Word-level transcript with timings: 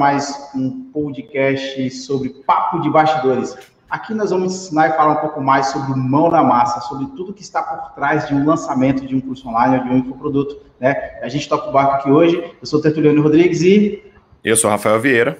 mais 0.00 0.50
um 0.54 0.90
podcast 0.90 1.90
sobre 1.90 2.30
papo 2.30 2.80
de 2.80 2.88
bastidores. 2.88 3.54
Aqui 3.90 4.14
nós 4.14 4.30
vamos 4.30 4.54
ensinar 4.54 4.88
e 4.88 4.92
falar 4.94 5.12
um 5.12 5.20
pouco 5.20 5.42
mais 5.42 5.66
sobre 5.66 5.94
mão 5.94 6.30
na 6.30 6.42
massa, 6.42 6.80
sobre 6.80 7.04
tudo 7.14 7.34
que 7.34 7.42
está 7.42 7.62
por 7.62 7.92
trás 7.92 8.26
de 8.26 8.34
um 8.34 8.46
lançamento 8.46 9.06
de 9.06 9.14
um 9.14 9.20
curso 9.20 9.46
online 9.46 9.76
ou 9.76 9.84
de 9.84 9.90
um 9.90 9.98
infoproduto. 9.98 10.56
Né? 10.80 10.94
A 11.20 11.28
gente 11.28 11.46
toca 11.46 11.68
o 11.68 11.72
barco 11.72 11.96
aqui 11.96 12.10
hoje. 12.10 12.38
Eu 12.38 12.66
sou 12.66 12.80
Tertuliano 12.80 13.22
Rodrigues 13.22 13.60
e. 13.60 14.02
Eu 14.42 14.56
sou 14.56 14.70
o 14.70 14.72
Rafael 14.72 14.98
Vieira. 14.98 15.36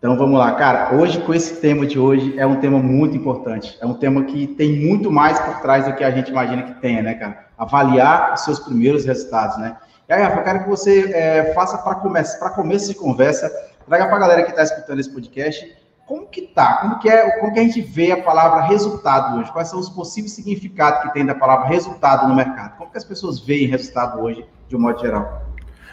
Então 0.00 0.16
vamos 0.16 0.36
lá, 0.36 0.50
cara. 0.50 0.92
Hoje, 0.96 1.20
com 1.20 1.32
esse 1.32 1.60
tema 1.60 1.86
de 1.86 2.00
hoje, 2.00 2.36
é 2.36 2.44
um 2.44 2.56
tema 2.56 2.80
muito 2.80 3.16
importante. 3.16 3.78
É 3.80 3.86
um 3.86 3.94
tema 3.94 4.24
que 4.24 4.48
tem 4.48 4.84
muito 4.84 5.08
mais 5.08 5.38
por 5.38 5.60
trás 5.60 5.84
do 5.84 5.94
que 5.94 6.02
a 6.02 6.10
gente 6.10 6.32
imagina 6.32 6.64
que 6.64 6.80
tenha, 6.80 7.00
né, 7.00 7.14
cara? 7.14 7.46
Avaliar 7.56 8.34
os 8.34 8.40
seus 8.40 8.58
primeiros 8.58 9.04
resultados, 9.04 9.56
né? 9.58 9.76
E 10.12 10.14
aí, 10.14 10.22
Rafa, 10.24 10.40
eu 10.40 10.44
quero 10.44 10.62
que 10.64 10.68
você 10.68 11.10
é, 11.14 11.54
faça 11.54 11.78
para 11.78 11.94
começo, 11.94 12.38
para 12.38 12.50
começo 12.50 12.86
de 12.86 12.94
conversa, 12.94 13.50
traga 13.86 14.04
para 14.08 14.16
a 14.16 14.18
galera 14.18 14.42
que 14.42 14.50
está 14.50 14.62
escutando 14.62 15.00
esse 15.00 15.10
podcast, 15.10 15.74
como 16.06 16.26
que 16.26 16.42
tá? 16.48 16.82
Como 16.82 16.98
que 16.98 17.08
é? 17.08 17.38
Como 17.38 17.50
que 17.50 17.58
a 17.58 17.62
gente 17.62 17.80
vê 17.80 18.12
a 18.12 18.22
palavra 18.22 18.60
resultado 18.60 19.38
hoje? 19.38 19.50
Quais 19.50 19.68
são 19.68 19.80
os 19.80 19.88
possíveis 19.88 20.32
significados 20.32 21.00
que 21.00 21.14
tem 21.14 21.24
da 21.24 21.34
palavra 21.34 21.66
resultado 21.66 22.28
no 22.28 22.34
mercado? 22.34 22.76
Como 22.76 22.90
que 22.90 22.98
as 22.98 23.06
pessoas 23.06 23.40
veem 23.40 23.66
resultado 23.68 24.20
hoje, 24.20 24.44
de 24.68 24.76
um 24.76 24.80
modo 24.80 25.00
geral? 25.00 25.46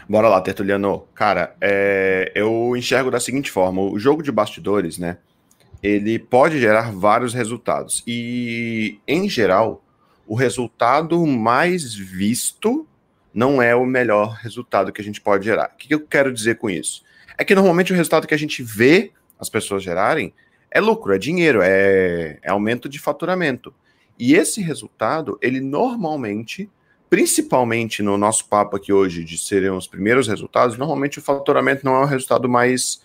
Bora 0.06 0.28
lá, 0.28 0.38
Tertuliano. 0.42 1.06
Cara, 1.14 1.56
é, 1.58 2.30
eu 2.34 2.76
enxergo 2.76 3.10
da 3.10 3.20
seguinte 3.20 3.50
forma: 3.50 3.80
o 3.80 3.98
jogo 3.98 4.22
de 4.22 4.30
bastidores, 4.30 4.98
né? 4.98 5.16
Ele 5.82 6.18
pode 6.18 6.60
gerar 6.60 6.92
vários 6.92 7.32
resultados. 7.32 8.04
E, 8.06 9.00
em 9.08 9.30
geral, 9.30 9.82
o 10.26 10.34
resultado 10.34 11.26
mais 11.26 11.94
visto 11.94 12.86
não 13.32 13.62
é 13.62 13.74
o 13.74 13.86
melhor 13.86 14.34
resultado 14.34 14.92
que 14.92 15.00
a 15.00 15.04
gente 15.04 15.20
pode 15.20 15.44
gerar. 15.44 15.70
O 15.74 15.76
que 15.76 15.94
eu 15.94 16.00
quero 16.00 16.32
dizer 16.32 16.56
com 16.56 16.68
isso? 16.68 17.02
É 17.38 17.44
que 17.44 17.54
normalmente 17.54 17.92
o 17.92 17.96
resultado 17.96 18.26
que 18.26 18.34
a 18.34 18.38
gente 18.38 18.62
vê 18.62 19.12
as 19.38 19.48
pessoas 19.48 19.82
gerarem 19.82 20.32
é 20.70 20.80
lucro, 20.80 21.14
é 21.14 21.18
dinheiro, 21.18 21.60
é, 21.62 22.38
é 22.42 22.50
aumento 22.50 22.88
de 22.88 22.98
faturamento. 22.98 23.74
E 24.18 24.34
esse 24.34 24.60
resultado, 24.60 25.38
ele 25.40 25.60
normalmente, 25.60 26.68
principalmente 27.08 28.02
no 28.02 28.18
nosso 28.18 28.46
papo 28.46 28.76
aqui 28.76 28.92
hoje 28.92 29.24
de 29.24 29.38
serem 29.38 29.70
os 29.70 29.86
primeiros 29.86 30.28
resultados, 30.28 30.76
normalmente 30.76 31.18
o 31.18 31.22
faturamento 31.22 31.84
não 31.84 31.96
é 31.96 32.00
o 32.00 32.06
resultado 32.06 32.48
mais 32.48 33.00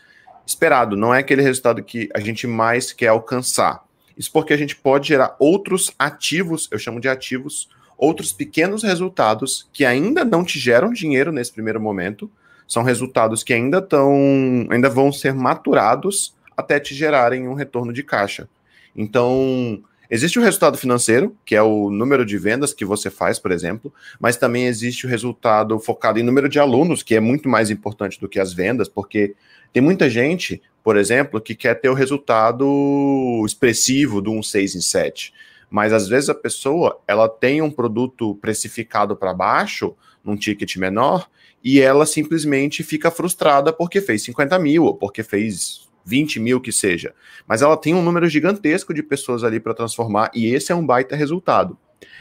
esperado, 0.46 0.96
não 0.96 1.14
é 1.14 1.20
aquele 1.20 1.42
resultado 1.42 1.82
que 1.82 2.10
a 2.14 2.20
gente 2.20 2.46
mais 2.46 2.92
quer 2.92 3.08
alcançar. 3.08 3.84
Isso 4.18 4.32
porque 4.32 4.54
a 4.54 4.58
gente 4.58 4.76
pode 4.76 5.08
gerar 5.08 5.36
outros 5.40 5.92
ativos, 5.98 6.68
eu 6.72 6.78
chamo 6.78 7.00
de 7.00 7.10
ativos, 7.10 7.70
outros 7.98 8.34
pequenos 8.34 8.84
resultados 8.84 9.68
que 9.72 9.86
ainda 9.86 10.26
não 10.26 10.44
te 10.44 10.60
geram 10.60 10.92
dinheiro 10.92 11.32
nesse 11.32 11.52
primeiro 11.52 11.80
momento, 11.80 12.30
são 12.68 12.84
resultados 12.84 13.44
que 13.44 13.54
ainda 13.54 13.78
estão, 13.78 14.68
ainda 14.70 14.90
vão 14.90 15.12
ser 15.12 15.34
maturados 15.34 16.34
até 16.58 16.80
te 16.80 16.96
gerarem 16.96 17.48
um 17.48 17.54
retorno 17.54 17.94
de 17.94 18.02
caixa. 18.04 18.50
Então, 18.96 19.82
existe 20.10 20.40
o 20.40 20.42
resultado 20.42 20.78
financeiro, 20.78 21.36
que 21.46 21.56
é 21.56 21.62
o 21.62 21.90
número 21.90 22.26
de 22.26 22.38
vendas 22.38 22.74
que 22.74 22.86
você 22.86 23.10
faz, 23.10 23.38
por 23.38 23.52
exemplo, 23.52 23.94
mas 24.20 24.38
também 24.38 24.66
existe 24.66 25.06
o 25.06 25.10
resultado 25.10 25.78
focado 25.80 26.20
em 26.20 26.24
número 26.24 26.50
de 26.50 26.60
alunos, 26.60 27.04
que 27.04 27.16
é 27.16 27.20
muito 27.20 27.48
mais 27.48 27.70
importante 27.70 28.20
do 28.20 28.30
que 28.30 28.40
as 28.40 28.54
vendas, 28.54 28.88
porque 28.88 29.36
tem 29.72 29.84
muita 29.84 30.10
gente, 30.10 30.62
por 30.84 30.98
exemplo, 30.98 31.42
que 31.42 31.54
quer 31.54 31.76
ter 31.76 31.90
o 31.90 31.94
resultado 31.94 33.44
expressivo 33.46 34.22
do 34.22 34.32
um 34.32 34.42
6 34.42 34.76
em 34.76 34.82
7 34.82 35.34
mas 35.70 35.94
às 35.94 36.08
vezes 36.08 36.30
a 36.30 36.36
pessoa 36.36 37.00
ela 37.08 37.28
tem 37.28 37.62
um 37.62 37.72
produto 37.72 38.36
precificado 38.36 39.16
para 39.16 39.34
baixo, 39.34 39.96
num 40.24 40.36
ticket 40.36 40.76
menor, 40.78 41.28
e 41.64 41.80
ela 41.80 42.06
simplesmente 42.06 42.84
fica 42.84 43.10
frustrada 43.12 43.74
porque 43.74 44.02
fez 44.02 44.24
50 44.24 44.58
mil, 44.60 44.84
ou 44.84 44.96
porque 44.96 45.24
fez 45.24 45.88
20 46.06 46.40
mil 46.40 46.62
que 46.62 46.72
seja. 46.72 47.14
Mas 47.48 47.62
ela 47.62 47.76
tem 47.76 47.94
um 47.94 48.04
número 48.04 48.30
gigantesco 48.30 48.94
de 48.94 49.02
pessoas 49.02 49.44
ali 49.44 49.60
para 49.60 49.74
transformar, 49.74 50.32
e 50.34 50.48
esse 50.48 50.72
é 50.72 50.76
um 50.76 50.86
baita 50.86 51.16
resultado. 51.16 51.78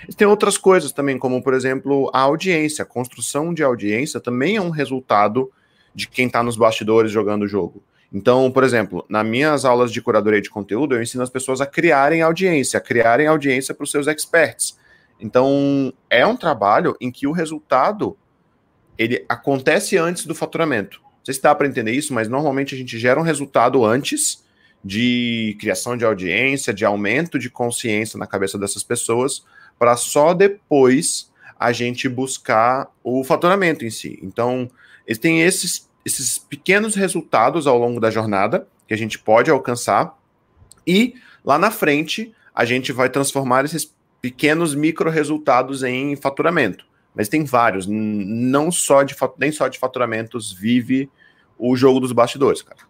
E 0.08 0.14
tem 0.14 0.26
outras 0.26 0.56
coisas 0.56 0.92
também, 0.92 1.18
como 1.18 1.42
por 1.42 1.54
exemplo 1.54 2.10
a 2.12 2.20
audiência. 2.20 2.82
A 2.82 2.86
construção 2.86 3.52
de 3.52 3.62
audiência 3.62 4.20
também 4.20 4.56
é 4.56 4.60
um 4.60 4.70
resultado 4.70 5.50
de 5.94 6.08
quem 6.08 6.26
está 6.26 6.42
nos 6.42 6.56
bastidores 6.56 7.10
jogando 7.10 7.42
o 7.42 7.48
jogo. 7.48 7.82
Então, 8.12 8.50
por 8.50 8.62
exemplo, 8.62 9.04
nas 9.08 9.26
minhas 9.26 9.64
aulas 9.64 9.90
de 9.90 10.00
curadoria 10.00 10.40
de 10.40 10.50
conteúdo, 10.50 10.94
eu 10.94 11.02
ensino 11.02 11.22
as 11.22 11.30
pessoas 11.30 11.60
a 11.60 11.66
criarem 11.66 12.22
audiência, 12.22 12.78
a 12.78 12.80
criarem 12.80 13.26
audiência 13.26 13.74
para 13.74 13.84
os 13.84 13.90
seus 13.90 14.06
experts. 14.06 14.78
Então, 15.20 15.92
é 16.08 16.26
um 16.26 16.36
trabalho 16.36 16.96
em 17.00 17.10
que 17.10 17.26
o 17.26 17.32
resultado 17.32 18.16
ele 18.96 19.24
acontece 19.28 19.96
antes 19.96 20.26
do 20.26 20.34
faturamento. 20.34 21.00
Não 21.02 21.24
sei 21.24 21.34
se 21.34 21.42
dá 21.42 21.54
para 21.54 21.66
entender 21.66 21.92
isso, 21.92 22.12
mas 22.12 22.28
normalmente 22.28 22.74
a 22.74 22.78
gente 22.78 22.98
gera 22.98 23.18
um 23.18 23.24
resultado 23.24 23.84
antes 23.84 24.44
de 24.84 25.56
criação 25.58 25.96
de 25.96 26.04
audiência, 26.04 26.74
de 26.74 26.84
aumento 26.84 27.38
de 27.38 27.48
consciência 27.48 28.18
na 28.18 28.26
cabeça 28.26 28.58
dessas 28.58 28.82
pessoas, 28.82 29.42
para 29.78 29.96
só 29.96 30.34
depois 30.34 31.32
a 31.58 31.72
gente 31.72 32.08
buscar 32.08 32.90
o 33.02 33.24
faturamento 33.24 33.84
em 33.84 33.90
si. 33.90 34.18
Então, 34.22 34.70
tem 35.20 35.42
esses 35.42 35.83
esses 36.04 36.38
pequenos 36.38 36.94
resultados 36.94 37.66
ao 37.66 37.78
longo 37.78 38.00
da 38.00 38.10
jornada 38.10 38.66
que 38.86 38.94
a 38.94 38.96
gente 38.96 39.18
pode 39.18 39.50
alcançar 39.50 40.18
e 40.86 41.14
lá 41.44 41.58
na 41.58 41.70
frente 41.70 42.34
a 42.54 42.64
gente 42.64 42.92
vai 42.92 43.08
transformar 43.08 43.64
esses 43.64 43.92
pequenos 44.20 44.74
micro 44.74 45.10
resultados 45.10 45.82
em 45.82 46.16
faturamento. 46.16 46.86
Mas 47.14 47.28
tem 47.28 47.44
vários, 47.44 47.86
não 47.86 48.72
só 48.72 49.02
de 49.02 49.14
nem 49.38 49.52
só 49.52 49.68
de 49.68 49.78
faturamentos 49.78 50.52
vive 50.52 51.08
o 51.58 51.76
jogo 51.76 52.00
dos 52.00 52.12
bastidores, 52.12 52.62
cara. 52.62 52.80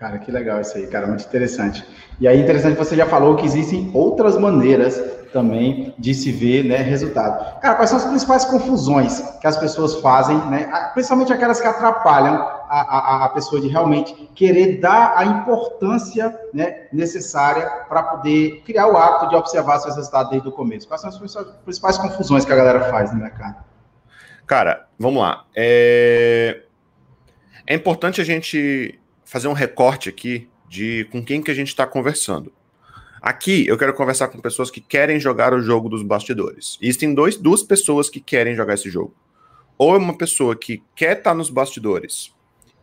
Cara, 0.00 0.18
que 0.18 0.32
legal 0.32 0.58
isso 0.62 0.78
aí, 0.78 0.86
cara, 0.86 1.06
muito 1.06 1.26
interessante. 1.26 1.86
E 2.18 2.26
aí, 2.26 2.40
interessante, 2.40 2.74
você 2.74 2.96
já 2.96 3.04
falou 3.04 3.36
que 3.36 3.44
existem 3.44 3.90
outras 3.92 4.38
maneiras 4.38 4.98
também 5.30 5.94
de 5.98 6.14
se 6.14 6.32
ver 6.32 6.64
né, 6.64 6.78
resultado. 6.78 7.60
Cara, 7.60 7.74
quais 7.74 7.90
são 7.90 7.98
as 7.98 8.06
principais 8.06 8.46
confusões 8.46 9.20
que 9.42 9.46
as 9.46 9.58
pessoas 9.58 9.96
fazem, 9.96 10.38
né, 10.46 10.90
principalmente 10.94 11.34
aquelas 11.34 11.60
que 11.60 11.66
atrapalham 11.66 12.34
a, 12.34 12.80
a, 12.80 13.24
a 13.26 13.28
pessoa 13.28 13.60
de 13.60 13.68
realmente 13.68 14.14
querer 14.34 14.78
dar 14.80 15.12
a 15.18 15.24
importância 15.26 16.34
né, 16.54 16.86
necessária 16.90 17.68
para 17.86 18.02
poder 18.02 18.62
criar 18.64 18.86
o 18.86 18.96
hábito 18.96 19.28
de 19.28 19.36
observar 19.36 19.80
seus 19.80 19.96
resultados 19.96 20.30
desde 20.30 20.48
o 20.48 20.52
começo? 20.52 20.88
Quais 20.88 21.02
são 21.02 21.10
as 21.10 21.18
principais 21.62 21.98
confusões 21.98 22.46
que 22.46 22.52
a 22.54 22.56
galera 22.56 22.90
faz 22.90 23.12
no 23.12 23.18
mercado? 23.18 23.56
Cara, 24.46 24.86
vamos 24.98 25.20
lá. 25.20 25.44
É, 25.54 26.62
é 27.66 27.74
importante 27.74 28.22
a 28.22 28.24
gente 28.24 28.98
fazer 29.30 29.46
um 29.46 29.52
recorte 29.52 30.08
aqui 30.08 30.48
de 30.68 31.06
com 31.12 31.24
quem 31.24 31.40
que 31.40 31.52
a 31.52 31.54
gente 31.54 31.68
está 31.68 31.86
conversando. 31.86 32.52
Aqui 33.22 33.64
eu 33.64 33.78
quero 33.78 33.94
conversar 33.94 34.26
com 34.26 34.40
pessoas 34.40 34.72
que 34.72 34.80
querem 34.80 35.20
jogar 35.20 35.54
o 35.54 35.62
jogo 35.62 35.88
dos 35.88 36.02
bastidores. 36.02 36.76
E 36.80 36.86
existem 36.86 37.14
dois, 37.14 37.36
duas 37.36 37.62
pessoas 37.62 38.10
que 38.10 38.18
querem 38.18 38.56
jogar 38.56 38.74
esse 38.74 38.90
jogo. 38.90 39.14
Ou 39.78 39.94
é 39.94 39.98
uma 39.98 40.18
pessoa 40.18 40.56
que 40.56 40.82
quer 40.96 41.18
estar 41.18 41.30
tá 41.30 41.34
nos 41.34 41.48
bastidores 41.48 42.34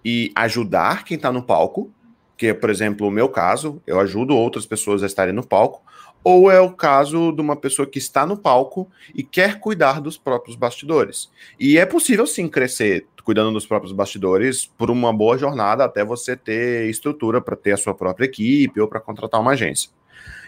e 0.05 0.31
ajudar 0.35 1.03
quem 1.03 1.15
está 1.17 1.33
no 1.33 1.43
palco, 1.43 1.91
que 2.37 2.47
é, 2.47 2.53
por 2.53 2.69
exemplo, 2.69 3.07
o 3.07 3.11
meu 3.11 3.27
caso, 3.27 3.81
eu 3.85 3.99
ajudo 3.99 4.33
outras 4.33 4.65
pessoas 4.65 5.03
a 5.03 5.05
estarem 5.05 5.33
no 5.33 5.45
palco, 5.45 5.83
ou 6.29 6.51
é 6.51 6.59
o 6.59 6.73
caso 6.73 7.31
de 7.31 7.39
uma 7.39 7.55
pessoa 7.55 7.87
que 7.87 7.97
está 7.97 8.25
no 8.25 8.35
palco 8.35 8.91
e 9.15 9.23
quer 9.23 9.61
cuidar 9.61 10.01
dos 10.01 10.17
próprios 10.17 10.57
bastidores. 10.57 11.31
E 11.57 11.77
é 11.77 11.85
possível 11.85 12.27
sim 12.27 12.49
crescer 12.49 13.07
cuidando 13.23 13.53
dos 13.53 13.65
próprios 13.65 13.93
bastidores 13.93 14.65
por 14.65 14.91
uma 14.91 15.13
boa 15.13 15.37
jornada 15.37 15.85
até 15.85 16.03
você 16.03 16.35
ter 16.35 16.89
estrutura 16.89 17.39
para 17.39 17.55
ter 17.55 17.71
a 17.71 17.77
sua 17.77 17.93
própria 17.93 18.25
equipe 18.25 18.77
ou 18.81 18.89
para 18.89 18.99
contratar 18.99 19.39
uma 19.39 19.51
agência. 19.51 19.89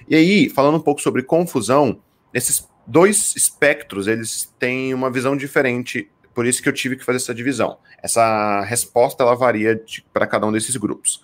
E 0.06 0.17
aí, 0.17 0.50
falando 0.50 0.75
um 0.75 0.81
pouco 0.81 1.00
sobre 1.00 1.23
confusão, 1.23 2.01
esses 2.34 2.67
dois 2.85 3.34
espectros, 3.38 4.06
eles 4.06 4.53
têm 4.59 4.94
uma 4.94 5.09
visão 5.09 5.38
diferente, 5.38 6.11
por 6.35 6.46
isso 6.46 6.61
que 6.61 6.67
eu 6.67 6.73
tive 6.73 6.97
que 6.97 7.06
fazer 7.06 7.19
essa 7.19 7.34
divisão. 7.34 7.78
Essa 8.03 8.66
resposta, 8.66 9.23
ela 9.23 9.34
varia 9.34 9.81
para 10.11 10.28
cada 10.28 10.46
um 10.46 10.52
desses 10.52 10.75
grupos. 10.75 11.23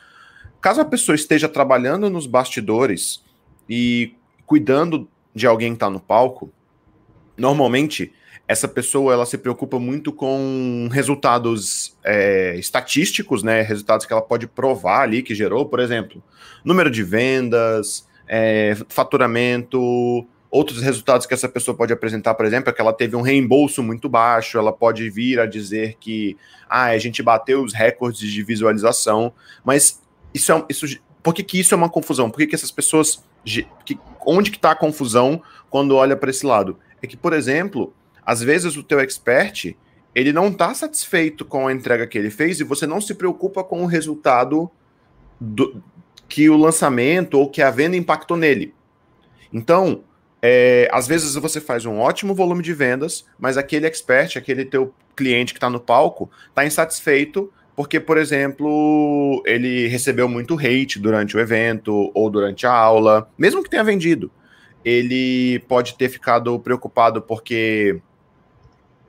Caso 0.62 0.80
a 0.80 0.86
pessoa 0.86 1.14
esteja 1.14 1.50
trabalhando 1.50 2.10
nos 2.10 2.26
bastidores 2.26 3.22
e 3.70 4.16
cuidando 4.46 5.08
de 5.34 5.46
alguém 5.48 5.70
que 5.70 5.76
está 5.76 5.90
no 5.90 6.00
palco, 6.00 6.52
normalmente 7.38 8.14
essa 8.48 8.68
pessoa 8.68 9.14
ela 9.14 9.26
se 9.26 9.38
preocupa 9.38 9.80
muito 9.80 10.14
com 10.14 10.88
resultados 10.92 11.98
é, 12.04 12.56
estatísticos, 12.58 13.42
né? 13.42 13.62
Resultados 13.62 14.06
que 14.06 14.14
ela 14.14 14.22
pode 14.22 14.48
provar 14.48 15.02
ali 15.02 15.24
que 15.24 15.34
gerou, 15.34 15.66
por 15.66 15.80
exemplo, 15.80 16.24
número 16.64 16.92
de 16.92 17.04
vendas, 17.04 18.08
é, 18.28 18.78
faturamento, 18.88 20.28
outros 20.52 20.82
resultados 20.82 21.26
que 21.26 21.34
essa 21.34 21.50
pessoa 21.50 21.76
pode 21.76 21.92
apresentar, 21.92 22.36
por 22.36 22.46
exemplo, 22.46 22.70
é 22.70 22.74
que 22.74 22.80
ela 22.80 22.94
teve 22.94 23.16
um 23.16 23.22
reembolso 23.22 23.82
muito 23.82 24.08
baixo, 24.08 24.60
ela 24.60 24.72
pode 24.72 25.10
vir 25.10 25.40
a 25.40 25.48
dizer 25.48 25.98
que 26.00 26.38
ah, 26.70 26.86
a 26.86 26.98
gente 27.00 27.24
bateu 27.24 27.64
os 27.64 27.74
recordes 27.74 28.32
de 28.32 28.44
visualização, 28.44 29.34
mas 29.64 30.02
isso 30.34 30.52
é 30.52 30.66
isso, 30.70 30.86
por 31.26 31.34
que, 31.34 31.42
que 31.42 31.60
isso 31.60 31.74
é 31.74 31.78
uma 31.78 31.90
confusão? 31.90 32.30
Por 32.30 32.38
que, 32.38 32.46
que 32.46 32.56
essas 32.56 32.70
pessoas. 32.70 33.24
Que, 33.84 33.98
onde 34.26 34.52
que 34.52 34.58
está 34.58 34.72
a 34.72 34.76
confusão 34.76 35.42
quando 35.70 35.96
olha 35.96 36.16
para 36.16 36.30
esse 36.30 36.46
lado? 36.46 36.78
É 37.02 37.08
que, 37.08 37.18
por 37.18 37.34
exemplo, 37.34 37.94
às 38.26 38.42
vezes 38.42 38.76
o 38.76 38.84
teu 38.84 39.00
expert 39.00 39.76
ele 40.16 40.32
não 40.32 40.48
está 40.48 40.74
satisfeito 40.74 41.44
com 41.44 41.68
a 41.68 41.74
entrega 41.74 42.08
que 42.08 42.18
ele 42.18 42.30
fez 42.30 42.60
e 42.62 42.64
você 42.64 42.88
não 42.88 43.02
se 43.02 43.14
preocupa 43.14 43.64
com 43.64 43.84
o 43.84 43.86
resultado 43.86 44.72
do, 45.40 45.84
que 46.30 46.50
o 46.50 46.56
lançamento 46.56 47.38
ou 47.38 47.50
que 47.50 47.62
a 47.62 47.70
venda 47.70 47.98
impactou 47.98 48.38
nele. 48.38 48.74
Então, 49.52 50.06
é, 50.42 50.88
às 50.92 51.06
vezes 51.06 51.36
você 51.36 51.60
faz 51.60 51.86
um 51.86 52.00
ótimo 52.00 52.34
volume 52.34 52.64
de 52.64 52.74
vendas, 52.74 53.26
mas 53.38 53.58
aquele 53.58 53.86
expert, 53.86 54.38
aquele 54.38 54.64
teu 54.64 54.94
cliente 55.16 55.54
que 55.54 55.58
está 55.58 55.70
no 55.70 55.82
palco, 55.82 56.32
está 56.48 56.66
insatisfeito 56.66 57.52
porque, 57.76 58.00
por 58.00 58.18
exemplo, 58.18 59.44
ele 59.46 59.88
recebeu 59.88 60.30
muito 60.30 60.58
hate 60.58 60.98
durante 60.98 61.36
o 61.36 61.40
evento 61.40 62.10
ou 62.14 62.30
durante 62.30 62.66
a 62.66 62.72
aula, 62.72 63.30
mesmo 63.38 63.62
que 63.62 63.70
tenha 63.70 63.84
vendido. 63.84 64.32
Ele 64.84 65.60
pode 65.68 65.96
ter 65.96 66.08
ficado 66.08 66.58
preocupado 66.60 67.22
porque 67.22 68.00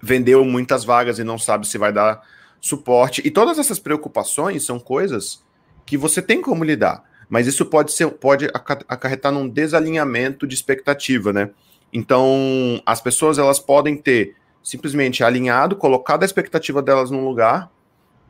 vendeu 0.02 0.44
muitas 0.44 0.84
vagas 0.84 1.18
e 1.18 1.24
não 1.24 1.38
sabe 1.38 1.66
se 1.66 1.78
vai 1.78 1.92
dar 1.92 2.20
suporte. 2.60 3.22
E 3.24 3.30
todas 3.30 3.58
essas 3.58 3.78
preocupações 3.78 4.64
são 4.64 4.80
coisas 4.80 5.44
que 5.84 5.96
você 5.96 6.20
tem 6.20 6.42
como 6.42 6.64
lidar. 6.64 7.04
Mas 7.28 7.46
isso 7.46 7.66
pode 7.66 7.92
ser, 7.92 8.08
pode 8.10 8.46
acarretar 8.88 9.32
num 9.32 9.48
desalinhamento 9.48 10.46
de 10.46 10.54
expectativa, 10.54 11.32
né? 11.32 11.50
Então, 11.92 12.80
as 12.84 13.00
pessoas 13.00 13.38
elas 13.38 13.58
podem 13.58 13.96
ter 13.96 14.34
simplesmente 14.62 15.22
alinhado, 15.22 15.76
colocado 15.76 16.22
a 16.22 16.26
expectativa 16.26 16.82
delas 16.82 17.10
num 17.10 17.24
lugar, 17.24 17.70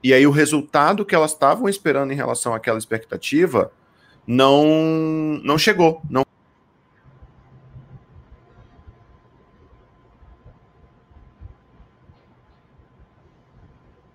e 0.02 0.12
aí 0.12 0.26
o 0.26 0.30
resultado 0.30 1.04
que 1.04 1.14
elas 1.14 1.32
estavam 1.32 1.68
esperando 1.68 2.12
em 2.12 2.16
relação 2.16 2.54
àquela 2.54 2.78
expectativa 2.78 3.70
não 4.26 5.40
não 5.42 5.58
chegou, 5.58 6.00
não 6.10 6.24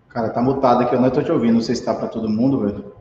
Cara, 0.09 0.29
tá 0.29 0.41
mutado 0.41 0.81
aqui, 0.81 0.93
eu 0.93 0.99
não 0.99 1.09
tô 1.09 1.23
te 1.23 1.31
ouvindo. 1.31 1.53
Não 1.53 1.61
sei 1.61 1.73
se 1.73 1.85
tá 1.85 1.93
para 1.93 2.07
todo 2.07 2.29
mundo, 2.29 2.59
velho. 2.59 3.00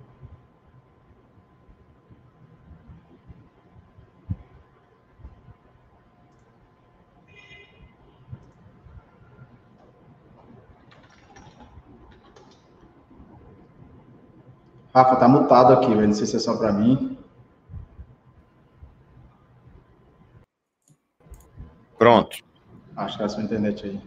Rafa, 14.94 15.16
tá 15.16 15.28
mutado 15.28 15.72
aqui, 15.72 15.88
velho. 15.88 16.08
Não 16.08 16.14
sei 16.14 16.26
se 16.26 16.36
é 16.36 16.38
só 16.38 16.56
para 16.56 16.72
mim. 16.72 17.16
Pronto. 21.96 22.38
Acho 22.96 23.16
que 23.16 23.22
é 23.22 23.26
a 23.26 23.28
sua 23.28 23.42
internet 23.42 23.86
aí. 23.86 24.00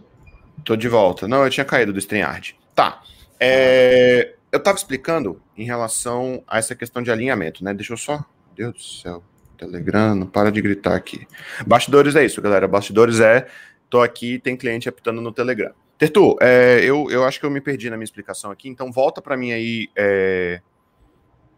Tô 0.63 0.75
de 0.75 0.87
volta. 0.87 1.27
Não, 1.27 1.43
eu 1.43 1.49
tinha 1.49 1.65
caído 1.65 1.93
do 1.93 1.99
StreamYard. 1.99 2.57
Tá. 2.75 3.01
É, 3.39 4.35
eu 4.51 4.57
estava 4.57 4.77
explicando 4.77 5.41
em 5.57 5.63
relação 5.63 6.43
a 6.47 6.57
essa 6.57 6.75
questão 6.75 7.01
de 7.01 7.11
alinhamento, 7.11 7.63
né? 7.63 7.73
Deixa 7.73 7.93
eu 7.93 7.97
só. 7.97 8.23
Deus 8.55 8.73
do 8.73 8.81
céu. 8.81 9.23
Telegram, 9.57 10.15
não 10.15 10.27
para 10.27 10.51
de 10.51 10.61
gritar 10.61 10.95
aqui. 10.95 11.27
Bastidores 11.65 12.15
é 12.15 12.25
isso, 12.25 12.41
galera. 12.41 12.67
Bastidores 12.67 13.19
é. 13.19 13.47
Tô 13.89 14.01
aqui, 14.01 14.39
tem 14.39 14.57
cliente 14.57 14.89
apitando 14.89 15.21
no 15.21 15.31
Telegram. 15.31 15.71
Tertu, 15.97 16.35
é, 16.41 16.79
eu, 16.83 17.09
eu 17.11 17.23
acho 17.23 17.39
que 17.39 17.45
eu 17.45 17.51
me 17.51 17.61
perdi 17.61 17.89
na 17.89 17.95
minha 17.95 18.03
explicação 18.03 18.51
aqui, 18.51 18.67
então 18.67 18.91
volta 18.91 19.21
para 19.21 19.37
mim 19.37 19.51
aí 19.51 19.89
é, 19.95 20.59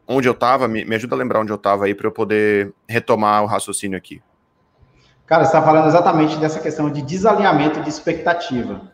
onde 0.08 0.28
eu 0.28 0.34
estava, 0.34 0.68
me, 0.68 0.86
me, 0.86 0.96
ajuda 0.96 1.16
a 1.16 1.18
lembrar 1.18 1.42
onde 1.42 1.52
eu 1.52 1.56
estava 1.58 1.86
aí 1.86 1.96
para 1.96 2.08
eu 2.08 2.12
poder 2.12 2.74
retomar 2.88 3.44
o 3.44 3.48
raciocínio 3.48 3.98
aqui. 3.98 4.22
Cara, 5.26 5.44
você 5.44 5.50
está 5.50 5.62
falando 5.62 5.88
exatamente 5.88 6.38
dessa 6.38 6.60
questão 6.60 6.90
de 6.90 7.02
desalinhamento 7.02 7.82
de 7.82 7.90
expectativa 7.90 8.94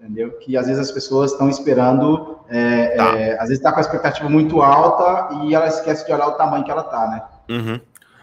entendeu? 0.00 0.30
Que 0.38 0.56
às 0.56 0.66
vezes 0.66 0.80
as 0.80 0.90
pessoas 0.90 1.32
estão 1.32 1.48
esperando, 1.48 2.38
é, 2.48 2.88
tá. 2.96 3.18
é, 3.18 3.32
às 3.34 3.48
vezes 3.48 3.58
está 3.58 3.72
com 3.72 3.78
a 3.78 3.82
expectativa 3.82 4.28
muito 4.28 4.62
alta 4.62 5.44
e 5.44 5.54
ela 5.54 5.66
esquece 5.66 6.06
de 6.06 6.12
olhar 6.12 6.28
o 6.28 6.32
tamanho 6.32 6.64
que 6.64 6.70
ela 6.70 6.82
está, 6.82 7.08
né? 7.08 7.22
Uhum. 7.48 7.80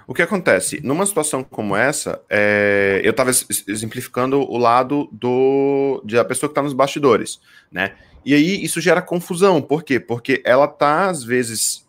O 0.07 0.13
que 0.13 0.21
acontece? 0.21 0.79
Numa 0.83 1.05
situação 1.05 1.43
como 1.43 1.75
essa, 1.75 2.21
é, 2.29 3.01
eu 3.03 3.11
estava 3.11 3.31
exemplificando 3.67 4.39
o 4.39 4.57
lado 4.57 5.09
do 5.11 6.01
da 6.05 6.23
pessoa 6.23 6.47
que 6.47 6.51
está 6.51 6.61
nos 6.61 6.73
bastidores, 6.73 7.39
né? 7.71 7.93
E 8.23 8.33
aí 8.33 8.63
isso 8.63 8.79
gera 8.79 9.01
confusão. 9.01 9.61
Por 9.61 9.83
quê? 9.83 9.99
Porque 9.99 10.41
ela 10.45 10.65
está, 10.65 11.09
às 11.09 11.23
vezes, 11.23 11.84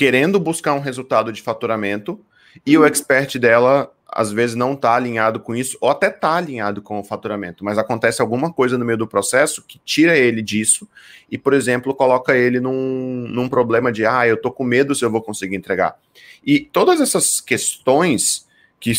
querendo 0.00 0.40
buscar 0.40 0.72
um 0.72 0.80
resultado 0.80 1.30
de 1.30 1.42
faturamento 1.42 2.18
e 2.64 2.78
o 2.78 2.86
expert 2.86 3.38
dela 3.38 3.92
às 4.08 4.32
vezes 4.32 4.56
não 4.56 4.72
está 4.72 4.94
alinhado 4.94 5.38
com 5.40 5.54
isso, 5.54 5.76
ou 5.78 5.90
até 5.90 6.08
está 6.08 6.36
alinhado 6.36 6.80
com 6.80 6.98
o 6.98 7.04
faturamento, 7.04 7.62
mas 7.62 7.76
acontece 7.76 8.22
alguma 8.22 8.50
coisa 8.50 8.78
no 8.78 8.84
meio 8.84 8.96
do 8.96 9.06
processo 9.06 9.62
que 9.62 9.78
tira 9.84 10.16
ele 10.16 10.40
disso 10.40 10.88
e, 11.30 11.36
por 11.36 11.52
exemplo, 11.52 11.94
coloca 11.94 12.34
ele 12.34 12.60
num, 12.60 13.26
num 13.28 13.46
problema 13.46 13.92
de, 13.92 14.06
ah, 14.06 14.26
eu 14.26 14.40
tô 14.40 14.50
com 14.50 14.64
medo 14.64 14.94
se 14.94 15.04
eu 15.04 15.10
vou 15.10 15.20
conseguir 15.20 15.54
entregar. 15.54 15.94
E 16.42 16.60
todas 16.60 16.98
essas 16.98 17.38
questões 17.38 18.48
que, 18.80 18.94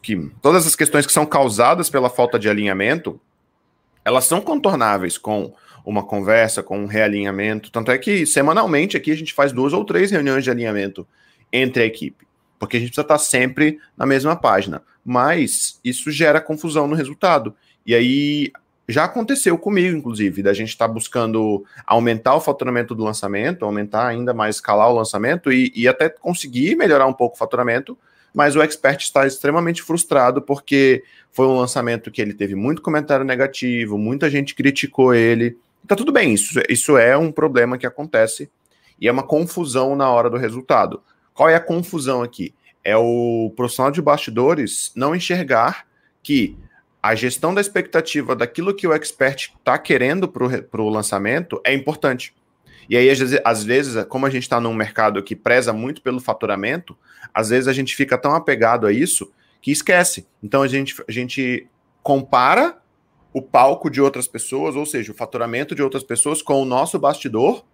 que 0.00 0.30
todas 0.40 0.64
as 0.64 0.76
questões 0.76 1.06
que 1.06 1.12
são 1.12 1.26
causadas 1.26 1.90
pela 1.90 2.08
falta 2.08 2.38
de 2.38 2.48
alinhamento, 2.48 3.20
elas 4.04 4.24
são 4.24 4.40
contornáveis 4.40 5.18
com 5.18 5.52
uma 5.84 6.02
conversa, 6.02 6.62
com 6.62 6.78
um 6.78 6.86
realinhamento. 6.86 7.70
Tanto 7.70 7.90
é 7.90 7.98
que 7.98 8.26
semanalmente 8.26 8.96
aqui 8.96 9.10
a 9.10 9.16
gente 9.16 9.32
faz 9.32 9.52
duas 9.52 9.72
ou 9.72 9.84
três 9.84 10.10
reuniões 10.10 10.44
de 10.44 10.50
alinhamento 10.50 11.06
entre 11.52 11.82
a 11.82 11.86
equipe 11.86 12.30
porque 12.60 12.76
a 12.76 12.80
gente 12.80 12.90
precisa 12.90 13.02
estar 13.02 13.18
sempre 13.18 13.80
na 13.96 14.04
mesma 14.04 14.36
página. 14.36 14.82
Mas 15.02 15.80
isso 15.82 16.12
gera 16.12 16.42
confusão 16.42 16.86
no 16.86 16.94
resultado. 16.94 17.56
E 17.86 17.94
aí 17.94 18.52
já 18.86 19.04
aconteceu 19.04 19.56
comigo, 19.56 19.96
inclusive, 19.96 20.42
da 20.42 20.52
gente 20.52 20.68
estar 20.68 20.86
tá 20.86 20.92
buscando 20.92 21.64
aumentar 21.86 22.34
o 22.34 22.40
faturamento 22.40 22.94
do 22.94 23.02
lançamento, 23.02 23.64
aumentar 23.64 24.06
ainda 24.06 24.34
mais, 24.34 24.56
escalar 24.56 24.90
o 24.90 24.94
lançamento 24.94 25.50
e, 25.50 25.72
e 25.74 25.88
até 25.88 26.10
conseguir 26.10 26.76
melhorar 26.76 27.06
um 27.06 27.14
pouco 27.14 27.34
o 27.34 27.38
faturamento, 27.38 27.96
mas 28.34 28.56
o 28.56 28.62
expert 28.62 29.02
está 29.02 29.26
extremamente 29.26 29.82
frustrado 29.82 30.40
porque 30.40 31.02
foi 31.32 31.46
um 31.46 31.58
lançamento 31.58 32.10
que 32.10 32.20
ele 32.20 32.34
teve 32.34 32.54
muito 32.54 32.82
comentário 32.82 33.24
negativo, 33.24 33.98
muita 33.98 34.30
gente 34.30 34.54
criticou 34.54 35.14
ele. 35.14 35.56
Tá 35.86 35.96
tudo 35.96 36.12
bem, 36.12 36.34
isso, 36.34 36.60
isso 36.68 36.96
é 36.96 37.16
um 37.16 37.32
problema 37.32 37.78
que 37.78 37.86
acontece 37.86 38.50
e 39.00 39.08
é 39.08 39.12
uma 39.12 39.22
confusão 39.22 39.96
na 39.96 40.10
hora 40.10 40.28
do 40.28 40.36
resultado. 40.36 41.02
Qual 41.32 41.48
é 41.48 41.54
a 41.54 41.60
confusão 41.60 42.22
aqui? 42.22 42.54
É 42.84 42.96
o 42.96 43.52
profissional 43.56 43.90
de 43.90 44.02
bastidores 44.02 44.92
não 44.94 45.14
enxergar 45.14 45.86
que 46.22 46.56
a 47.02 47.14
gestão 47.14 47.54
da 47.54 47.60
expectativa 47.60 48.36
daquilo 48.36 48.74
que 48.74 48.86
o 48.86 48.92
expert 48.92 49.52
está 49.58 49.78
querendo 49.78 50.28
para 50.28 50.82
o 50.82 50.88
lançamento 50.88 51.60
é 51.64 51.72
importante. 51.72 52.34
E 52.90 52.96
aí, 52.96 53.08
às 53.44 53.62
vezes, 53.62 54.04
como 54.06 54.26
a 54.26 54.30
gente 54.30 54.42
está 54.42 54.60
num 54.60 54.74
mercado 54.74 55.22
que 55.22 55.36
preza 55.36 55.72
muito 55.72 56.02
pelo 56.02 56.18
faturamento, 56.18 56.98
às 57.32 57.50
vezes 57.50 57.68
a 57.68 57.72
gente 57.72 57.94
fica 57.94 58.18
tão 58.18 58.34
apegado 58.34 58.84
a 58.84 58.92
isso 58.92 59.30
que 59.62 59.70
esquece. 59.70 60.26
Então 60.42 60.60
a 60.60 60.66
gente, 60.66 61.00
a 61.08 61.12
gente 61.12 61.68
compara 62.02 62.82
o 63.32 63.40
palco 63.40 63.88
de 63.88 64.00
outras 64.00 64.26
pessoas, 64.26 64.74
ou 64.74 64.84
seja, 64.84 65.12
o 65.12 65.14
faturamento 65.14 65.72
de 65.72 65.84
outras 65.84 66.02
pessoas 66.02 66.42
com 66.42 66.60
o 66.60 66.64
nosso 66.64 66.98
bastidor, 66.98 67.64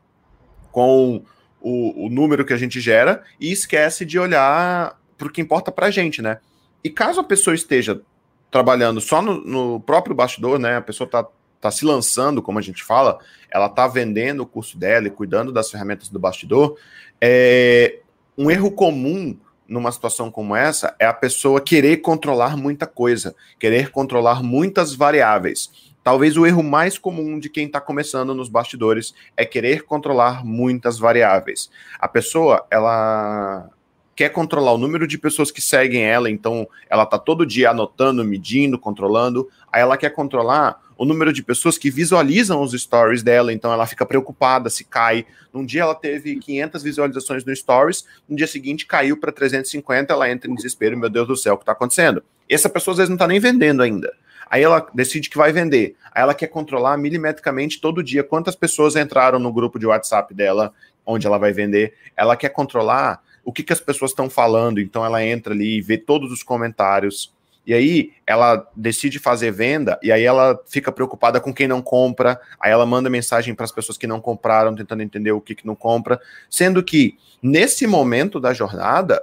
com 0.71 1.25
o, 1.63 2.07
o 2.07 2.11
número 2.11 2.45
que 2.45 2.53
a 2.53 2.59
gente 2.59 2.79
gera 2.79 3.25
e 3.41 3.51
esquece 3.51 4.05
de 4.05 4.19
olhar 4.19 5.01
para 5.17 5.29
o 5.29 5.31
que 5.31 5.41
importa 5.41 5.73
para 5.73 5.87
a 5.87 5.91
gente, 5.91 6.21
né? 6.21 6.41
E 6.85 6.91
caso 6.91 7.21
a 7.21 7.25
pessoa 7.25 7.55
esteja 7.55 8.03
trabalhando 8.51 9.01
só 9.01 9.23
no, 9.23 9.41
no 9.41 9.81
próprio 9.81 10.15
bastidor, 10.15 10.59
né? 10.59 10.77
A 10.77 10.83
pessoa 10.83 11.07
está 11.07 11.27
tá 11.67 11.71
se 11.77 11.85
lançando, 11.85 12.43
como 12.43 12.59
a 12.59 12.63
gente 12.63 12.83
fala, 12.83 13.19
ela 13.51 13.67
está 13.67 13.87
vendendo 13.87 14.43
o 14.43 14.47
curso 14.47 14.79
dela 14.79 15.07
e 15.07 15.11
cuidando 15.11 15.53
das 15.53 15.71
ferramentas 15.71 16.09
do 16.09 16.19
bastidor. 16.19 16.77
É, 17.21 17.99
um 18.37 18.51
erro 18.51 18.71
comum 18.71 19.37
numa 19.69 19.91
situação 19.91 20.31
como 20.31 20.55
essa 20.55 20.95
é 20.99 21.07
a 21.07 21.13
pessoa 21.13 21.61
querer 21.61 21.99
controlar 21.99 22.57
muita 22.57 22.87
coisa, 22.87 23.35
querer 23.59 23.91
controlar 23.91 24.43
muitas 24.43 24.95
variáveis. 24.95 25.71
Talvez 26.05 26.37
o 26.37 26.47
erro 26.47 26.63
mais 26.63 26.99
comum 26.99 27.37
de 27.37 27.51
quem 27.51 27.67
está 27.67 27.81
começando 27.81 28.33
nos 28.33 28.49
bastidores 28.49 29.13
é 29.37 29.45
querer 29.45 29.83
controlar 29.83 30.45
muitas 30.45 31.01
variáveis. 31.01 31.69
A 31.99 32.07
pessoa, 32.07 32.65
ela 32.71 33.69
quer 34.17 34.31
controlar 34.31 34.73
o 34.73 34.79
número 34.79 35.07
de 35.07 35.19
pessoas 35.19 35.51
que 35.51 35.61
seguem 35.61 36.03
ela, 36.03 36.31
então 36.31 36.67
ela 36.89 37.03
está 37.03 37.19
todo 37.19 37.45
dia 37.45 37.71
anotando, 37.71 38.25
medindo, 38.25 38.79
controlando. 38.79 39.47
Aí 39.71 39.83
ela 39.83 39.99
quer 39.99 40.09
controlar 40.09 40.81
o 40.97 41.05
número 41.05 41.31
de 41.31 41.43
pessoas 41.43 41.77
que 41.77 41.91
visualizam 41.91 42.63
os 42.63 42.73
stories 42.73 43.23
dela, 43.23 43.53
então 43.53 43.71
ela 43.71 43.87
fica 43.87 44.07
preocupada 44.07 44.71
se 44.71 44.85
cai. 44.85 45.27
Num 45.53 45.67
dia 45.67 45.83
ela 45.83 45.95
teve 45.95 46.37
500 46.37 46.83
visualizações 46.83 47.45
no 47.45 47.55
stories, 47.55 48.07
no 48.27 48.35
dia 48.35 48.47
seguinte 48.47 48.87
caiu 48.87 49.19
para 49.19 49.31
350, 49.31 50.11
ela 50.11 50.31
entra 50.31 50.51
em 50.51 50.55
desespero, 50.55 50.97
meu 50.97 51.11
Deus 51.11 51.29
do 51.29 51.37
céu, 51.37 51.53
o 51.53 51.59
que 51.59 51.63
está 51.63 51.73
acontecendo? 51.73 52.23
E 52.49 52.55
essa 52.55 52.71
pessoa 52.71 52.93
às 52.93 52.99
vezes 52.99 53.11
não 53.11 53.17
está 53.17 53.29
nem 53.29 53.39
vendendo 53.39 53.83
ainda. 53.83 54.11
Aí 54.49 54.63
ela 54.63 54.87
decide 54.95 55.29
que 55.29 55.37
vai 55.37 55.53
vender. 55.53 55.95
Aí 56.15 56.23
ela 56.23 56.33
quer 56.33 56.47
controlar 56.47 56.97
milimetricamente 56.97 57.81
todo 57.81 58.03
dia 58.03 58.25
quantas 58.25 58.57
pessoas 58.57 58.97
entraram 58.97 59.39
no 59.39 59.53
grupo 59.53 59.79
de 59.79 59.87
WhatsApp 59.87 60.33
dela, 60.33 60.73
onde 61.05 61.27
ela 61.27 61.37
vai 61.37 61.53
vender. 61.53 61.95
Ela 62.17 62.37
quer 62.37 62.49
controlar 62.49 63.21
o 63.47 63.53
que, 63.53 63.63
que 63.63 63.73
as 63.73 63.81
pessoas 63.81 64.11
estão 64.11 64.29
falando. 64.29 64.81
Então 64.81 65.07
ela 65.07 65.25
entra 65.25 65.55
ali 65.55 65.79
e 65.79 65.81
vê 65.81 65.97
todos 65.97 66.33
os 66.33 66.43
comentários. 66.43 67.33
E 67.65 67.73
aí 67.73 68.13
ela 68.27 68.69
decide 68.75 69.21
fazer 69.21 69.53
venda 69.53 69.99
e 70.03 70.11
aí 70.11 70.25
ela 70.25 70.61
fica 70.67 70.91
preocupada 70.91 71.41
com 71.41 71.55
quem 71.55 71.67
não 71.67 71.81
compra, 71.81 72.41
aí 72.61 72.71
ela 72.71 72.85
manda 72.85 73.09
mensagem 73.09 73.55
para 73.55 73.65
as 73.65 73.73
pessoas 73.73 73.97
que 73.97 74.07
não 74.07 74.21
compraram, 74.21 74.75
tentando 74.75 75.03
entender 75.03 75.33
o 75.33 75.41
que, 75.41 75.55
que 75.55 75.67
não 75.67 75.75
compra, 75.75 76.21
sendo 76.51 76.83
que 76.83 77.17
nesse 77.43 77.87
momento 77.87 78.39
da 78.39 78.53
jornada 78.53 79.23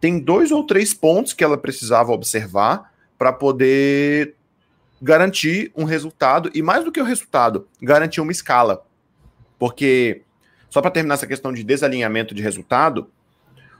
tem 0.00 0.18
dois 0.18 0.50
ou 0.50 0.64
três 0.64 0.94
pontos 0.94 1.32
que 1.32 1.44
ela 1.44 1.58
precisava 1.58 2.12
observar 2.12 2.92
para 3.18 3.32
poder 3.32 4.34
garantir 5.00 5.72
um 5.76 5.84
resultado 5.84 6.50
e 6.54 6.62
mais 6.62 6.84
do 6.84 6.92
que 6.92 7.00
o 7.00 7.04
resultado, 7.04 7.68
garantir 7.80 8.20
uma 8.20 8.32
escala. 8.32 8.84
Porque 9.58 10.22
só 10.70 10.80
para 10.80 10.90
terminar 10.90 11.14
essa 11.14 11.26
questão 11.26 11.52
de 11.52 11.62
desalinhamento 11.62 12.34
de 12.34 12.42
resultado, 12.42 13.10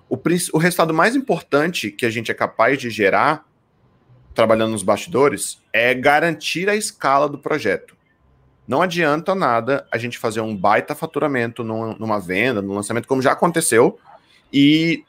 o, 0.08 0.16
o 0.52 0.58
resultado 0.58 0.94
mais 0.94 1.16
importante 1.16 1.90
que 1.90 2.06
a 2.06 2.10
gente 2.10 2.30
é 2.30 2.34
capaz 2.34 2.78
de 2.78 2.90
gerar 2.90 3.44
trabalhando 4.34 4.72
nos 4.72 4.82
bastidores 4.82 5.60
é 5.72 5.94
garantir 5.94 6.68
a 6.68 6.76
escala 6.76 7.28
do 7.28 7.38
projeto. 7.38 7.96
Não 8.68 8.82
adianta 8.82 9.34
nada 9.34 9.86
a 9.90 9.96
gente 9.96 10.18
fazer 10.18 10.40
um 10.40 10.54
baita 10.54 10.94
faturamento 10.94 11.62
numa 11.62 12.20
venda, 12.20 12.60
num 12.60 12.74
lançamento, 12.74 13.06
como 13.06 13.22
já 13.22 13.32
aconteceu, 13.32 13.98
e 14.52 15.04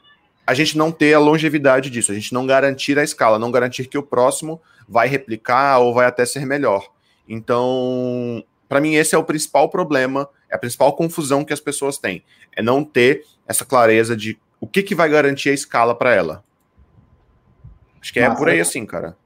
a 0.46 0.54
gente 0.54 0.78
não 0.78 0.90
ter 0.90 1.12
a 1.12 1.18
longevidade 1.18 1.90
disso, 1.90 2.10
a 2.10 2.14
gente 2.14 2.32
não 2.32 2.46
garantir 2.46 2.98
a 2.98 3.04
escala, 3.04 3.38
não 3.38 3.50
garantir 3.50 3.86
que 3.86 3.98
o 3.98 4.02
próximo 4.02 4.60
vai 4.88 5.08
replicar 5.08 5.78
ou 5.78 5.92
vai 5.92 6.06
até 6.06 6.24
ser 6.24 6.46
melhor. 6.46 6.88
Então, 7.28 8.42
para 8.68 8.80
mim, 8.80 8.94
esse 8.94 9.14
é 9.14 9.18
o 9.18 9.24
principal 9.24 9.68
problema, 9.68 10.28
é 10.48 10.54
a 10.54 10.58
principal 10.58 10.94
confusão 10.94 11.44
que 11.44 11.52
as 11.52 11.60
pessoas 11.60 11.98
têm, 11.98 12.22
é 12.56 12.62
não 12.62 12.82
ter 12.82 13.24
essa 13.46 13.64
clareza 13.64 14.16
de 14.16 14.38
o 14.60 14.66
que, 14.66 14.82
que 14.82 14.94
vai 14.94 15.08
garantir 15.08 15.50
a 15.50 15.54
escala 15.54 15.94
para 15.94 16.14
ela. 16.14 16.42
Acho 18.00 18.12
que 18.12 18.20
é 18.20 18.30
por 18.30 18.48
aí 18.48 18.60
assim, 18.60 18.86
cara. 18.86 19.16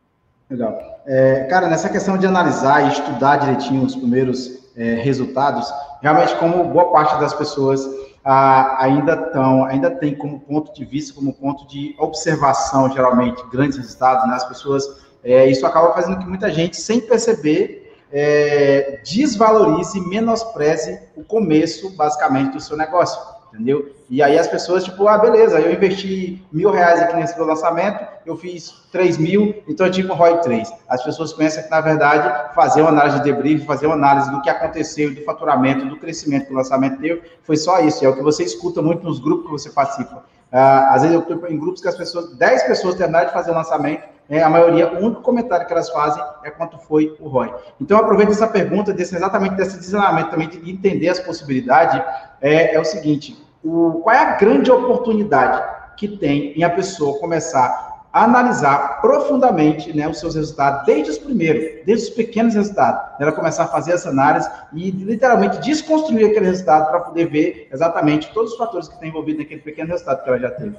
Legal. 0.51 0.79
É, 1.07 1.45
cara, 1.45 1.69
nessa 1.69 1.89
questão 1.89 2.17
de 2.17 2.27
analisar 2.27 2.87
e 2.87 2.93
estudar 2.93 3.37
direitinho 3.37 3.83
os 3.83 3.97
primeiros 3.97 4.71
é, 4.77 4.95
resultados, 4.95 5.73
realmente, 6.01 6.35
como 6.37 6.65
boa 6.65 6.93
parte 6.93 7.19
das 7.21 7.35
pessoas 7.35 7.87
ah, 8.25 8.77
ainda 8.79 9.15
estão, 9.15 9.65
ainda 9.65 9.91
tem 9.91 10.15
como 10.15 10.41
ponto 10.41 10.73
de 10.73 10.85
vista, 10.85 11.15
como 11.15 11.33
ponto 11.33 11.67
de 11.67 11.95
observação, 11.99 12.91
geralmente, 12.91 13.43
grandes 13.51 13.77
resultados, 13.79 14.29
né? 14.29 14.35
As 14.35 14.45
pessoas, 14.45 14.85
é, 15.25 15.47
isso 15.47 15.67
acaba 15.67 15.93
fazendo 15.93 16.19
que 16.19 16.27
muita 16.27 16.51
gente, 16.51 16.77
sem 16.77 17.01
perceber, 17.01 17.97
é, 18.13 19.01
desvalorize, 19.05 20.01
menospreze 20.01 21.01
o 21.17 21.25
começo, 21.25 21.91
basicamente, 21.97 22.53
do 22.53 22.61
seu 22.61 22.77
negócio 22.77 23.19
entendeu? 23.53 23.95
E 24.09 24.23
aí 24.23 24.39
as 24.39 24.47
pessoas, 24.47 24.85
tipo, 24.85 25.07
ah, 25.07 25.19
beleza, 25.19 25.61
eu 25.61 25.73
investi 25.73 26.43
mil 26.51 26.71
reais 26.71 27.01
aqui 27.01 27.17
nesse 27.17 27.37
meu 27.37 27.47
lançamento, 27.47 28.05
eu 28.25 28.37
fiz 28.37 28.75
três 28.91 29.19
mil, 29.19 29.63
então 29.69 29.87
eu 29.87 29.93
tive 29.93 30.11
um 30.11 30.15
ROI 30.15 30.39
3. 30.39 30.73
As 30.89 31.03
pessoas 31.03 31.33
pensam 31.33 31.63
que, 31.63 31.71
na 31.71 31.81
verdade, 31.81 32.55
fazer 32.55 32.81
uma 32.81 32.91
análise 32.91 33.19
de 33.19 33.25
debrief, 33.25 33.65
fazer 33.65 33.87
uma 33.87 33.95
análise 33.95 34.31
do 34.31 34.41
que 34.41 34.51
aconteceu, 34.51 35.15
do 35.15 35.23
faturamento, 35.23 35.87
do 35.87 35.99
crescimento 35.99 36.47
que 36.47 36.53
o 36.53 36.57
lançamento 36.57 36.99
teve, 37.01 37.23
foi 37.43 37.57
só 37.57 37.81
isso. 37.81 38.05
É 38.05 38.09
o 38.09 38.15
que 38.15 38.23
você 38.23 38.43
escuta 38.45 38.81
muito 38.81 39.05
nos 39.05 39.19
grupos 39.19 39.47
que 39.47 39.53
você 39.53 39.71
participa. 39.71 40.25
Ah, 40.51 40.95
às 40.95 41.03
vezes 41.03 41.15
eu 41.15 41.21
estou 41.21 41.49
em 41.49 41.59
grupos 41.59 41.81
que 41.81 41.89
as 41.89 41.97
pessoas, 41.97 42.35
10 42.35 42.63
pessoas 42.65 42.95
terminaram 42.95 43.27
de 43.27 43.33
fazer 43.33 43.51
o 43.51 43.55
lançamento, 43.55 44.13
é, 44.29 44.43
a 44.43 44.49
maioria, 44.49 44.93
o 44.93 45.05
único 45.05 45.21
comentário 45.21 45.67
que 45.67 45.73
elas 45.73 45.91
fazem 45.91 46.23
é 46.45 46.51
quanto 46.51 46.79
foi 46.79 47.17
o 47.21 47.29
ROI. 47.29 47.53
Então, 47.81 47.99
aproveito 47.99 48.31
essa 48.31 48.47
pergunta, 48.47 48.93
desse, 48.93 49.15
exatamente 49.15 49.57
desse 49.57 49.79
desenvolvimento 49.79 50.31
também, 50.31 50.49
de 50.49 50.71
entender 50.71 51.09
as 51.09 51.19
possibilidades, 51.19 52.01
é, 52.41 52.75
é 52.75 52.81
o 52.81 52.85
seguinte, 52.85 53.42
o, 53.63 54.01
qual 54.03 54.15
é 54.15 54.19
a 54.19 54.37
grande 54.37 54.71
oportunidade 54.71 55.63
que 55.97 56.09
tem 56.09 56.53
em 56.59 56.65
a 56.65 56.71
pessoa 56.71 57.19
começar 57.19 57.93
a 58.13 58.25
analisar 58.25 59.01
profundamente 59.01 59.97
né, 59.97 60.07
os 60.07 60.21
seus 60.21 60.35
resultados, 60.35 60.85
desde 60.85 61.13
os 61.13 61.19
primeiros, 61.19 61.85
desde 61.87 62.09
os 62.09 62.11
pequenos 62.11 62.55
resultados. 62.55 63.01
Ela 63.19 63.33
começar 63.33 63.65
a 63.65 63.69
fazer 63.69 63.93
essa 63.93 64.11
análise 64.11 64.49
e 64.75 64.91
literalmente 64.91 65.59
desconstruir 65.61 66.27
aquele 66.27 66.47
resultado 66.47 66.91
para 66.91 67.01
poder 67.01 67.31
ver 67.31 67.69
exatamente 67.73 68.31
todos 68.35 68.53
os 68.53 68.59
fatores 68.59 68.87
que 68.87 68.95
estão 68.95 69.09
envolvidos 69.09 69.41
naquele 69.41 69.63
pequeno 69.63 69.89
resultado 69.89 70.23
que 70.23 70.29
ela 70.29 70.39
já 70.39 70.51
teve. 70.51 70.77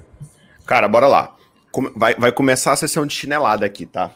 Cara, 0.65 0.87
bora 0.87 1.07
lá. 1.07 1.35
Vai, 1.95 2.13
vai 2.13 2.31
começar 2.31 2.73
a 2.73 2.75
sessão 2.75 3.03
de 3.03 3.15
chinelada 3.15 3.65
aqui, 3.65 3.87
tá? 3.87 4.11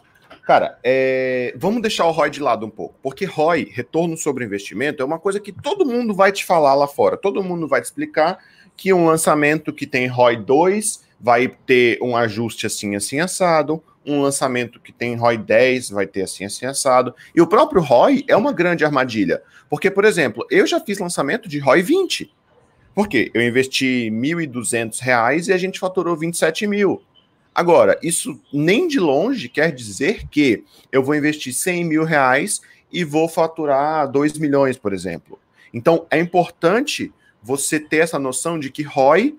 Cara, 0.46 0.78
é... 0.84 1.54
vamos 1.58 1.82
deixar 1.82 2.06
o 2.06 2.12
ROI 2.12 2.30
de 2.30 2.40
lado 2.40 2.68
um 2.68 2.70
pouco, 2.70 2.96
porque 3.02 3.26
ROI, 3.26 3.68
retorno 3.74 4.16
sobre 4.16 4.46
investimento, 4.46 5.02
é 5.02 5.06
uma 5.06 5.18
coisa 5.18 5.40
que 5.40 5.52
todo 5.52 5.86
mundo 5.86 6.14
vai 6.14 6.32
te 6.32 6.46
falar 6.46 6.76
lá 6.76 6.88
fora, 6.88 7.18
todo 7.18 7.44
mundo 7.44 7.68
vai 7.68 7.82
te 7.82 7.86
explicar 7.86 8.38
que 8.78 8.94
um 8.94 9.06
lançamento 9.06 9.74
que 9.74 9.88
tem 9.88 10.08
ROI 10.08 10.38
2 10.38 11.04
vai 11.20 11.48
ter 11.48 11.98
um 12.02 12.16
ajuste 12.16 12.68
assim, 12.68 12.96
assim, 12.96 13.20
assado, 13.20 13.84
um 14.06 14.22
lançamento 14.22 14.80
que 14.80 14.94
tem 14.94 15.16
ROI 15.16 15.38
10 15.38 15.90
vai 15.90 16.06
ter 16.06 16.22
assim, 16.22 16.46
assim, 16.46 16.66
assado, 16.66 17.14
e 17.36 17.42
o 17.42 17.48
próprio 17.48 17.82
ROI 17.82 18.24
é 18.28 18.38
uma 18.38 18.54
grande 18.54 18.86
armadilha, 18.86 19.42
porque, 19.70 19.90
por 19.90 20.06
exemplo, 20.06 20.46
eu 20.50 20.66
já 20.66 20.80
fiz 20.80 21.00
lançamento 21.00 21.50
de 21.50 21.58
ROI 21.58 21.82
20, 21.82 22.32
porque 22.94 23.32
eu 23.34 23.42
investi 23.42 24.10
R$ 24.10 24.12
1.200 24.12 25.48
e 25.48 25.54
a 25.54 25.58
gente 25.58 25.80
faturou 25.80 26.16
27 26.16 26.66
mil. 26.68 27.02
Agora, 27.54 27.98
isso 28.04 28.40
nem 28.54 28.88
de 28.88 29.00
longe 29.00 29.50
quer 29.50 29.72
dizer 29.72 30.28
que 30.30 30.64
eu 30.92 31.04
vou 31.04 31.16
investir 31.16 31.54
100 31.54 31.84
mil 31.84 32.04
reais 32.04 32.62
e 32.92 33.04
vou 33.04 33.28
faturar 33.28 34.10
2 34.10 34.38
milhões, 34.38 34.78
por 34.78 34.94
exemplo. 34.94 35.40
Então, 35.74 36.06
é 36.10 36.20
importante 36.20 37.12
você 37.48 37.80
ter 37.80 38.00
essa 38.00 38.20
noção 38.20 38.60
de 38.60 38.70
que 38.70 38.84
ROI, 38.84 39.34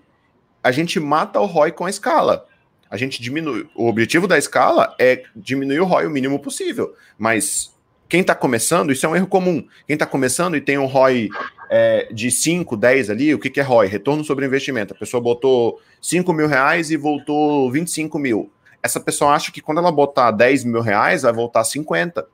a 0.65 0.73
gente 0.73 0.99
mata 0.99 1.39
o 1.39 1.45
ROI 1.45 1.73
com 1.73 1.85
a 1.85 1.91
escala. 1.91 2.47
A 2.91 2.97
gente 2.97 3.21
diminui. 3.21 3.69
O 3.75 3.87
objetivo 3.87 4.27
da 4.27 4.39
escala 4.39 4.97
é 4.99 5.25
diminuir 5.37 5.81
o 5.81 5.85
ROI 5.85 6.07
o 6.07 6.11
mínimo 6.11 6.41
possível. 6.41 6.95
Mas 7.19 7.71
quem 8.09 8.23
está 8.23 8.35
começando, 8.35 8.91
isso 8.91 9.05
é 9.05 9.09
um 9.11 9.15
erro 9.15 9.27
comum. 9.27 9.63
Quem 9.87 9.93
está 9.93 10.07
começando 10.07 10.57
e 10.57 10.61
tem 10.63 10.79
um 10.79 10.87
ROI 10.87 11.29
é, 11.69 12.09
de 12.11 12.31
5, 12.31 12.79
10 12.79 13.11
ali, 13.11 13.35
o 13.35 13.39
que, 13.39 13.51
que 13.51 13.61
é 13.61 13.63
ROI? 13.63 13.89
Retorno 13.89 14.25
sobre 14.25 14.47
investimento. 14.47 14.95
A 14.95 14.97
pessoa 14.97 15.21
botou 15.21 15.79
5 16.01 16.33
mil 16.33 16.49
reais 16.49 16.91
e 16.91 16.97
voltou 16.97 17.71
25 17.71 18.19
mil. 18.19 18.51
Essa 18.83 18.99
pessoa 18.99 19.35
acha 19.35 19.53
que 19.53 19.61
quando 19.61 19.79
ela 19.79 19.93
botar 19.93 20.31
10 20.31 20.65
mil 20.65 20.81
reais, 20.81 21.23
vai 21.23 21.33
voltar 21.35 21.63
50. 21.63 22.27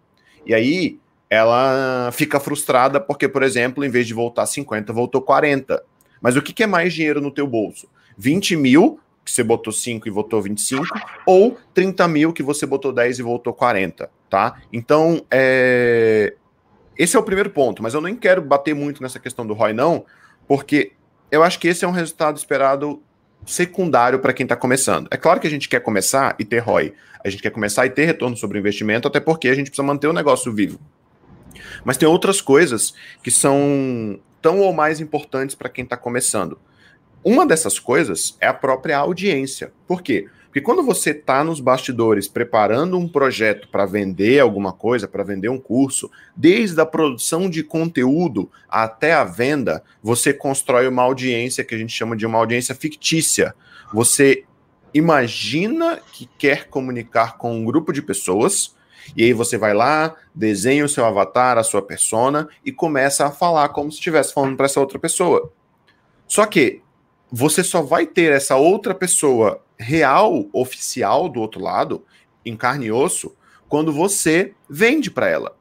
E 0.47 0.54
aí 0.54 1.00
ela 1.35 2.11
fica 2.12 2.38
frustrada 2.38 3.00
porque, 3.00 3.29
por 3.29 3.43
exemplo, 3.43 3.85
em 3.85 3.91
vez 3.91 4.07
de 4.07 4.14
voltar 4.14 4.47
50, 4.47 4.93
voltou 4.93 5.21
40. 5.21 5.83
Mas 6.21 6.37
o 6.37 6.43
que, 6.43 6.53
que 6.53 6.62
é 6.62 6.67
mais 6.67 6.95
dinheiro 6.95 7.21
no 7.21 7.31
teu 7.31 7.47
bolso? 7.47 7.88
20 8.17 8.57
mil, 8.57 9.00
que 9.25 9.33
você 9.33 9.43
botou 9.43 9.73
5 9.73 10.07
e 10.07 10.11
votou 10.11 10.41
25, 10.41 10.87
ou 11.26 11.59
30 11.73 12.07
mil, 12.09 12.33
que 12.33 12.43
você 12.43 12.67
botou 12.67 12.93
10 12.93 13.19
e 13.19 13.23
voltou 13.23 13.53
40, 13.53 14.11
tá? 14.29 14.61
Então, 14.73 15.25
é... 15.31 16.35
esse 16.97 17.17
é 17.17 17.19
o 17.19 17.23
primeiro 17.23 17.50
ponto, 17.50 17.83
mas 17.83 17.95
eu 17.95 18.00
nem 18.00 18.14
quero 18.14 18.43
bater 18.43 18.75
muito 18.75 19.03
nessa 19.03 19.19
questão 19.19 19.47
do 19.47 19.55
ROI, 19.55 19.73
não, 19.73 20.05
porque 20.47 20.93
eu 21.31 21.43
acho 21.43 21.59
que 21.59 21.69
esse 21.69 21.85
é 21.85 21.88
um 21.88 21.93
resultado 21.93 22.37
esperado 22.37 23.03
secundário 23.47 24.19
para 24.19 24.33
quem 24.33 24.45
está 24.45 24.57
começando. 24.57 25.09
É 25.11 25.17
claro 25.17 25.41
que 25.41 25.47
a 25.47 25.50
gente 25.50 25.69
quer 25.69 25.81
começar 25.81 26.37
e 26.38 26.45
ter 26.45 26.59
ROI, 26.59 26.93
a 27.25 27.31
gente 27.31 27.43
quer 27.43 27.50
começar 27.50 27.87
e 27.87 27.91
ter 27.91 28.05
retorno 28.05 28.37
sobre 28.37 28.59
o 28.59 28.61
investimento, 28.61 29.09
até 29.09 29.21
porque 29.21 29.49
a 29.49 29.55
gente 29.55 29.71
precisa 29.71 29.87
manter 29.87 30.07
o 30.07 30.12
negócio 30.12 30.53
vivo. 30.53 30.79
Mas 31.85 31.97
tem 31.97 32.09
outras 32.09 32.40
coisas 32.40 32.94
que 33.23 33.30
são 33.30 34.18
tão 34.40 34.61
ou 34.61 34.73
mais 34.73 35.00
importantes 35.00 35.54
para 35.54 35.68
quem 35.68 35.85
está 35.85 35.97
começando. 35.97 36.59
Uma 37.25 37.47
dessas 37.47 37.78
coisas 37.78 38.37
é 38.40 38.47
a 38.47 38.52
própria 38.52 38.99
audiência. 38.99 39.73
Por 39.87 40.02
quê? 40.02 40.28
Porque 40.54 40.61
quando 40.61 40.85
você 40.85 41.11
está 41.11 41.42
nos 41.42 41.59
bastidores 41.59 42.28
preparando 42.28 42.97
um 42.97 43.09
projeto 43.09 43.66
para 43.66 43.87
vender 43.87 44.38
alguma 44.38 44.73
coisa, 44.73 45.09
para 45.09 45.25
vender 45.25 45.49
um 45.49 45.59
curso, 45.59 46.09
desde 46.37 46.80
a 46.80 46.87
produção 46.87 47.50
de 47.50 47.64
conteúdo 47.64 48.49
até 48.68 49.14
a 49.14 49.25
venda, 49.25 49.83
você 50.00 50.33
constrói 50.33 50.87
uma 50.87 51.02
audiência 51.02 51.64
que 51.64 51.75
a 51.75 51.78
gente 51.78 51.92
chama 51.92 52.14
de 52.14 52.25
uma 52.25 52.38
audiência 52.38 52.73
fictícia. 52.73 53.52
Você 53.92 54.44
imagina 54.94 55.99
que 56.12 56.28
quer 56.38 56.68
comunicar 56.68 57.37
com 57.37 57.52
um 57.52 57.64
grupo 57.64 57.92
de 57.92 58.00
pessoas 58.00 58.76
e 59.16 59.25
aí 59.25 59.32
você 59.32 59.56
vai 59.58 59.75
lá, 59.75 60.14
desenha 60.34 60.84
o 60.84 60.88
seu 60.88 61.04
avatar, 61.04 61.58
a 61.58 61.62
sua 61.62 61.82
persona 61.82 62.49
e 62.64 62.73
começa 62.73 63.26
a 63.26 63.30
falar 63.30 63.68
como 63.70 63.90
se 63.90 63.99
estivesse 63.99 64.32
falando 64.32 64.56
para 64.56 64.66
essa 64.66 64.80
outra 64.80 64.99
pessoa. 64.99 65.52
Só 66.26 66.46
que 66.46 66.82
você 67.30 67.62
só 67.62 67.82
vai 67.82 68.06
ter 68.06 68.32
essa 68.32 68.56
outra 68.56 68.94
pessoa 68.94 69.62
real, 69.78 70.46
oficial 70.52 71.28
do 71.28 71.40
outro 71.40 71.61
lado, 71.61 72.04
em 72.44 72.56
carne 72.56 72.87
e 72.87 72.92
osso, 72.92 73.34
quando 73.68 73.92
você 73.92 74.54
vende 74.68 75.11
para 75.11 75.28
ela. 75.28 75.56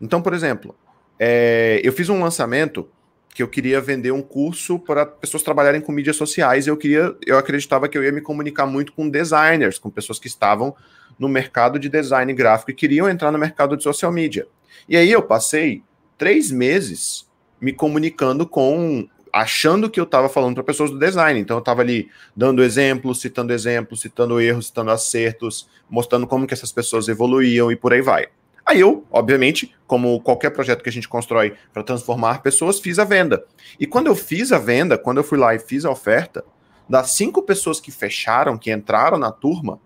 Então, 0.00 0.20
por 0.20 0.32
exemplo, 0.32 0.74
é, 1.18 1.80
eu 1.82 1.92
fiz 1.92 2.08
um 2.08 2.20
lançamento 2.20 2.88
que 3.34 3.42
eu 3.42 3.48
queria 3.48 3.80
vender 3.80 4.10
um 4.10 4.22
curso 4.22 4.78
para 4.78 5.06
pessoas 5.06 5.42
trabalharem 5.42 5.80
com 5.80 5.92
mídias 5.92 6.16
sociais. 6.16 6.66
Eu 6.66 6.76
queria, 6.76 7.14
eu 7.24 7.38
acreditava 7.38 7.88
que 7.88 7.96
eu 7.96 8.02
ia 8.02 8.10
me 8.10 8.20
comunicar 8.20 8.66
muito 8.66 8.92
com 8.92 9.08
designers, 9.08 9.78
com 9.78 9.90
pessoas 9.90 10.18
que 10.18 10.26
estavam 10.26 10.74
no 11.18 11.28
mercado 11.28 11.78
de 11.78 11.88
design 11.88 12.32
gráfico 12.32 12.70
e 12.70 12.74
queriam 12.74 13.08
entrar 13.08 13.32
no 13.32 13.38
mercado 13.38 13.76
de 13.76 13.82
social 13.82 14.12
media. 14.12 14.46
E 14.88 14.96
aí 14.96 15.10
eu 15.10 15.22
passei 15.22 15.82
três 16.16 16.50
meses 16.50 17.26
me 17.60 17.72
comunicando 17.72 18.46
com 18.46 19.08
achando 19.32 19.90
que 19.90 20.00
eu 20.00 20.04
estava 20.04 20.28
falando 20.28 20.54
para 20.54 20.64
pessoas 20.64 20.90
do 20.90 20.98
design. 20.98 21.38
Então 21.38 21.56
eu 21.56 21.60
estava 21.60 21.82
ali 21.82 22.08
dando 22.36 22.62
exemplos, 22.62 23.20
citando 23.20 23.52
exemplos, 23.52 24.00
citando 24.00 24.40
erros, 24.40 24.66
citando 24.66 24.90
acertos, 24.90 25.68
mostrando 25.88 26.26
como 26.26 26.46
que 26.46 26.54
essas 26.54 26.72
pessoas 26.72 27.08
evoluíam 27.08 27.70
e 27.70 27.76
por 27.76 27.92
aí 27.92 28.00
vai. 28.00 28.28
Aí 28.64 28.80
eu, 28.80 29.06
obviamente, 29.10 29.74
como 29.86 30.20
qualquer 30.20 30.50
projeto 30.50 30.82
que 30.82 30.90
a 30.90 30.92
gente 30.92 31.08
constrói 31.08 31.54
para 31.72 31.82
transformar 31.82 32.42
pessoas, 32.42 32.78
fiz 32.78 32.98
a 32.98 33.04
venda. 33.04 33.42
E 33.80 33.86
quando 33.86 34.08
eu 34.08 34.14
fiz 34.14 34.52
a 34.52 34.58
venda, 34.58 34.98
quando 34.98 35.16
eu 35.16 35.24
fui 35.24 35.38
lá 35.38 35.54
e 35.54 35.58
fiz 35.58 35.86
a 35.86 35.90
oferta, 35.90 36.44
das 36.86 37.12
cinco 37.12 37.42
pessoas 37.42 37.80
que 37.80 37.90
fecharam, 37.90 38.58
que 38.58 38.70
entraram 38.70 39.18
na 39.18 39.32
turma, 39.32 39.80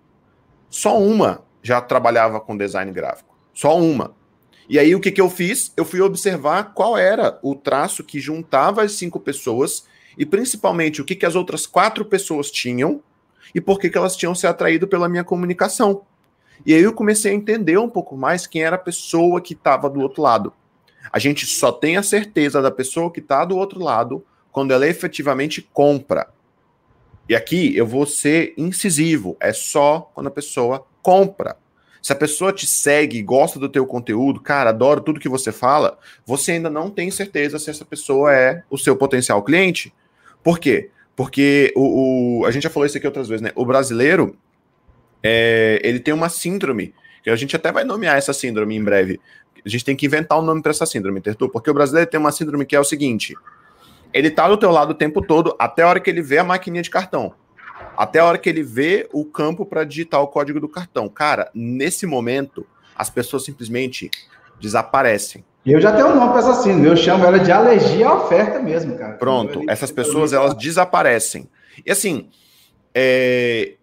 só 0.72 0.98
uma 0.98 1.44
já 1.62 1.82
trabalhava 1.82 2.40
com 2.40 2.56
design 2.56 2.90
gráfico. 2.90 3.36
Só 3.52 3.78
uma. 3.78 4.14
E 4.66 4.78
aí 4.78 4.94
o 4.94 5.00
que, 5.00 5.12
que 5.12 5.20
eu 5.20 5.28
fiz? 5.28 5.70
Eu 5.76 5.84
fui 5.84 6.00
observar 6.00 6.72
qual 6.72 6.96
era 6.96 7.38
o 7.42 7.54
traço 7.54 8.02
que 8.02 8.18
juntava 8.18 8.82
as 8.82 8.92
cinco 8.92 9.20
pessoas 9.20 9.84
e 10.16 10.24
principalmente 10.24 11.02
o 11.02 11.04
que, 11.04 11.14
que 11.14 11.26
as 11.26 11.34
outras 11.34 11.66
quatro 11.66 12.06
pessoas 12.06 12.50
tinham 12.50 13.02
e 13.54 13.60
por 13.60 13.78
que, 13.78 13.90
que 13.90 13.98
elas 13.98 14.16
tinham 14.16 14.34
se 14.34 14.46
atraído 14.46 14.88
pela 14.88 15.10
minha 15.10 15.22
comunicação. 15.22 16.02
E 16.64 16.72
aí 16.72 16.82
eu 16.82 16.94
comecei 16.94 17.32
a 17.32 17.34
entender 17.34 17.76
um 17.76 17.88
pouco 17.88 18.16
mais 18.16 18.46
quem 18.46 18.62
era 18.62 18.76
a 18.76 18.78
pessoa 18.78 19.42
que 19.42 19.52
estava 19.52 19.90
do 19.90 20.00
outro 20.00 20.22
lado. 20.22 20.54
A 21.12 21.18
gente 21.18 21.44
só 21.44 21.70
tem 21.70 21.98
a 21.98 22.02
certeza 22.02 22.62
da 22.62 22.70
pessoa 22.70 23.12
que 23.12 23.20
está 23.20 23.44
do 23.44 23.58
outro 23.58 23.78
lado 23.78 24.24
quando 24.50 24.72
ela 24.72 24.88
efetivamente 24.88 25.60
compra. 25.70 26.28
E 27.28 27.34
aqui 27.34 27.76
eu 27.76 27.86
vou 27.86 28.04
ser 28.06 28.52
incisivo, 28.56 29.36
é 29.40 29.52
só 29.52 30.10
quando 30.14 30.26
a 30.26 30.30
pessoa 30.30 30.84
compra. 31.00 31.56
Se 32.02 32.12
a 32.12 32.16
pessoa 32.16 32.52
te 32.52 32.66
segue 32.66 33.22
gosta 33.22 33.60
do 33.60 33.68
teu 33.68 33.86
conteúdo, 33.86 34.40
cara, 34.40 34.70
adoro 34.70 35.00
tudo 35.00 35.20
que 35.20 35.28
você 35.28 35.52
fala, 35.52 35.98
você 36.26 36.52
ainda 36.52 36.68
não 36.68 36.90
tem 36.90 37.10
certeza 37.12 37.60
se 37.60 37.70
essa 37.70 37.84
pessoa 37.84 38.34
é 38.34 38.64
o 38.68 38.76
seu 38.76 38.96
potencial 38.96 39.40
cliente. 39.42 39.94
Por 40.42 40.58
quê? 40.58 40.90
Porque 41.14 41.72
o, 41.76 42.40
o 42.40 42.46
a 42.46 42.50
gente 42.50 42.64
já 42.64 42.70
falou 42.70 42.86
isso 42.86 42.96
aqui 42.96 43.06
outras 43.06 43.28
vezes, 43.28 43.42
né? 43.42 43.52
O 43.54 43.64
brasileiro, 43.64 44.36
é, 45.22 45.80
ele 45.84 46.00
tem 46.00 46.12
uma 46.12 46.28
síndrome, 46.28 46.92
que 47.22 47.30
a 47.30 47.36
gente 47.36 47.54
até 47.54 47.70
vai 47.70 47.84
nomear 47.84 48.16
essa 48.16 48.32
síndrome 48.32 48.74
em 48.74 48.82
breve. 48.82 49.20
A 49.64 49.68
gente 49.68 49.84
tem 49.84 49.94
que 49.94 50.06
inventar 50.06 50.40
um 50.40 50.42
nome 50.42 50.60
para 50.60 50.70
essa 50.70 50.84
síndrome, 50.84 51.20
Tertu, 51.20 51.48
porque 51.48 51.70
o 51.70 51.74
brasileiro 51.74 52.10
tem 52.10 52.18
uma 52.18 52.32
síndrome 52.32 52.66
que 52.66 52.74
é 52.74 52.80
o 52.80 52.84
seguinte: 52.84 53.36
ele 54.12 54.31
tá 54.31 54.49
do 54.49 54.57
teu 54.57 54.71
lado 54.71 54.90
o 54.90 54.95
tempo 54.95 55.23
todo, 55.23 55.54
até 55.59 55.83
a 55.83 55.88
hora 55.88 56.00
que 56.00 56.11
ele 56.11 56.23
vê 56.23 56.38
a 56.38 56.45
maquininha 56.45 56.83
de 56.83 56.90
cartão. 56.90 57.35
Até 57.97 58.21
a 58.21 58.25
hora 58.25 58.38
que 58.38 58.49
ele 58.49 58.62
vê 58.62 59.09
o 59.12 59.25
campo 59.25 59.66
para 59.66 59.85
digitar 59.85 60.23
o 60.23 60.28
código 60.28 60.61
do 60.61 60.69
cartão. 60.69 61.09
Cara, 61.09 61.50
nesse 61.54 62.07
momento, 62.07 62.66
as 62.97 63.11
pessoas 63.11 63.45
simplesmente 63.45 64.11
desaparecem. 64.61 65.45
Eu 65.64 65.81
já 65.81 65.92
tenho 65.92 66.09
um 66.09 66.16
nome 66.16 66.31
para 66.31 66.40
essa 66.40 66.54
síndrome, 66.54 66.88
eu 66.88 66.97
chamo 66.97 67.25
ela 67.25 67.38
de 67.38 67.52
alergia 67.52 68.09
à 68.09 68.14
oferta 68.14 68.61
mesmo, 68.61 68.99
cara. 68.99 69.14
Pronto, 69.14 69.62
essas 69.69 69.92
pessoas 69.92 70.33
elas 70.33 70.54
desaparecem. 70.54 71.49
E 71.87 71.90
assim, 71.90 72.28
é, 72.92 73.75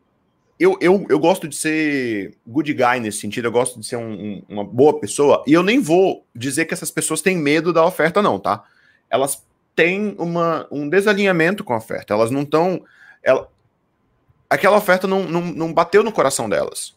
eu, 0.59 0.77
eu, 0.81 1.05
eu 1.09 1.17
gosto 1.17 1.47
de 1.47 1.55
ser 1.55 2.35
good 2.45 2.73
guy 2.73 2.99
nesse 2.99 3.19
sentido, 3.19 3.47
eu 3.47 3.51
gosto 3.51 3.79
de 3.79 3.85
ser 3.85 3.95
um, 3.95 4.11
um, 4.11 4.43
uma 4.49 4.63
boa 4.65 4.99
pessoa, 4.99 5.41
e 5.47 5.53
eu 5.53 5.63
nem 5.63 5.79
vou 5.79 6.25
dizer 6.35 6.65
que 6.65 6.73
essas 6.73 6.91
pessoas 6.91 7.21
têm 7.21 7.37
medo 7.37 7.71
da 7.71 7.85
oferta, 7.85 8.21
não, 8.21 8.37
tá? 8.37 8.63
Elas 9.09 9.41
têm 9.79 10.13
uma, 10.19 10.67
um 10.69 10.89
desalinhamento 10.89 11.63
com 11.63 11.73
a 11.73 11.77
oferta, 11.77 12.13
elas 12.13 12.29
não 12.29 12.41
estão. 12.41 12.83
Ela, 13.23 13.49
aquela 14.49 14.75
oferta 14.75 15.07
não, 15.07 15.23
não, 15.23 15.41
não 15.41 15.73
bateu 15.73 16.03
no 16.03 16.11
coração 16.11 16.49
delas. 16.49 16.93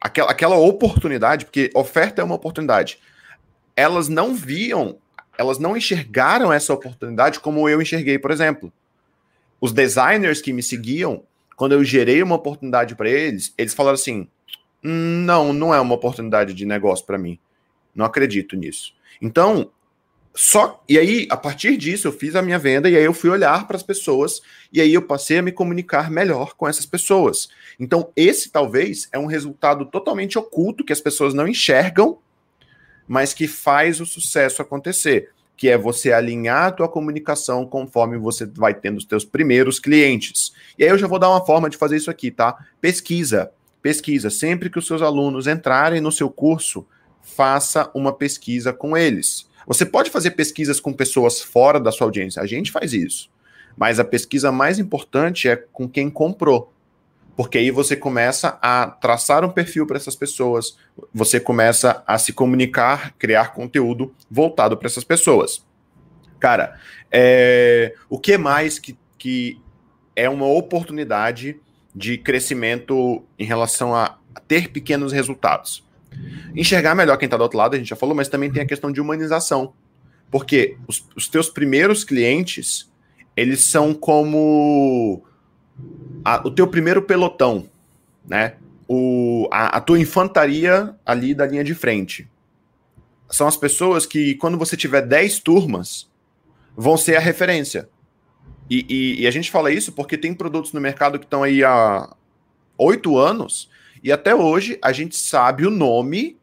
Aquela, 0.00 0.32
aquela 0.32 0.56
oportunidade, 0.56 1.44
porque 1.44 1.70
oferta 1.72 2.20
é 2.20 2.24
uma 2.24 2.34
oportunidade. 2.34 2.98
Elas 3.76 4.08
não 4.08 4.34
viam, 4.34 4.98
elas 5.38 5.60
não 5.60 5.76
enxergaram 5.76 6.52
essa 6.52 6.74
oportunidade 6.74 7.38
como 7.38 7.68
eu 7.68 7.80
enxerguei, 7.80 8.18
por 8.18 8.32
exemplo. 8.32 8.72
Os 9.60 9.72
designers 9.72 10.42
que 10.42 10.52
me 10.52 10.64
seguiam 10.64 11.22
quando 11.54 11.72
eu 11.72 11.84
gerei 11.84 12.24
uma 12.24 12.34
oportunidade 12.34 12.96
para 12.96 13.08
eles, 13.08 13.54
eles 13.56 13.72
falaram 13.72 13.94
assim: 13.94 14.26
não, 14.82 15.52
não 15.52 15.72
é 15.72 15.80
uma 15.80 15.94
oportunidade 15.94 16.54
de 16.54 16.66
negócio 16.66 17.06
para 17.06 17.18
mim. 17.18 17.38
Não 17.94 18.04
acredito 18.04 18.56
nisso. 18.56 18.94
Então, 19.22 19.70
só 20.38 20.84
e 20.86 20.98
aí 20.98 21.26
a 21.30 21.36
partir 21.36 21.78
disso 21.78 22.06
eu 22.06 22.12
fiz 22.12 22.36
a 22.36 22.42
minha 22.42 22.58
venda 22.58 22.90
e 22.90 22.96
aí 22.96 23.02
eu 23.02 23.14
fui 23.14 23.30
olhar 23.30 23.66
para 23.66 23.74
as 23.74 23.82
pessoas 23.82 24.42
e 24.70 24.82
aí 24.82 24.92
eu 24.92 25.00
passei 25.00 25.38
a 25.38 25.42
me 25.42 25.50
comunicar 25.50 26.10
melhor 26.10 26.54
com 26.54 26.68
essas 26.68 26.84
pessoas. 26.84 27.48
Então, 27.80 28.10
esse 28.14 28.50
talvez 28.50 29.08
é 29.10 29.18
um 29.18 29.24
resultado 29.24 29.86
totalmente 29.86 30.38
oculto 30.38 30.84
que 30.84 30.92
as 30.92 31.00
pessoas 31.00 31.32
não 31.32 31.48
enxergam, 31.48 32.18
mas 33.08 33.32
que 33.32 33.48
faz 33.48 33.98
o 33.98 34.04
sucesso 34.04 34.60
acontecer 34.60 35.30
que 35.56 35.70
é 35.70 35.78
você 35.78 36.12
alinhar 36.12 36.66
a 36.66 36.70
tua 36.70 36.88
comunicação 36.88 37.64
conforme 37.64 38.18
você 38.18 38.44
vai 38.44 38.74
tendo 38.74 38.98
os 38.98 39.06
teus 39.06 39.24
primeiros 39.24 39.80
clientes. 39.80 40.52
E 40.78 40.84
aí 40.84 40.90
eu 40.90 40.98
já 40.98 41.06
vou 41.06 41.18
dar 41.18 41.30
uma 41.30 41.44
forma 41.44 41.70
de 41.70 41.78
fazer 41.78 41.96
isso 41.96 42.10
aqui, 42.10 42.30
tá? 42.30 42.54
Pesquisa. 42.78 43.50
Pesquisa. 43.80 44.28
Sempre 44.28 44.68
que 44.68 44.78
os 44.78 44.86
seus 44.86 45.00
alunos 45.00 45.46
entrarem 45.46 46.00
no 46.00 46.12
seu 46.12 46.28
curso, 46.28 46.86
faça 47.22 47.90
uma 47.94 48.12
pesquisa 48.12 48.70
com 48.70 48.94
eles. 48.94 49.48
Você 49.66 49.84
pode 49.84 50.10
fazer 50.10 50.32
pesquisas 50.32 50.78
com 50.78 50.92
pessoas 50.92 51.40
fora 51.40 51.80
da 51.80 51.90
sua 51.90 52.06
audiência, 52.06 52.40
a 52.40 52.46
gente 52.46 52.70
faz 52.70 52.92
isso. 52.92 53.28
Mas 53.76 53.98
a 53.98 54.04
pesquisa 54.04 54.50
mais 54.50 54.78
importante 54.78 55.48
é 55.48 55.56
com 55.56 55.88
quem 55.88 56.08
comprou 56.08 56.72
porque 57.36 57.58
aí 57.58 57.70
você 57.70 57.94
começa 57.94 58.58
a 58.62 58.86
traçar 58.86 59.44
um 59.44 59.50
perfil 59.50 59.86
para 59.86 59.98
essas 59.98 60.16
pessoas, 60.16 60.78
você 61.12 61.38
começa 61.38 62.02
a 62.06 62.16
se 62.16 62.32
comunicar, 62.32 63.14
criar 63.18 63.52
conteúdo 63.52 64.14
voltado 64.30 64.76
para 64.76 64.86
essas 64.86 65.04
pessoas. 65.04 65.62
Cara, 66.40 66.80
é, 67.12 67.94
o 68.08 68.18
que 68.18 68.38
mais 68.38 68.78
que, 68.78 68.96
que 69.18 69.60
é 70.16 70.28
uma 70.30 70.46
oportunidade 70.46 71.60
de 71.94 72.16
crescimento 72.16 73.22
em 73.38 73.44
relação 73.44 73.94
a 73.94 74.18
ter 74.48 74.70
pequenos 74.70 75.12
resultados? 75.12 75.85
Enxergar 76.54 76.94
melhor 76.94 77.16
quem 77.16 77.26
está 77.26 77.36
do 77.36 77.42
outro 77.42 77.58
lado, 77.58 77.74
a 77.74 77.78
gente 77.78 77.88
já 77.88 77.96
falou, 77.96 78.14
mas 78.14 78.28
também 78.28 78.50
tem 78.50 78.62
a 78.62 78.66
questão 78.66 78.90
de 78.90 79.00
humanização. 79.00 79.74
Porque 80.30 80.76
os, 80.86 81.06
os 81.14 81.28
teus 81.28 81.48
primeiros 81.48 82.02
clientes, 82.02 82.90
eles 83.36 83.64
são 83.64 83.94
como 83.94 85.22
a, 86.24 86.46
o 86.46 86.50
teu 86.50 86.66
primeiro 86.66 87.02
pelotão, 87.02 87.68
né? 88.26 88.54
O, 88.88 89.48
a, 89.50 89.76
a 89.76 89.80
tua 89.80 89.98
infantaria 89.98 90.94
ali 91.04 91.34
da 91.34 91.46
linha 91.46 91.64
de 91.64 91.74
frente. 91.74 92.28
São 93.28 93.46
as 93.46 93.56
pessoas 93.56 94.06
que, 94.06 94.34
quando 94.36 94.56
você 94.56 94.76
tiver 94.76 95.02
10 95.02 95.40
turmas, 95.40 96.08
vão 96.76 96.96
ser 96.96 97.16
a 97.16 97.20
referência. 97.20 97.88
E, 98.68 98.86
e, 98.88 99.22
e, 99.22 99.26
a 99.26 99.30
gente 99.30 99.50
fala 99.50 99.70
isso 99.70 99.92
porque 99.92 100.18
tem 100.18 100.34
produtos 100.34 100.72
no 100.72 100.80
mercado 100.80 101.18
que 101.18 101.24
estão 101.24 101.42
aí 101.42 101.62
há 101.62 102.14
oito 102.76 103.16
anos 103.16 103.70
e 104.06 104.12
até 104.12 104.34
hoje 104.34 104.78
a 104.82 104.92
gente 104.92 105.16
sabe 105.16 105.66
o 105.66 105.70
nome 105.70 106.38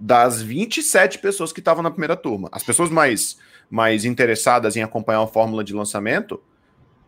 das 0.00 0.42
27 0.42 1.18
pessoas 1.18 1.52
que 1.52 1.60
estavam 1.60 1.82
na 1.82 1.90
primeira 1.90 2.16
turma. 2.16 2.48
As 2.50 2.62
pessoas 2.62 2.90
mais, 2.90 3.38
mais 3.70 4.04
interessadas 4.04 4.76
em 4.76 4.82
acompanhar 4.82 5.22
a 5.22 5.26
fórmula 5.26 5.62
de 5.62 5.72
lançamento 5.74 6.42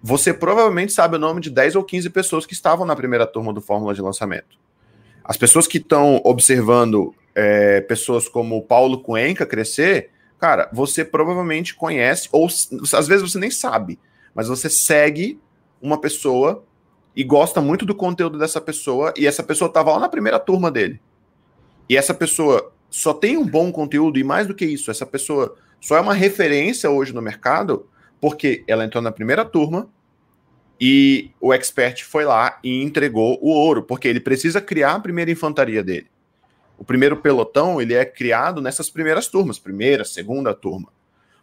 você 0.03 0.35
provavelmente 0.35 0.93
sabe 0.93 1.15
o 1.15 1.19
nome 1.19 1.41
de 1.41 1.49
10 1.49 1.77
ou 1.77 1.85
15 1.85 2.11
pessoas 2.11 2.45
que 2.45 2.55
estavam 2.55 2.85
na 2.85 2.97
primeira 2.97 3.25
turma 3.25 3.53
do 3.53 3.61
Fórmula 3.61 3.95
de 3.95 4.03
Lançamento. 4.03 4.59
As 5.23 5.37
pessoas 5.37 5.69
que 5.69 5.79
estão 5.79 6.21
observando 6.25 7.15
é, 7.35 7.81
pessoas 7.83 8.29
como 8.29 8.61
Paulo 8.63 9.01
Cuenca 9.01 9.47
crescer, 9.47 10.11
cara, 10.41 10.69
você 10.73 11.05
provavelmente 11.05 11.77
conhece, 11.77 12.29
ou 12.33 12.47
às 12.47 13.07
vezes 13.07 13.31
você 13.31 13.39
nem 13.39 13.51
sabe, 13.51 13.97
mas 14.35 14.49
você 14.49 14.69
segue 14.69 15.41
uma 15.81 16.01
pessoa 16.01 16.65
e 17.15 17.23
gosta 17.23 17.61
muito 17.61 17.85
do 17.85 17.95
conteúdo 17.95 18.39
dessa 18.39 18.61
pessoa, 18.61 19.13
e 19.17 19.27
essa 19.27 19.43
pessoa 19.43 19.69
estava 19.69 19.93
lá 19.93 20.01
na 20.01 20.09
primeira 20.09 20.39
turma 20.39 20.71
dele. 20.71 21.01
E 21.89 21.97
essa 21.97 22.15
pessoa 22.15 22.73
só 22.91 23.13
tem 23.13 23.37
um 23.37 23.47
bom 23.47 23.71
conteúdo, 23.71 24.19
e 24.19 24.25
mais 24.25 24.47
do 24.47 24.55
que 24.55 24.65
isso, 24.65 24.91
essa 24.91 25.07
pessoa 25.07 25.57
só 25.81 25.97
é 25.97 26.01
uma 26.01 26.15
referência 26.15 26.91
hoje 26.91 27.13
no 27.13 27.21
mercado 27.21 27.87
porque 28.23 28.63
ela 28.69 28.85
entrou 28.85 29.03
na 29.03 29.11
primeira 29.11 29.45
turma 29.45 29.89
e 30.81 31.33
o 31.41 31.53
expert 31.53 32.05
foi 32.05 32.25
lá 32.25 32.57
e 32.63 32.81
entregou 32.81 33.37
o 33.43 33.49
ouro, 33.49 33.83
porque 33.83 34.07
ele 34.07 34.21
precisa 34.21 34.61
criar 34.61 34.95
a 34.95 35.01
primeira 35.01 35.29
infantaria 35.29 35.83
dele. 35.83 36.07
O 36.79 36.85
primeiro 36.85 37.17
pelotão, 37.17 37.81
ele 37.81 37.95
é 37.95 38.05
criado 38.05 38.63
nessas 38.63 38.89
primeiras 38.89 39.27
turmas, 39.27 39.59
primeira, 39.59 40.05
segunda 40.05 40.55
turma. 40.55 40.89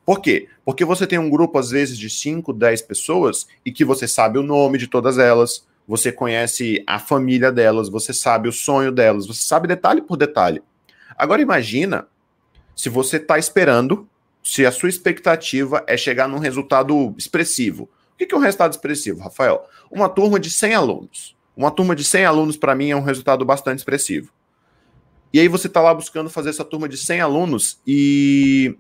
Por 0.10 0.22
quê? 0.22 0.48
Porque 0.66 0.84
você 0.84 1.06
tem 1.06 1.20
um 1.20 1.30
grupo, 1.30 1.60
às 1.60 1.70
vezes, 1.70 1.96
de 1.96 2.10
5, 2.10 2.52
10 2.52 2.82
pessoas 2.82 3.46
e 3.64 3.72
que 3.72 3.86
você 3.86 4.08
sabe 4.08 4.40
o 4.40 4.42
nome 4.42 4.80
de 4.80 4.88
todas 4.88 5.20
elas, 5.20 5.68
você 5.88 6.12
conhece 6.12 6.84
a 6.88 6.98
família 6.98 7.52
delas, 7.52 7.90
você 7.90 8.12
sabe 8.12 8.50
o 8.50 8.52
sonho 8.52 8.92
delas, 8.92 9.28
você 9.28 9.44
sabe 9.44 9.68
detalhe 9.68 10.02
por 10.02 10.18
detalhe. 10.18 10.64
Agora 11.16 11.44
imagina 11.44 12.08
se 12.76 12.90
você 12.90 13.18
está 13.18 13.38
esperando 13.38 14.10
se 14.42 14.66
a 14.66 14.72
sua 14.72 14.90
expectativa 14.90 15.84
é 15.86 15.96
chegar 15.96 16.28
num 16.28 16.40
resultado 16.40 17.14
expressivo. 17.16 17.84
O 17.84 18.18
que 18.18 18.34
é 18.34 18.36
um 18.36 18.42
resultado 18.42 18.72
expressivo, 18.72 19.20
Rafael? 19.20 19.64
Uma 19.92 20.10
turma 20.10 20.40
de 20.40 20.50
100 20.50 20.74
alunos. 20.74 21.36
Uma 21.56 21.70
turma 21.70 21.96
de 21.96 22.04
100 22.04 22.26
alunos, 22.26 22.58
para 22.58 22.74
mim, 22.74 22.90
é 22.90 22.96
um 22.96 23.04
resultado 23.04 23.46
bastante 23.46 23.78
expressivo. 23.78 24.34
E 25.32 25.40
aí 25.40 25.48
você 25.48 25.68
está 25.68 25.82
lá 25.82 25.94
buscando 25.94 26.32
fazer 26.32 26.50
essa 26.50 26.66
turma 26.66 26.90
de 26.90 26.98
100 26.98 27.22
alunos 27.22 27.80
e 27.86 28.76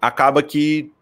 acaba 0.00 0.42
que 0.42 0.92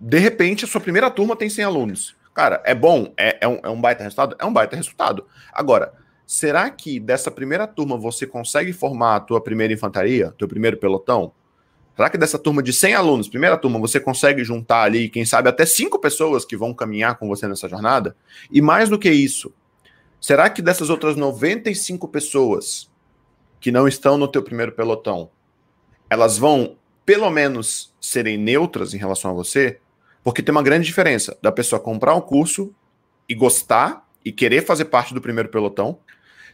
de 0.00 0.18
repente, 0.18 0.64
a 0.64 0.68
sua 0.68 0.80
primeira 0.80 1.10
turma 1.10 1.36
tem 1.36 1.50
100 1.50 1.64
alunos. 1.64 2.16
Cara, 2.32 2.62
é 2.64 2.74
bom? 2.74 3.12
É, 3.18 3.36
é, 3.42 3.48
um, 3.48 3.60
é 3.62 3.68
um 3.68 3.78
baita 3.78 4.02
resultado? 4.02 4.34
É 4.38 4.46
um 4.46 4.52
baita 4.52 4.74
resultado. 4.74 5.26
Agora, 5.52 5.92
será 6.26 6.70
que 6.70 6.98
dessa 6.98 7.30
primeira 7.30 7.66
turma 7.66 7.98
você 7.98 8.26
consegue 8.26 8.72
formar 8.72 9.16
a 9.16 9.20
tua 9.20 9.42
primeira 9.42 9.74
infantaria, 9.74 10.34
teu 10.38 10.48
primeiro 10.48 10.78
pelotão? 10.78 11.32
Será 11.94 12.08
que 12.08 12.16
dessa 12.16 12.38
turma 12.38 12.62
de 12.62 12.72
100 12.72 12.94
alunos, 12.94 13.28
primeira 13.28 13.58
turma, 13.58 13.78
você 13.78 14.00
consegue 14.00 14.42
juntar 14.42 14.84
ali, 14.84 15.10
quem 15.10 15.26
sabe, 15.26 15.50
até 15.50 15.66
cinco 15.66 15.98
pessoas 15.98 16.46
que 16.46 16.56
vão 16.56 16.72
caminhar 16.72 17.18
com 17.18 17.28
você 17.28 17.46
nessa 17.46 17.68
jornada? 17.68 18.16
E 18.50 18.62
mais 18.62 18.88
do 18.88 18.98
que 18.98 19.10
isso, 19.10 19.52
será 20.18 20.48
que 20.48 20.62
dessas 20.62 20.88
outras 20.88 21.14
95 21.14 22.08
pessoas 22.08 22.90
que 23.60 23.70
não 23.70 23.86
estão 23.86 24.16
no 24.16 24.26
teu 24.26 24.42
primeiro 24.42 24.72
pelotão, 24.72 25.28
elas 26.08 26.38
vão, 26.38 26.78
pelo 27.10 27.28
menos, 27.28 27.92
serem 28.00 28.38
neutras 28.38 28.94
em 28.94 28.96
relação 28.96 29.32
a 29.32 29.34
você? 29.34 29.80
Porque 30.22 30.44
tem 30.44 30.52
uma 30.52 30.62
grande 30.62 30.86
diferença 30.86 31.36
da 31.42 31.50
pessoa 31.50 31.80
comprar 31.80 32.14
um 32.14 32.20
curso 32.20 32.72
e 33.28 33.34
gostar 33.34 34.08
e 34.24 34.30
querer 34.30 34.64
fazer 34.64 34.84
parte 34.84 35.12
do 35.12 35.20
primeiro 35.20 35.48
pelotão. 35.48 35.98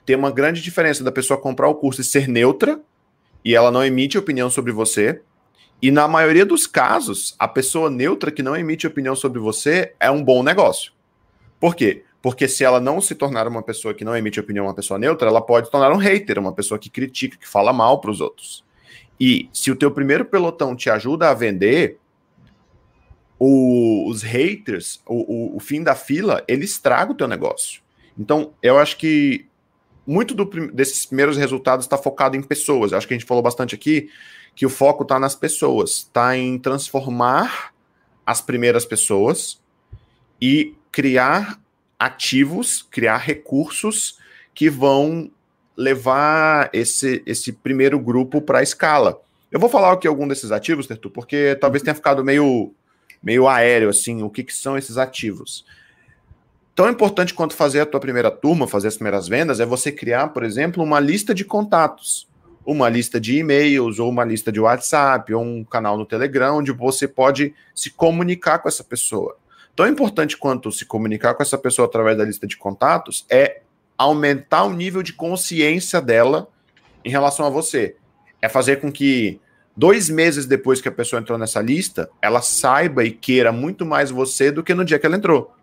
Tem 0.06 0.16
uma 0.16 0.30
grande 0.30 0.62
diferença 0.62 1.04
da 1.04 1.12
pessoa 1.12 1.38
comprar 1.38 1.68
o 1.68 1.74
curso 1.74 2.00
e 2.00 2.04
ser 2.04 2.26
neutra 2.26 2.80
e 3.44 3.54
ela 3.54 3.70
não 3.70 3.84
emite 3.84 4.16
opinião 4.16 4.48
sobre 4.48 4.72
você. 4.72 5.20
E 5.82 5.90
na 5.90 6.08
maioria 6.08 6.46
dos 6.46 6.66
casos, 6.66 7.36
a 7.38 7.46
pessoa 7.46 7.90
neutra 7.90 8.30
que 8.30 8.42
não 8.42 8.56
emite 8.56 8.86
opinião 8.86 9.14
sobre 9.14 9.38
você 9.38 9.92
é 10.00 10.10
um 10.10 10.24
bom 10.24 10.42
negócio. 10.42 10.90
Por 11.60 11.76
quê? 11.76 12.02
Porque 12.22 12.48
se 12.48 12.64
ela 12.64 12.80
não 12.80 12.98
se 13.02 13.14
tornar 13.14 13.46
uma 13.46 13.62
pessoa 13.62 13.92
que 13.92 14.06
não 14.06 14.16
emite 14.16 14.40
opinião, 14.40 14.64
uma 14.64 14.74
pessoa 14.74 14.98
neutra, 14.98 15.28
ela 15.28 15.42
pode 15.42 15.66
se 15.66 15.70
tornar 15.70 15.92
um 15.92 15.98
hater, 15.98 16.38
uma 16.38 16.54
pessoa 16.54 16.78
que 16.78 16.88
critica, 16.88 17.36
que 17.36 17.46
fala 17.46 17.74
mal 17.74 18.00
para 18.00 18.10
os 18.10 18.22
outros. 18.22 18.64
E 19.18 19.48
se 19.52 19.70
o 19.70 19.76
teu 19.76 19.90
primeiro 19.90 20.24
pelotão 20.24 20.76
te 20.76 20.90
ajuda 20.90 21.30
a 21.30 21.34
vender, 21.34 21.98
o, 23.38 24.08
os 24.08 24.22
haters, 24.22 25.00
o, 25.06 25.14
o, 25.14 25.56
o, 25.56 25.60
fim 25.60 25.82
da 25.82 25.94
fila, 25.94 26.42
ele 26.48 26.64
estraga 26.64 27.12
o 27.12 27.14
teu 27.14 27.28
negócio. 27.28 27.82
Então, 28.18 28.52
eu 28.62 28.78
acho 28.78 28.96
que 28.96 29.46
muito 30.06 30.34
do, 30.34 30.44
desses 30.72 31.04
primeiros 31.04 31.36
resultados 31.36 31.84
está 31.84 31.98
focado 31.98 32.36
em 32.36 32.42
pessoas. 32.42 32.92
Eu 32.92 32.98
acho 32.98 33.06
que 33.06 33.14
a 33.14 33.18
gente 33.18 33.26
falou 33.26 33.42
bastante 33.42 33.74
aqui 33.74 34.08
que 34.54 34.64
o 34.64 34.70
foco 34.70 35.02
está 35.02 35.18
nas 35.18 35.34
pessoas, 35.34 35.90
está 35.90 36.36
em 36.36 36.58
transformar 36.58 37.74
as 38.24 38.40
primeiras 38.40 38.86
pessoas 38.86 39.60
e 40.40 40.74
criar 40.90 41.60
ativos, 41.98 42.82
criar 42.90 43.18
recursos 43.18 44.18
que 44.54 44.70
vão 44.70 45.30
levar 45.76 46.70
esse, 46.72 47.22
esse 47.26 47.52
primeiro 47.52 47.98
grupo 47.98 48.40
para 48.40 48.60
a 48.60 48.62
escala. 48.62 49.20
Eu 49.50 49.60
vou 49.60 49.68
falar 49.68 49.92
aqui 49.92 50.08
algum 50.08 50.26
desses 50.26 50.50
ativos, 50.50 50.86
Tertu, 50.86 51.10
porque 51.10 51.56
talvez 51.60 51.82
tenha 51.82 51.94
ficado 51.94 52.24
meio 52.24 52.72
meio 53.22 53.48
aéreo, 53.48 53.88
assim, 53.88 54.22
o 54.22 54.30
que, 54.30 54.44
que 54.44 54.54
são 54.54 54.78
esses 54.78 54.96
ativos. 54.96 55.64
Tão 56.76 56.88
importante 56.88 57.34
quanto 57.34 57.54
fazer 57.54 57.80
a 57.80 57.86
tua 57.86 57.98
primeira 57.98 58.30
turma, 58.30 58.68
fazer 58.68 58.88
as 58.88 58.94
primeiras 58.94 59.26
vendas, 59.26 59.58
é 59.58 59.66
você 59.66 59.90
criar, 59.90 60.28
por 60.28 60.44
exemplo, 60.44 60.84
uma 60.84 61.00
lista 61.00 61.34
de 61.34 61.44
contatos, 61.44 62.28
uma 62.64 62.88
lista 62.88 63.18
de 63.18 63.38
e-mails, 63.38 63.98
ou 63.98 64.10
uma 64.10 64.24
lista 64.24 64.52
de 64.52 64.60
WhatsApp, 64.60 65.32
ou 65.32 65.42
um 65.42 65.64
canal 65.64 65.96
no 65.96 66.04
Telegram, 66.04 66.58
onde 66.58 66.70
você 66.70 67.08
pode 67.08 67.54
se 67.74 67.90
comunicar 67.90 68.58
com 68.58 68.68
essa 68.68 68.84
pessoa. 68.84 69.36
Tão 69.74 69.86
importante 69.86 70.36
quanto 70.36 70.70
se 70.70 70.84
comunicar 70.84 71.34
com 71.34 71.42
essa 71.42 71.58
pessoa 71.58 71.86
através 71.86 72.16
da 72.16 72.24
lista 72.24 72.46
de 72.46 72.56
contatos 72.56 73.26
é 73.28 73.62
aumentar 73.96 74.64
o 74.64 74.72
nível 74.72 75.02
de 75.02 75.12
consciência 75.12 76.00
dela 76.00 76.48
em 77.04 77.10
relação 77.10 77.46
a 77.46 77.50
você. 77.50 77.96
É 78.40 78.48
fazer 78.48 78.76
com 78.76 78.92
que 78.92 79.40
dois 79.76 80.08
meses 80.08 80.46
depois 80.46 80.80
que 80.80 80.88
a 80.88 80.92
pessoa 80.92 81.20
entrou 81.20 81.38
nessa 81.38 81.60
lista, 81.60 82.08
ela 82.20 82.42
saiba 82.42 83.04
e 83.04 83.10
queira 83.10 83.52
muito 83.52 83.84
mais 83.84 84.10
você 84.10 84.50
do 84.50 84.62
que 84.62 84.74
no 84.74 84.84
dia 84.84 84.98
que 84.98 85.06
ela 85.06 85.16
entrou. 85.16 85.54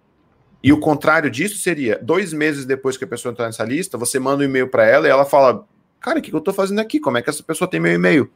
E 0.63 0.71
o 0.71 0.79
contrário 0.79 1.29
disso 1.29 1.57
seria, 1.57 1.99
dois 2.01 2.31
meses 2.31 2.65
depois 2.65 2.95
que 2.95 3.03
a 3.03 3.07
pessoa 3.07 3.31
entrou 3.31 3.45
nessa 3.45 3.65
lista, 3.65 3.97
você 3.97 4.17
manda 4.17 4.43
um 4.43 4.45
e-mail 4.45 4.69
para 4.69 4.85
ela 4.87 5.07
e 5.07 5.11
ela 5.11 5.25
fala: 5.25 5.65
Cara, 5.99 6.19
o 6.19 6.21
que 6.21 6.33
eu 6.33 6.39
estou 6.39 6.53
fazendo 6.53 6.79
aqui? 6.79 6.99
Como 6.99 7.17
é 7.17 7.21
que 7.21 7.29
essa 7.29 7.43
pessoa 7.43 7.69
tem 7.69 7.79
meu 7.79 7.93
e-mail? 7.93 8.31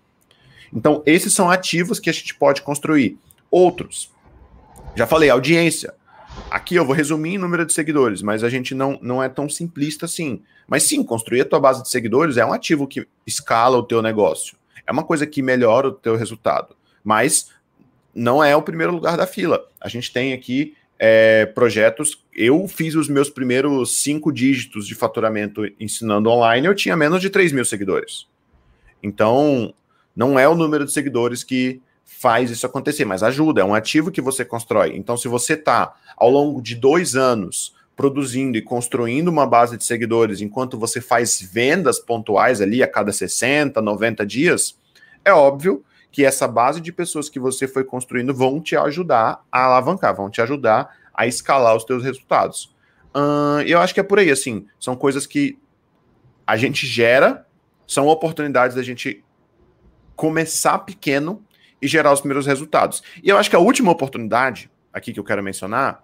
Então, 0.73 1.01
esses 1.05 1.33
são 1.33 1.49
ativos 1.49 1.99
que 1.99 2.09
a 2.09 2.13
gente 2.13 2.35
pode 2.35 2.61
construir. 2.61 3.17
Outros, 3.49 4.11
já 4.95 5.07
falei, 5.07 5.29
audiência. 5.29 5.93
Aqui 6.49 6.75
eu 6.75 6.85
vou 6.85 6.95
resumir 6.95 7.35
em 7.35 7.37
número 7.37 7.65
de 7.65 7.73
seguidores, 7.73 8.21
mas 8.21 8.43
a 8.43 8.49
gente 8.49 8.73
não, 8.73 8.97
não 9.01 9.21
é 9.21 9.29
tão 9.29 9.49
simplista 9.49 10.05
assim. 10.05 10.41
Mas 10.67 10.83
sim, 10.83 11.03
construir 11.03 11.41
a 11.41 11.45
tua 11.45 11.59
base 11.59 11.83
de 11.83 11.89
seguidores 11.89 12.37
é 12.37 12.45
um 12.45 12.53
ativo 12.53 12.87
que 12.87 13.07
escala 13.25 13.77
o 13.77 13.83
teu 13.83 14.01
negócio 14.01 14.57
é 14.87 14.91
uma 14.91 15.03
coisa 15.03 15.27
que 15.27 15.41
melhora 15.41 15.89
o 15.89 15.91
teu 15.91 16.15
resultado, 16.15 16.75
mas 17.03 17.51
não 18.15 18.41
é 18.41 18.55
o 18.55 18.61
primeiro 18.61 18.93
lugar 18.93 19.17
da 19.17 19.27
fila. 19.27 19.67
A 19.79 19.89
gente 19.89 20.11
tem 20.11 20.33
aqui 20.33 20.75
é, 20.97 21.45
projetos. 21.45 22.25
Eu 22.33 22.67
fiz 22.67 22.95
os 22.95 23.09
meus 23.09 23.29
primeiros 23.29 24.01
cinco 24.01 24.31
dígitos 24.31 24.87
de 24.87 24.95
faturamento 24.95 25.61
ensinando 25.79 26.29
online, 26.29 26.65
eu 26.65 26.73
tinha 26.73 26.95
menos 26.95 27.21
de 27.21 27.29
3 27.29 27.51
mil 27.51 27.65
seguidores. 27.65 28.25
Então, 29.03 29.73
não 30.15 30.39
é 30.39 30.47
o 30.47 30.55
número 30.55 30.85
de 30.85 30.91
seguidores 30.91 31.43
que 31.43 31.81
faz 32.07 32.49
isso 32.49 32.65
acontecer, 32.65 33.03
mas 33.03 33.21
ajuda, 33.21 33.61
é 33.61 33.65
um 33.65 33.75
ativo 33.75 34.09
que 34.09 34.21
você 34.21 34.45
constrói. 34.45 34.95
Então, 34.95 35.17
se 35.17 35.27
você 35.27 35.53
está 35.53 35.93
ao 36.15 36.29
longo 36.29 36.61
de 36.61 36.73
dois 36.73 37.15
anos 37.15 37.75
produzindo 37.97 38.57
e 38.57 38.61
construindo 38.61 39.27
uma 39.27 39.45
base 39.45 39.75
de 39.75 39.83
seguidores 39.83 40.39
enquanto 40.39 40.79
você 40.79 41.01
faz 41.01 41.41
vendas 41.41 41.99
pontuais 41.99 42.61
ali 42.61 42.81
a 42.81 42.87
cada 42.87 43.11
60, 43.11 43.81
90 43.81 44.25
dias, 44.25 44.79
é 45.25 45.33
óbvio 45.33 45.83
que 46.09 46.23
essa 46.23 46.47
base 46.47 46.79
de 46.79 46.91
pessoas 46.91 47.29
que 47.29 47.39
você 47.39 47.67
foi 47.67 47.83
construindo 47.83 48.33
vão 48.33 48.61
te 48.61 48.75
ajudar 48.77 49.43
a 49.51 49.65
alavancar, 49.65 50.15
vão 50.15 50.29
te 50.29 50.41
ajudar 50.41 50.89
a 51.13 51.27
escalar 51.27 51.75
os 51.75 51.83
teus 51.83 52.03
resultados. 52.03 52.73
Uh, 53.13 53.61
eu 53.65 53.79
acho 53.79 53.93
que 53.93 53.99
é 53.99 54.03
por 54.03 54.17
aí, 54.17 54.31
assim, 54.31 54.65
são 54.79 54.95
coisas 54.95 55.27
que 55.27 55.59
a 56.45 56.55
gente 56.55 56.87
gera, 56.87 57.45
são 57.85 58.07
oportunidades 58.07 58.75
da 58.75 58.83
gente 58.83 59.23
começar 60.15 60.79
pequeno 60.79 61.43
e 61.81 61.87
gerar 61.87 62.11
os 62.13 62.21
primeiros 62.21 62.45
resultados. 62.45 63.03
E 63.23 63.29
eu 63.29 63.37
acho 63.37 63.49
que 63.49 63.55
a 63.55 63.59
última 63.59 63.91
oportunidade 63.91 64.69
aqui 64.91 65.13
que 65.13 65.19
eu 65.19 65.23
quero 65.23 65.43
mencionar 65.43 66.03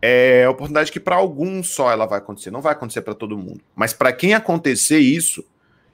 é 0.00 0.44
a 0.44 0.50
oportunidade 0.50 0.92
que 0.92 1.00
para 1.00 1.16
alguns 1.16 1.70
só 1.70 1.90
ela 1.90 2.06
vai 2.06 2.18
acontecer, 2.18 2.50
não 2.50 2.60
vai 2.60 2.72
acontecer 2.72 3.02
para 3.02 3.14
todo 3.14 3.38
mundo. 3.38 3.60
Mas 3.74 3.92
para 3.92 4.12
quem 4.12 4.34
acontecer 4.34 4.98
isso, 4.98 5.44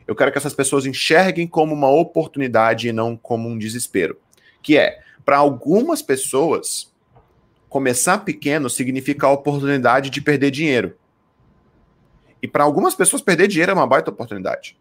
eu 0.07 0.17
quero 0.17 0.33
que 0.33 0.39
essas 0.39 0.55
pessoas 0.55 0.87
enxerguem 0.87 1.47
como 1.47 1.73
uma 1.73 1.89
oportunidade 1.89 2.89
e 2.89 2.93
não 2.93 3.17
como 3.17 3.49
um 3.49 3.57
desespero. 3.57 4.19
Que 4.61 4.77
é, 4.77 5.01
para 5.25 5.37
algumas 5.37 6.03
pessoas, 6.03 6.93
começar 7.69 8.19
pequeno 8.19 8.69
significa 8.69 9.29
a 9.29 9.31
oportunidade 9.31 10.11
de 10.11 10.21
perder 10.21 10.51
dinheiro. 10.51 10.97
E 12.43 12.49
para 12.49 12.65
algumas 12.65 12.95
pessoas, 12.95 13.23
perder 13.23 13.47
dinheiro 13.47 13.71
é 13.71 13.75
uma 13.75 13.87
baita 13.87 14.11
oportunidade. 14.11 14.77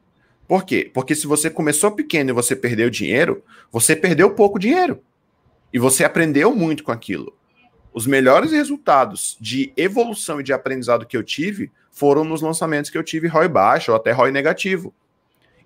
Por 0.49 0.65
quê? 0.65 0.89
Porque 0.91 1.13
se 1.13 1.27
você 1.27 1.47
começou 1.47 1.91
pequeno 1.91 2.31
e 2.31 2.33
você 2.33 2.55
perdeu 2.55 2.89
dinheiro, 2.89 3.43
você 3.71 3.95
perdeu 3.95 4.33
pouco 4.33 4.57
dinheiro. 4.57 4.99
E 5.71 5.77
você 5.77 6.03
aprendeu 6.03 6.55
muito 6.55 6.83
com 6.83 6.91
aquilo. 6.91 7.37
Os 7.93 8.07
melhores 8.07 8.51
resultados 8.51 9.37
de 9.39 9.71
evolução 9.77 10.39
e 10.39 10.43
de 10.43 10.51
aprendizado 10.51 11.05
que 11.05 11.15
eu 11.15 11.21
tive 11.21 11.71
foram 11.91 12.23
nos 12.23 12.41
lançamentos 12.41 12.89
que 12.89 12.97
eu 12.97 13.03
tive 13.03 13.27
ROI 13.27 13.47
baixo 13.47 13.91
ou 13.91 13.95
até 13.95 14.11
ROI 14.11 14.31
negativo. 14.31 14.91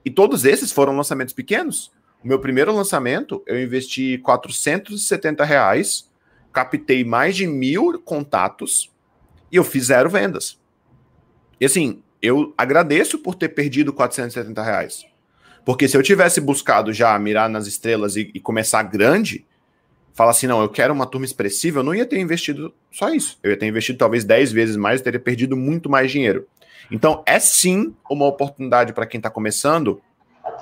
E 0.04 0.12
todos 0.12 0.44
esses 0.44 0.70
foram 0.70 0.98
lançamentos 0.98 1.34
pequenos. 1.34 1.90
O 2.22 2.28
meu 2.28 2.40
primeiro 2.40 2.76
lançamento, 2.76 3.42
eu 3.48 3.64
investi 3.64 4.18
470 4.18 5.46
reais, 5.46 6.12
captei 6.52 7.06
mais 7.06 7.38
de 7.38 7.48
mil 7.48 8.02
contatos 8.02 8.92
e 9.50 9.56
eu 9.56 9.64
fiz 9.64 9.86
zero 9.86 10.10
vendas. 10.10 10.60
E 11.58 11.66
assim, 11.66 12.04
eu 12.24 12.54
agradeço 12.58 13.20
por 13.20 13.36
ter 13.36 13.50
perdido 13.50 13.92
470 13.92 14.64
reais. 14.64 15.06
Porque 15.66 15.90
se 15.90 15.98
eu 15.98 16.02
tivesse 16.02 16.40
buscado 16.40 16.94
já 16.94 17.20
mirar 17.20 17.50
nas 17.50 17.68
estrelas 17.68 18.16
e, 18.16 18.32
e 18.34 18.40
começar 18.40 18.82
grande, 18.84 19.46
fala 20.14 20.32
assim, 20.32 20.48
não, 20.48 20.62
eu 20.62 20.70
quero 20.70 20.94
uma 20.94 21.06
turma 21.06 21.26
expressiva, 21.26 21.80
eu 21.80 21.84
não 21.84 21.94
ia 21.94 22.06
ter 22.06 22.20
investido 22.20 22.74
só 22.90 23.10
isso. 23.10 23.38
Eu 23.44 23.52
ia 23.52 23.58
ter 23.58 23.68
investido 23.68 23.98
talvez 23.98 24.24
10 24.24 24.54
vezes 24.54 24.78
mais 24.78 25.02
e 25.02 25.04
teria 25.04 25.20
perdido 25.20 25.58
muito 25.58 25.90
mais 25.90 26.10
dinheiro. 26.10 26.48
Então, 26.90 27.22
é 27.26 27.40
sim 27.40 27.94
uma 28.10 28.26
oportunidade 28.26 28.94
para 28.94 29.06
quem 29.06 29.20
está 29.20 29.30
começando 29.30 30.02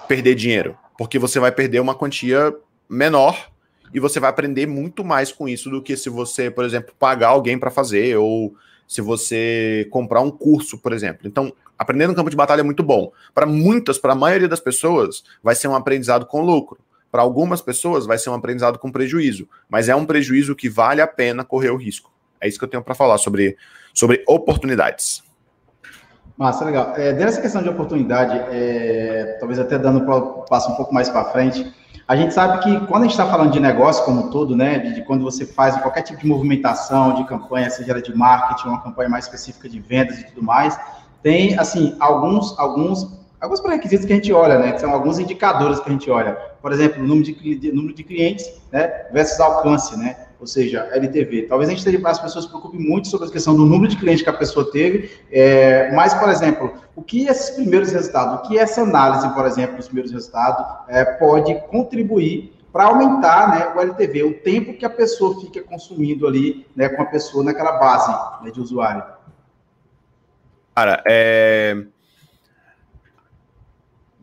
perder 0.08 0.36
dinheiro, 0.36 0.78
porque 0.98 1.20
você 1.20 1.40
vai 1.40 1.52
perder 1.52 1.80
uma 1.80 1.96
quantia 1.96 2.54
menor 2.90 3.52
e 3.94 4.00
você 4.00 4.20
vai 4.20 4.30
aprender 4.30 4.66
muito 4.66 5.04
mais 5.04 5.32
com 5.32 5.48
isso 5.48 5.70
do 5.70 5.82
que 5.82 5.96
se 5.98 6.10
você, 6.10 6.50
por 6.50 6.64
exemplo, 6.64 6.94
pagar 6.98 7.30
alguém 7.30 7.58
para 7.58 7.70
fazer 7.70 8.18
ou 8.18 8.56
se 8.92 9.00
você 9.00 9.88
comprar 9.90 10.20
um 10.20 10.30
curso, 10.30 10.78
por 10.78 10.92
exemplo. 10.92 11.26
Então, 11.26 11.54
aprender 11.80 12.08
no 12.08 12.14
campo 12.14 12.30
de 12.30 12.36
batalha 12.36 12.60
é 12.60 12.64
muito 12.64 12.84
bom. 12.84 13.14
Para 13.34 13.46
muitas, 13.46 13.98
para 13.98 14.12
a 14.12 14.16
maioria 14.16 14.50
das 14.50 14.60
pessoas, 14.60 15.24
vai 15.42 15.56
ser 15.56 15.70
um 15.70 15.76
aprendizado 15.76 16.26
com 16.26 16.42
lucro. 16.42 16.78
Para 17.10 17.22
algumas 17.22 17.62
pessoas 17.62 18.06
vai 18.06 18.18
ser 18.18 18.30
um 18.32 18.34
aprendizado 18.34 18.78
com 18.78 18.92
prejuízo, 18.92 19.48
mas 19.70 19.88
é 19.88 19.96
um 19.96 20.06
prejuízo 20.06 20.58
que 20.58 20.68
vale 20.68 21.00
a 21.00 21.08
pena 21.08 21.46
correr 21.46 21.70
o 21.70 21.78
risco. 21.78 22.12
É 22.42 22.50
isso 22.50 22.60
que 22.60 22.66
eu 22.66 22.68
tenho 22.68 22.84
para 22.84 22.94
falar 22.94 23.18
sobre, 23.18 23.56
sobre 23.94 24.26
oportunidades. 24.28 25.24
Massa, 26.42 26.66
legal. 26.66 26.94
É, 26.98 27.14
dessa 27.14 27.40
questão 27.40 27.62
de 27.62 27.70
oportunidade, 27.70 28.36
é, 28.50 29.38
talvez 29.40 29.60
até 29.60 29.78
dando 29.78 30.00
um 30.00 30.44
passo 30.50 30.72
um 30.72 30.76
pouco 30.76 30.92
mais 30.92 31.08
para 31.08 31.26
frente, 31.26 31.72
a 32.08 32.16
gente 32.16 32.34
sabe 32.34 32.64
que 32.64 32.88
quando 32.88 33.04
a 33.04 33.06
gente 33.06 33.12
está 33.12 33.28
falando 33.28 33.52
de 33.52 33.60
negócio 33.60 34.04
como 34.04 34.26
um 34.26 34.30
todo, 34.32 34.56
né, 34.56 34.80
de, 34.80 34.96
de, 34.96 35.02
quando 35.04 35.24
você 35.24 35.46
faz 35.46 35.78
qualquer 35.78 36.02
tipo 36.02 36.20
de 36.20 36.26
movimentação, 36.26 37.14
de 37.14 37.26
campanha, 37.26 37.70
seja 37.70 37.92
ela 37.92 38.02
de 38.02 38.12
marketing, 38.18 38.70
uma 38.70 38.82
campanha 38.82 39.08
mais 39.08 39.26
específica 39.26 39.70
de 39.70 39.80
vendas 39.80 40.18
e 40.18 40.26
tudo 40.26 40.42
mais, 40.42 40.80
tem, 41.22 41.60
assim, 41.60 41.96
alguns, 42.00 42.58
alguns, 42.58 43.21
alguns 43.42 43.60
pré-requisitos 43.60 44.06
que 44.06 44.14
a 44.14 44.16
gente 44.16 44.32
olha, 44.32 44.60
né, 44.60 44.72
que 44.72 44.80
são 44.80 44.92
alguns 44.92 45.18
indicadores 45.18 45.80
que 45.80 45.90
a 45.90 45.92
gente 45.92 46.10
olha. 46.10 46.34
Por 46.62 46.72
exemplo, 46.72 47.04
número 47.04 47.24
de, 47.24 47.72
número 47.72 47.94
de 47.94 48.04
clientes, 48.04 48.48
né, 48.72 49.08
versus 49.12 49.40
alcance, 49.40 49.98
né, 49.98 50.16
ou 50.40 50.46
seja, 50.46 50.88
LTV. 50.94 51.44
Talvez 51.44 51.70
a 51.70 51.74
gente 51.74 51.84
tenha, 51.84 52.00
as 52.08 52.20
pessoas 52.20 52.46
se 52.46 52.50
preocupem 52.50 52.80
muito 52.80 53.08
sobre 53.08 53.28
a 53.28 53.32
questão 53.32 53.56
do 53.56 53.66
número 53.66 53.90
de 53.90 53.98
clientes 53.98 54.24
que 54.24 54.30
a 54.30 54.34
pessoa 54.34 54.72
teve, 54.72 55.12
é, 55.32 55.92
mas, 55.94 56.14
por 56.14 56.30
exemplo, 56.30 56.74
o 56.96 57.02
que 57.02 57.26
esses 57.28 57.50
primeiros 57.56 57.92
resultados, 57.92 58.36
o 58.36 58.48
que 58.48 58.60
essa 58.60 58.82
análise, 58.82 59.28
por 59.34 59.46
exemplo, 59.46 59.78
dos 59.78 59.88
primeiros 59.88 60.12
resultados, 60.12 60.64
é, 60.88 61.04
pode 61.04 61.54
contribuir 61.70 62.54
para 62.72 62.86
aumentar 62.86 63.50
né, 63.52 63.74
o 63.76 63.82
LTV, 63.82 64.24
o 64.24 64.34
tempo 64.40 64.74
que 64.74 64.86
a 64.86 64.90
pessoa 64.90 65.40
fica 65.42 65.62
consumindo 65.62 66.28
ali 66.28 66.66
né, 66.76 66.88
com 66.90 67.02
a 67.02 67.06
pessoa 67.06 67.44
naquela 67.44 67.74
base 67.74 68.44
né, 68.44 68.52
de 68.52 68.62
usuário. 68.62 69.04
Cara, 70.74 71.04
é... 71.06 71.86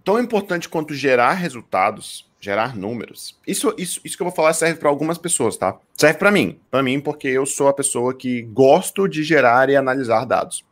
Tão 0.09 0.19
importante 0.19 0.71
quanto 0.71 0.95
gerar 0.95 1.35
resultados 1.35 2.27
gerar 2.41 2.75
números. 2.75 3.39
Isso, 3.47 3.75
isso, 3.77 4.01
isso 4.03 4.17
que 4.17 4.23
eu 4.23 4.27
vou 4.27 4.35
falar 4.35 4.55
serve 4.55 4.81
para 4.81 4.89
algumas 4.89 5.19
pessoas, 5.19 5.59
tá? 5.59 5.79
Serve 5.95 6.19
para 6.19 6.31
mim, 6.31 6.59
para 6.71 6.83
mim 6.83 6.99
porque 6.99 7.29
eu 7.29 7.45
sou 7.45 7.69
a 7.69 7.75
pessoa 7.75 8.15
que 8.15 8.41
gosto 8.41 9.07
de 9.07 9.23
gerar 9.23 9.69
e 9.69 9.77
analisar 9.77 10.25
dados. 10.25 10.65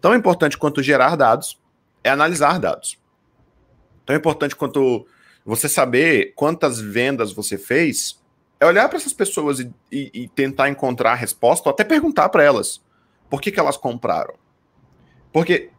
Tão 0.00 0.14
importante 0.14 0.56
quanto 0.56 0.80
gerar 0.80 1.16
dados 1.16 1.60
é 2.04 2.10
analisar 2.10 2.60
dados. 2.60 2.96
Tão 4.06 4.14
importante 4.14 4.54
quanto 4.54 5.04
você 5.44 5.68
saber 5.68 6.32
quantas 6.36 6.80
vendas 6.80 7.32
você 7.32 7.58
fez 7.58 8.22
é 8.60 8.64
olhar 8.64 8.88
para 8.88 8.98
essas 8.98 9.12
pessoas 9.12 9.58
e, 9.58 9.74
e, 9.90 10.10
e, 10.14 10.28
tentar 10.28 10.68
encontrar 10.68 11.10
a 11.10 11.16
resposta, 11.16 11.68
ou 11.68 11.72
até 11.72 11.82
perguntar 11.82 12.28
para 12.28 12.44
elas 12.44 12.80
por 13.28 13.40
que, 13.40 13.50
que 13.50 13.58
elas 13.58 13.76
compraram. 13.76 14.34
Porque 15.32 15.72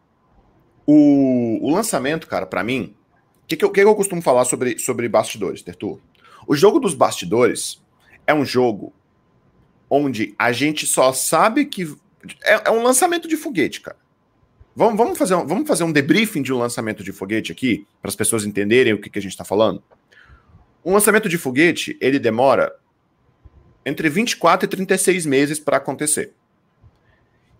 o, 0.84 1.66
o 1.66 1.70
lançamento, 1.74 2.26
cara, 2.26 2.44
para 2.44 2.62
mim, 2.62 2.94
o 3.46 3.48
que, 3.48 3.56
que, 3.56 3.68
que, 3.68 3.80
eu 3.80 3.94
costumo 3.94 4.20
falar 4.20 4.44
sobre, 4.44 4.76
sobre 4.76 5.08
bastidores, 5.08 5.62
Tertu? 5.62 6.00
O 6.48 6.56
jogo 6.56 6.80
dos 6.80 6.94
bastidores 6.94 7.80
é 8.26 8.34
um 8.34 8.44
jogo 8.44 8.92
onde 9.88 10.34
a 10.36 10.50
gente 10.50 10.84
só 10.84 11.12
sabe 11.12 11.64
que. 11.64 11.94
É, 12.42 12.68
é 12.68 12.70
um 12.72 12.82
lançamento 12.82 13.28
de 13.28 13.36
foguete, 13.36 13.80
cara. 13.80 13.96
Vamos, 14.74 14.96
vamos, 14.98 15.16
fazer, 15.16 15.36
um, 15.36 15.46
vamos 15.46 15.68
fazer 15.68 15.84
um 15.84 15.92
debriefing 15.92 16.42
de 16.42 16.52
um 16.52 16.58
lançamento 16.58 17.04
de 17.04 17.12
foguete 17.12 17.52
aqui, 17.52 17.86
para 18.02 18.08
as 18.08 18.16
pessoas 18.16 18.44
entenderem 18.44 18.92
o 18.92 19.00
que, 19.00 19.08
que 19.08 19.18
a 19.20 19.22
gente 19.22 19.30
está 19.30 19.44
falando? 19.44 19.80
Um 20.84 20.92
lançamento 20.92 21.28
de 21.28 21.38
foguete, 21.38 21.96
ele 22.00 22.18
demora 22.18 22.74
entre 23.84 24.08
24 24.08 24.66
e 24.66 24.68
36 24.68 25.24
meses 25.24 25.60
para 25.60 25.76
acontecer. 25.76 26.32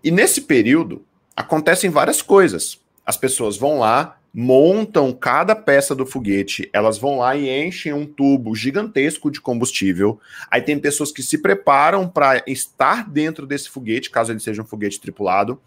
E 0.02 0.10
nesse 0.10 0.40
período, 0.40 1.06
acontecem 1.36 1.90
várias 1.90 2.20
coisas. 2.20 2.84
As 3.04 3.16
pessoas 3.16 3.56
vão 3.56 3.78
lá, 3.78 4.20
montam 4.38 5.14
cada 5.14 5.56
peça 5.56 5.94
do 5.94 6.04
foguete, 6.04 6.68
elas 6.70 6.98
vão 6.98 7.20
lá 7.20 7.34
e 7.34 7.48
enchem 7.48 7.94
um 7.94 8.04
tubo 8.04 8.54
gigantesco 8.54 9.30
de 9.30 9.40
combustível. 9.40 10.20
Aí 10.50 10.60
tem 10.60 10.78
pessoas 10.78 11.10
que 11.10 11.22
se 11.22 11.38
preparam 11.38 12.06
para 12.06 12.44
estar 12.46 13.08
dentro 13.08 13.46
desse 13.46 13.70
foguete, 13.70 14.10
caso 14.10 14.32
ele 14.32 14.40
seja 14.40 14.60
um 14.60 14.66
foguete 14.66 15.00
tripulado. 15.00 15.58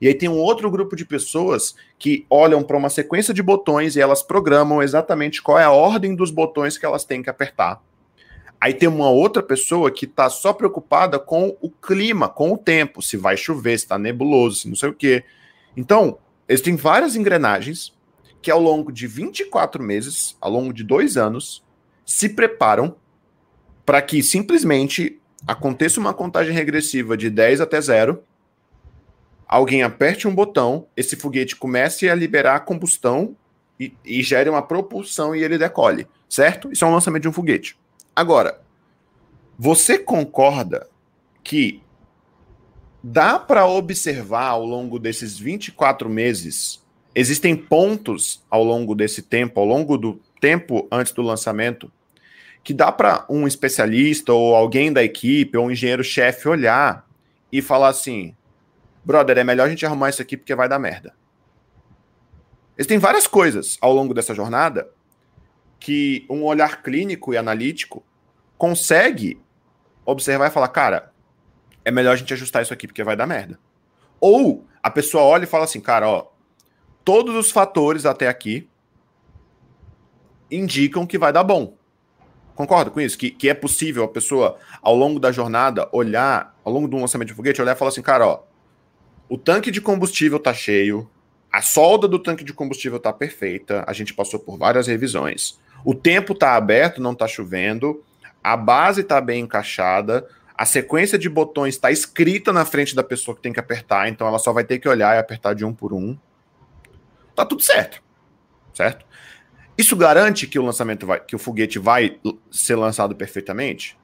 E 0.00 0.08
aí 0.08 0.14
tem 0.14 0.28
um 0.28 0.38
outro 0.38 0.68
grupo 0.68 0.96
de 0.96 1.04
pessoas 1.04 1.76
que 2.00 2.26
olham 2.28 2.64
para 2.64 2.76
uma 2.76 2.90
sequência 2.90 3.32
de 3.32 3.44
botões 3.44 3.94
e 3.94 4.00
elas 4.00 4.24
programam 4.24 4.82
exatamente 4.82 5.40
qual 5.40 5.56
é 5.56 5.64
a 5.64 5.70
ordem 5.70 6.12
dos 6.12 6.32
botões 6.32 6.76
que 6.76 6.84
elas 6.84 7.04
têm 7.04 7.22
que 7.22 7.30
apertar. 7.30 7.80
Aí 8.60 8.74
tem 8.74 8.88
uma 8.88 9.08
outra 9.08 9.40
pessoa 9.40 9.88
que 9.88 10.04
está 10.04 10.28
só 10.28 10.52
preocupada 10.52 11.16
com 11.20 11.56
o 11.60 11.70
clima, 11.70 12.28
com 12.28 12.52
o 12.52 12.58
tempo, 12.58 13.00
se 13.00 13.16
vai 13.16 13.36
chover, 13.36 13.78
se 13.78 13.84
está 13.84 13.96
nebuloso, 13.96 14.56
se 14.56 14.68
não 14.68 14.74
sei 14.74 14.88
o 14.88 14.94
quê. 14.94 15.22
Então, 15.76 16.18
existem 16.48 16.74
várias 16.74 17.14
engrenagens 17.14 17.94
que 18.46 18.50
ao 18.52 18.60
longo 18.60 18.92
de 18.92 19.08
24 19.08 19.82
meses, 19.82 20.36
ao 20.40 20.48
longo 20.52 20.72
de 20.72 20.84
dois 20.84 21.16
anos, 21.16 21.64
se 22.04 22.28
preparam 22.28 22.94
para 23.84 24.00
que 24.00 24.22
simplesmente 24.22 25.20
aconteça 25.44 25.98
uma 25.98 26.14
contagem 26.14 26.54
regressiva 26.54 27.16
de 27.16 27.28
10 27.28 27.60
até 27.60 27.80
0, 27.80 28.22
alguém 29.48 29.82
aperte 29.82 30.28
um 30.28 30.32
botão, 30.32 30.86
esse 30.96 31.16
foguete 31.16 31.56
comece 31.56 32.08
a 32.08 32.14
liberar 32.14 32.60
combustão 32.60 33.36
e, 33.80 33.92
e 34.04 34.22
gere 34.22 34.48
uma 34.48 34.62
propulsão 34.62 35.34
e 35.34 35.42
ele 35.42 35.58
decole, 35.58 36.06
certo? 36.28 36.70
Isso 36.70 36.84
é 36.84 36.86
um 36.86 36.92
lançamento 36.94 37.22
de 37.22 37.28
um 37.28 37.32
foguete. 37.32 37.76
Agora, 38.14 38.60
você 39.58 39.98
concorda 39.98 40.88
que 41.42 41.82
dá 43.02 43.40
para 43.40 43.66
observar 43.66 44.50
ao 44.50 44.64
longo 44.64 45.00
desses 45.00 45.36
24 45.36 46.08
meses 46.08 46.85
existem 47.16 47.56
pontos 47.56 48.44
ao 48.50 48.62
longo 48.62 48.94
desse 48.94 49.22
tempo, 49.22 49.58
ao 49.58 49.64
longo 49.64 49.96
do 49.96 50.20
tempo 50.38 50.86
antes 50.92 51.14
do 51.14 51.22
lançamento, 51.22 51.90
que 52.62 52.74
dá 52.74 52.92
para 52.92 53.24
um 53.30 53.46
especialista 53.46 54.34
ou 54.34 54.54
alguém 54.54 54.92
da 54.92 55.02
equipe 55.02 55.56
ou 55.56 55.64
um 55.64 55.70
engenheiro-chefe 55.70 56.46
olhar 56.46 57.08
e 57.50 57.62
falar 57.62 57.88
assim: 57.88 58.36
brother, 59.02 59.38
é 59.38 59.44
melhor 59.44 59.64
a 59.64 59.70
gente 59.70 59.86
arrumar 59.86 60.10
isso 60.10 60.20
aqui 60.20 60.36
porque 60.36 60.54
vai 60.54 60.68
dar 60.68 60.78
merda. 60.78 61.14
Existem 62.76 62.98
várias 62.98 63.26
coisas 63.26 63.78
ao 63.80 63.94
longo 63.94 64.12
dessa 64.12 64.34
jornada 64.34 64.90
que 65.80 66.26
um 66.28 66.44
olhar 66.44 66.82
clínico 66.82 67.32
e 67.32 67.38
analítico 67.38 68.04
consegue 68.58 69.40
observar 70.04 70.48
e 70.48 70.52
falar: 70.52 70.68
cara, 70.68 71.14
é 71.82 71.90
melhor 71.90 72.12
a 72.12 72.16
gente 72.16 72.34
ajustar 72.34 72.62
isso 72.62 72.74
aqui 72.74 72.86
porque 72.86 73.02
vai 73.02 73.16
dar 73.16 73.26
merda. 73.26 73.58
Ou 74.20 74.66
a 74.82 74.90
pessoa 74.90 75.24
olha 75.24 75.44
e 75.44 75.48
fala 75.48 75.64
assim: 75.64 75.80
cara, 75.80 76.06
ó, 76.06 76.35
todos 77.06 77.36
os 77.36 77.52
fatores 77.52 78.04
até 78.04 78.26
aqui 78.26 78.68
indicam 80.50 81.06
que 81.06 81.16
vai 81.16 81.32
dar 81.32 81.44
bom. 81.44 81.76
Concorda 82.56 82.90
com 82.90 83.00
isso? 83.00 83.16
Que, 83.16 83.30
que 83.30 83.48
é 83.48 83.54
possível 83.54 84.02
a 84.02 84.08
pessoa, 84.08 84.56
ao 84.82 84.96
longo 84.96 85.20
da 85.20 85.30
jornada, 85.30 85.88
olhar, 85.92 86.58
ao 86.64 86.72
longo 86.72 86.88
do 86.88 86.96
lançamento 86.96 87.28
de 87.28 87.34
foguete, 87.34 87.62
olhar 87.62 87.76
e 87.76 87.78
falar 87.78 87.90
assim, 87.90 88.02
cara, 88.02 88.26
ó, 88.26 88.42
o 89.28 89.38
tanque 89.38 89.70
de 89.70 89.80
combustível 89.80 90.40
tá 90.40 90.52
cheio, 90.52 91.08
a 91.52 91.62
solda 91.62 92.08
do 92.08 92.18
tanque 92.18 92.42
de 92.42 92.52
combustível 92.52 92.98
tá 92.98 93.12
perfeita, 93.12 93.84
a 93.86 93.92
gente 93.92 94.12
passou 94.12 94.40
por 94.40 94.58
várias 94.58 94.88
revisões, 94.88 95.60
o 95.84 95.94
tempo 95.94 96.34
tá 96.34 96.56
aberto, 96.56 97.00
não 97.00 97.14
tá 97.14 97.28
chovendo, 97.28 98.02
a 98.42 98.56
base 98.56 99.04
tá 99.04 99.20
bem 99.20 99.44
encaixada, 99.44 100.26
a 100.56 100.66
sequência 100.66 101.16
de 101.16 101.28
botões 101.28 101.74
está 101.74 101.92
escrita 101.92 102.52
na 102.52 102.64
frente 102.64 102.96
da 102.96 103.04
pessoa 103.04 103.36
que 103.36 103.42
tem 103.42 103.52
que 103.52 103.60
apertar, 103.60 104.08
então 104.08 104.26
ela 104.26 104.40
só 104.40 104.52
vai 104.52 104.64
ter 104.64 104.80
que 104.80 104.88
olhar 104.88 105.14
e 105.14 105.20
apertar 105.20 105.54
de 105.54 105.64
um 105.64 105.72
por 105.72 105.92
um 105.92 106.18
tá 107.36 107.46
tudo 107.46 107.62
certo. 107.62 108.02
Certo? 108.74 109.06
Isso 109.78 109.94
garante 109.94 110.46
que 110.46 110.58
o 110.58 110.64
lançamento 110.64 111.06
vai, 111.06 111.20
que 111.20 111.36
o 111.36 111.38
foguete 111.38 111.78
vai 111.78 112.18
ser 112.50 112.76
lançado 112.76 113.14
perfeitamente? 113.14 113.98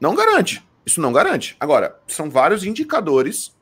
Não 0.00 0.14
garante. 0.14 0.62
Isso 0.84 1.00
não 1.00 1.12
garante. 1.12 1.56
Agora, 1.58 1.98
são 2.06 2.30
vários 2.30 2.64
indicadores 2.64 3.56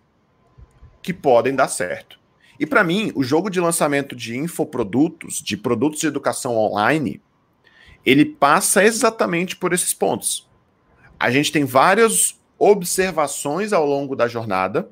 que 1.00 1.14
podem 1.14 1.55
dar 1.55 1.68
certo. 1.68 2.18
E 2.59 2.66
para 2.66 2.85
mim, 2.85 3.12
o 3.14 3.22
jogo 3.22 3.50
de 3.50 3.61
lançamento 3.61 4.14
de 4.14 4.37
infoprodutos, 4.37 5.40
de 5.42 5.57
produtos 5.57 6.00
de 6.00 6.07
educação 6.07 6.57
online, 6.57 7.20
ele 8.05 8.24
passa 8.24 8.85
exatamente 8.85 9.57
por 9.57 9.72
esses 9.72 9.94
pontos. 9.94 10.48
A 11.18 11.31
gente 11.31 11.50
tem 11.50 11.64
várias 11.64 12.38
observações 12.59 13.72
ao 13.72 13.87
longo 13.87 14.14
da 14.14 14.29
jornada 14.29 14.90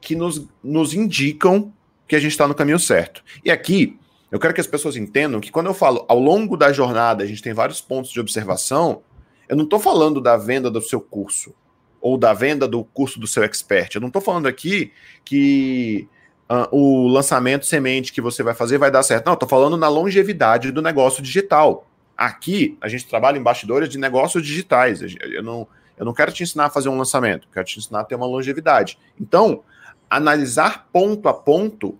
que 0.00 0.14
nos, 0.14 0.46
nos 0.62 0.94
indicam 0.94 1.72
que 2.06 2.16
a 2.16 2.20
gente 2.20 2.32
está 2.32 2.46
no 2.46 2.54
caminho 2.54 2.78
certo. 2.78 3.22
E 3.44 3.50
aqui, 3.50 3.98
eu 4.30 4.38
quero 4.38 4.54
que 4.54 4.60
as 4.60 4.66
pessoas 4.66 4.96
entendam 4.96 5.40
que 5.40 5.50
quando 5.50 5.66
eu 5.66 5.74
falo 5.74 6.04
ao 6.08 6.18
longo 6.18 6.56
da 6.56 6.72
jornada, 6.72 7.24
a 7.24 7.26
gente 7.26 7.42
tem 7.42 7.52
vários 7.52 7.80
pontos 7.80 8.10
de 8.10 8.20
observação, 8.20 9.02
eu 9.48 9.56
não 9.56 9.64
estou 9.64 9.78
falando 9.78 10.20
da 10.20 10.36
venda 10.36 10.70
do 10.70 10.80
seu 10.80 11.00
curso 11.00 11.54
ou 12.00 12.18
da 12.18 12.32
venda 12.32 12.68
do 12.68 12.84
curso 12.84 13.18
do 13.18 13.26
seu 13.26 13.42
expert. 13.42 13.94
Eu 13.94 14.00
não 14.00 14.08
estou 14.08 14.22
falando 14.22 14.46
aqui 14.46 14.92
que 15.24 16.08
uh, 16.50 16.76
o 16.76 17.08
lançamento 17.08 17.66
semente 17.66 18.12
que 18.12 18.20
você 18.20 18.42
vai 18.42 18.54
fazer 18.54 18.78
vai 18.78 18.90
dar 18.90 19.02
certo. 19.02 19.26
Não, 19.26 19.34
estou 19.34 19.48
falando 19.48 19.76
na 19.76 19.88
longevidade 19.88 20.72
do 20.72 20.82
negócio 20.82 21.22
digital. 21.22 21.86
Aqui, 22.16 22.76
a 22.80 22.88
gente 22.88 23.06
trabalha 23.06 23.38
em 23.38 23.42
bastidores 23.42 23.88
de 23.88 23.98
negócios 23.98 24.44
digitais. 24.44 25.00
Eu 25.20 25.42
não, 25.42 25.68
eu 25.96 26.04
não 26.04 26.12
quero 26.12 26.32
te 26.32 26.42
ensinar 26.42 26.66
a 26.66 26.70
fazer 26.70 26.88
um 26.88 26.96
lançamento, 26.96 27.48
quero 27.52 27.66
te 27.66 27.78
ensinar 27.78 28.00
a 28.00 28.04
ter 28.04 28.14
uma 28.14 28.26
longevidade. 28.26 28.98
Então, 29.20 29.62
analisar 30.08 30.88
ponto 30.92 31.28
a 31.28 31.34
ponto 31.34 31.98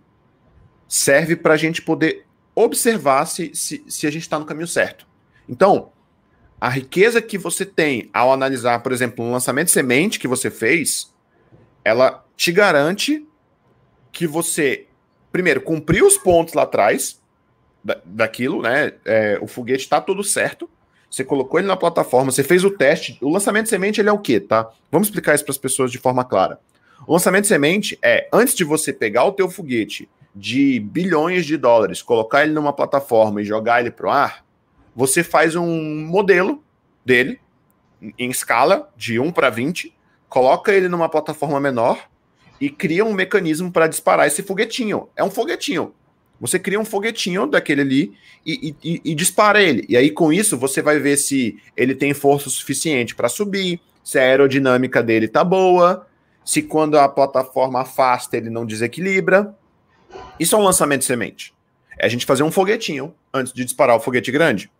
serve 0.87 1.35
para 1.35 1.53
a 1.53 1.57
gente 1.57 1.81
poder 1.81 2.25
observar 2.55 3.25
se, 3.25 3.51
se, 3.53 3.83
se 3.87 4.07
a 4.07 4.11
gente 4.11 4.23
está 4.23 4.39
no 4.39 4.45
caminho 4.45 4.67
certo. 4.67 5.05
Então, 5.47 5.91
a 6.59 6.69
riqueza 6.69 7.21
que 7.21 7.37
você 7.37 7.65
tem 7.65 8.09
ao 8.13 8.31
analisar, 8.31 8.81
por 8.81 8.91
exemplo, 8.91 9.23
um 9.23 9.31
lançamento 9.31 9.69
semente 9.69 10.19
que 10.19 10.27
você 10.27 10.49
fez, 10.49 11.13
ela 11.83 12.25
te 12.35 12.51
garante 12.51 13.25
que 14.11 14.25
você 14.25 14.87
primeiro, 15.37 15.61
cumprir 15.61 16.03
os 16.03 16.17
pontos 16.17 16.55
lá 16.55 16.63
atrás 16.63 17.21
da, 17.83 18.01
daquilo, 18.03 18.61
né? 18.61 18.93
É, 19.05 19.37
o 19.39 19.45
foguete 19.45 19.83
está 19.83 20.01
tudo 20.01 20.23
certo. 20.23 20.67
Você 21.11 21.23
colocou 21.23 21.59
ele 21.59 21.67
na 21.67 21.77
plataforma, 21.77 22.31
você 22.31 22.43
fez 22.43 22.63
o 22.63 22.71
teste. 22.71 23.19
O 23.21 23.29
lançamento 23.29 23.65
de 23.65 23.69
semente 23.69 24.01
ele 24.01 24.09
é 24.09 24.11
o 24.11 24.17
quê, 24.17 24.39
tá? 24.39 24.69
Vamos 24.91 25.07
explicar 25.07 25.35
isso 25.35 25.45
para 25.45 25.51
as 25.51 25.57
pessoas 25.57 25.91
de 25.91 25.99
forma 25.99 26.25
clara. 26.25 26.59
Lançamento 27.07 27.47
semente 27.47 27.97
é 28.01 28.27
antes 28.33 28.53
de 28.53 28.63
você 28.63 28.91
pegar 28.91 29.23
o 29.23 29.31
teu 29.31 29.49
foguete 29.49 30.09
de 30.35 30.79
bilhões 30.79 31.45
de 31.45 31.55
dólares, 31.57 32.01
colocar 32.01 32.43
ele 32.43 32.53
numa 32.53 32.73
plataforma 32.73 33.41
e 33.41 33.45
jogar 33.45 33.79
ele 33.79 33.89
para 33.89 34.07
o 34.07 34.09
ar, 34.09 34.45
você 34.95 35.23
faz 35.23 35.55
um 35.55 36.05
modelo 36.05 36.63
dele 37.05 37.39
em 38.19 38.29
escala 38.29 38.91
de 38.95 39.19
1 39.19 39.31
para 39.31 39.49
20, 39.49 39.95
coloca 40.27 40.71
ele 40.71 40.87
numa 40.87 41.07
plataforma 41.07 41.59
menor 41.59 42.07
e 42.59 42.69
cria 42.69 43.05
um 43.05 43.13
mecanismo 43.13 43.71
para 43.71 43.87
disparar 43.87 44.27
esse 44.27 44.43
foguetinho. 44.43 45.07
É 45.15 45.23
um 45.23 45.31
foguetinho. 45.31 45.93
Você 46.39 46.59
cria 46.59 46.79
um 46.79 46.85
foguetinho 46.85 47.47
daquele 47.47 47.81
ali 47.81 48.13
e, 48.45 48.75
e, 48.83 49.01
e, 49.03 49.15
dispara 49.15 49.61
ele. 49.61 49.85
E 49.89 49.97
aí, 49.97 50.11
com 50.11 50.31
isso, 50.31 50.57
você 50.57 50.81
vai 50.81 50.99
ver 50.99 51.17
se 51.17 51.57
ele 51.75 51.95
tem 51.95 52.13
força 52.13 52.49
suficiente 52.49 53.15
para 53.15 53.29
subir, 53.29 53.79
se 54.03 54.19
a 54.19 54.21
aerodinâmica 54.21 55.01
dele 55.01 55.27
tá 55.27 55.43
boa, 55.43 56.07
se 56.47 56.63
quando 56.63 56.97
a 56.97 57.09
plataforma 57.09 57.81
afasta 57.81 58.37
ele 58.37 58.49
não 58.49 58.65
desequilibra. 58.65 59.53
Isso 60.39 60.55
é 60.55 60.57
um 60.57 60.63
lançamento 60.63 61.01
de 61.01 61.05
semente. 61.05 61.53
É 61.99 62.05
a 62.05 62.09
gente 62.09 62.25
fazer 62.25 62.41
um 62.41 62.51
foguetinho 62.51 63.13
antes 63.33 63.51
de 63.51 63.65
disparar 63.65 63.97
o 63.97 63.99
foguete 63.99 64.31
grande. 64.31 64.71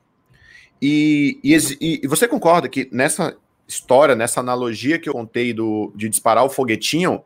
E, 0.81 1.37
e, 1.43 1.99
e 2.01 2.07
você 2.07 2.25
concorda 2.25 2.69
que 2.69 2.87
nessa 2.89 3.35
história, 3.67 4.15
nessa 4.15 4.39
analogia 4.39 4.97
que 4.97 5.09
eu 5.09 5.13
contei 5.13 5.51
do, 5.51 5.91
de 5.93 6.07
disparar 6.07 6.45
o 6.45 6.49
foguetinho, 6.49 7.21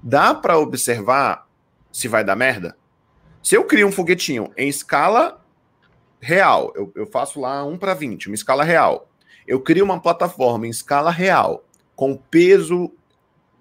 dá 0.00 0.32
para 0.32 0.56
observar 0.56 1.48
se 1.90 2.06
vai 2.06 2.22
dar 2.22 2.36
merda? 2.36 2.76
Se 3.42 3.56
eu 3.56 3.64
crio 3.64 3.88
um 3.88 3.92
foguetinho 3.92 4.52
em 4.56 4.68
escala 4.68 5.44
real, 6.20 6.72
eu, 6.76 6.92
eu 6.94 7.06
faço 7.06 7.40
lá 7.40 7.64
1 7.64 7.76
para 7.76 7.92
20, 7.92 8.28
uma 8.28 8.36
escala 8.36 8.62
real. 8.62 9.10
Eu 9.48 9.60
crio 9.60 9.84
uma 9.84 10.00
plataforma 10.00 10.64
em 10.64 10.70
escala 10.70 11.10
real, 11.10 11.64
com 11.96 12.16
peso 12.16 12.92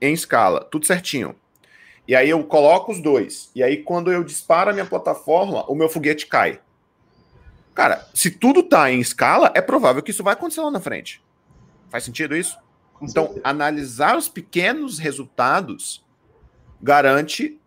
em 0.04 0.14
escala, 0.14 0.64
tudo 0.66 0.86
certinho. 0.86 1.36
E 2.08 2.16
aí 2.16 2.30
eu 2.30 2.44
coloco 2.44 2.92
os 2.92 3.02
dois. 3.02 3.50
E 3.56 3.64
aí, 3.64 3.78
quando 3.78 4.12
eu 4.12 4.24
disparo 4.24 4.70
a 4.70 4.74
minha 4.74 4.86
plataforma, 4.86 5.64
o 5.70 5.76
meu 5.76 5.88
foguete 5.88 6.28
cai. 6.28 6.60
Cara, 7.74 8.06
se 8.14 8.30
tudo 8.30 8.62
tá 8.62 8.92
em 8.92 9.00
escala, 9.00 9.52
é 9.56 9.62
provável 9.62 10.04
que 10.04 10.12
isso 10.12 10.24
vai 10.24 10.34
acontecer 10.34 10.62
lá 10.62 10.70
na 10.70 10.82
frente. 10.82 11.24
Faz 11.90 12.04
sentido 12.04 12.36
isso? 12.36 12.58
Com 12.94 13.06
então, 13.06 13.26
certeza. 13.26 13.48
analisar 13.48 14.18
os 14.18 14.28
pequenos 14.28 15.00
resultados 15.00 16.04
garante 16.82 17.58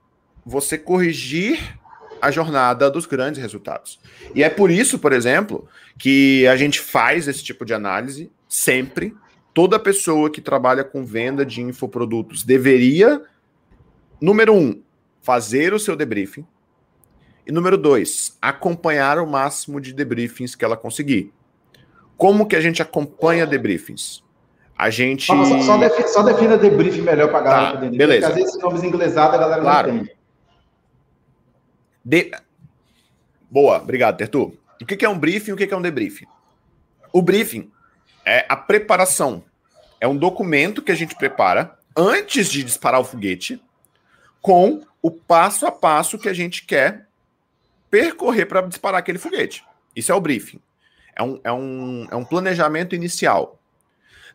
você 0.44 0.76
corrigir 0.76 1.78
a 2.20 2.30
jornada 2.30 2.90
dos 2.90 3.06
grandes 3.06 3.40
resultados. 3.40 3.98
E 4.34 4.42
é 4.42 4.50
por 4.50 4.70
isso, 4.70 4.98
por 4.98 5.12
exemplo, 5.12 5.68
que 5.98 6.46
a 6.46 6.56
gente 6.56 6.80
faz 6.80 7.26
esse 7.26 7.42
tipo 7.42 7.64
de 7.64 7.74
análise 7.74 8.30
sempre. 8.48 9.14
Toda 9.56 9.78
pessoa 9.78 10.28
que 10.28 10.42
trabalha 10.42 10.84
com 10.84 11.02
venda 11.02 11.42
de 11.42 11.62
infoprodutos 11.62 12.42
deveria, 12.42 13.22
número 14.20 14.52
um, 14.52 14.82
fazer 15.22 15.72
o 15.72 15.78
seu 15.78 15.96
debriefing. 15.96 16.46
E 17.46 17.50
número 17.50 17.78
dois, 17.78 18.36
acompanhar 18.42 19.18
o 19.18 19.26
máximo 19.26 19.80
de 19.80 19.94
debriefings 19.94 20.54
que 20.54 20.62
ela 20.62 20.76
conseguir. 20.76 21.32
Como 22.18 22.46
que 22.46 22.54
a 22.54 22.60
gente 22.60 22.82
acompanha 22.82 23.46
debriefings? 23.46 24.22
A 24.76 24.90
gente. 24.90 25.24
Só, 25.24 25.62
só, 25.62 25.78
defina, 25.78 26.08
só 26.08 26.22
defina 26.22 26.58
debriefing 26.58 27.00
melhor 27.00 27.30
para 27.30 27.38
a 27.38 27.42
galera 27.42 27.72
tá, 27.72 27.78
entender. 27.78 27.96
Beleza. 27.96 28.26
Porque 28.26 28.42
às 28.42 28.46
vezes 28.46 28.62
nomes 28.62 28.82
inglesados 28.82 29.36
a 29.36 29.38
galera 29.38 29.62
claro. 29.62 29.88
não 29.88 29.96
entende. 30.00 30.16
De... 32.04 32.30
Boa, 33.50 33.78
obrigado, 33.78 34.18
Tertu. 34.18 34.52
O 34.82 34.84
que 34.84 35.02
é 35.02 35.08
um 35.08 35.18
briefing 35.18 35.52
e 35.52 35.54
o 35.54 35.56
que 35.56 35.72
é 35.72 35.74
um 35.74 35.80
debriefing? 35.80 36.26
O 37.10 37.22
briefing 37.22 37.72
é 38.26 38.44
a 38.48 38.56
preparação. 38.56 39.44
É 40.00 40.08
um 40.08 40.16
documento 40.16 40.82
que 40.82 40.92
a 40.92 40.96
gente 40.96 41.14
prepara 41.14 41.78
antes 41.96 42.50
de 42.50 42.62
disparar 42.62 43.00
o 43.00 43.04
foguete 43.04 43.62
com 44.42 44.82
o 45.00 45.10
passo 45.10 45.66
a 45.66 45.72
passo 45.72 46.18
que 46.18 46.28
a 46.28 46.34
gente 46.34 46.66
quer 46.66 47.06
percorrer 47.88 48.46
para 48.46 48.60
disparar 48.62 48.98
aquele 48.98 49.18
foguete. 49.18 49.64
Isso 49.94 50.12
é 50.12 50.14
o 50.14 50.20
briefing. 50.20 50.60
É 51.14 51.22
um, 51.22 51.40
é, 51.42 51.52
um, 51.52 52.06
é 52.10 52.16
um 52.16 52.24
planejamento 52.24 52.94
inicial. 52.94 53.58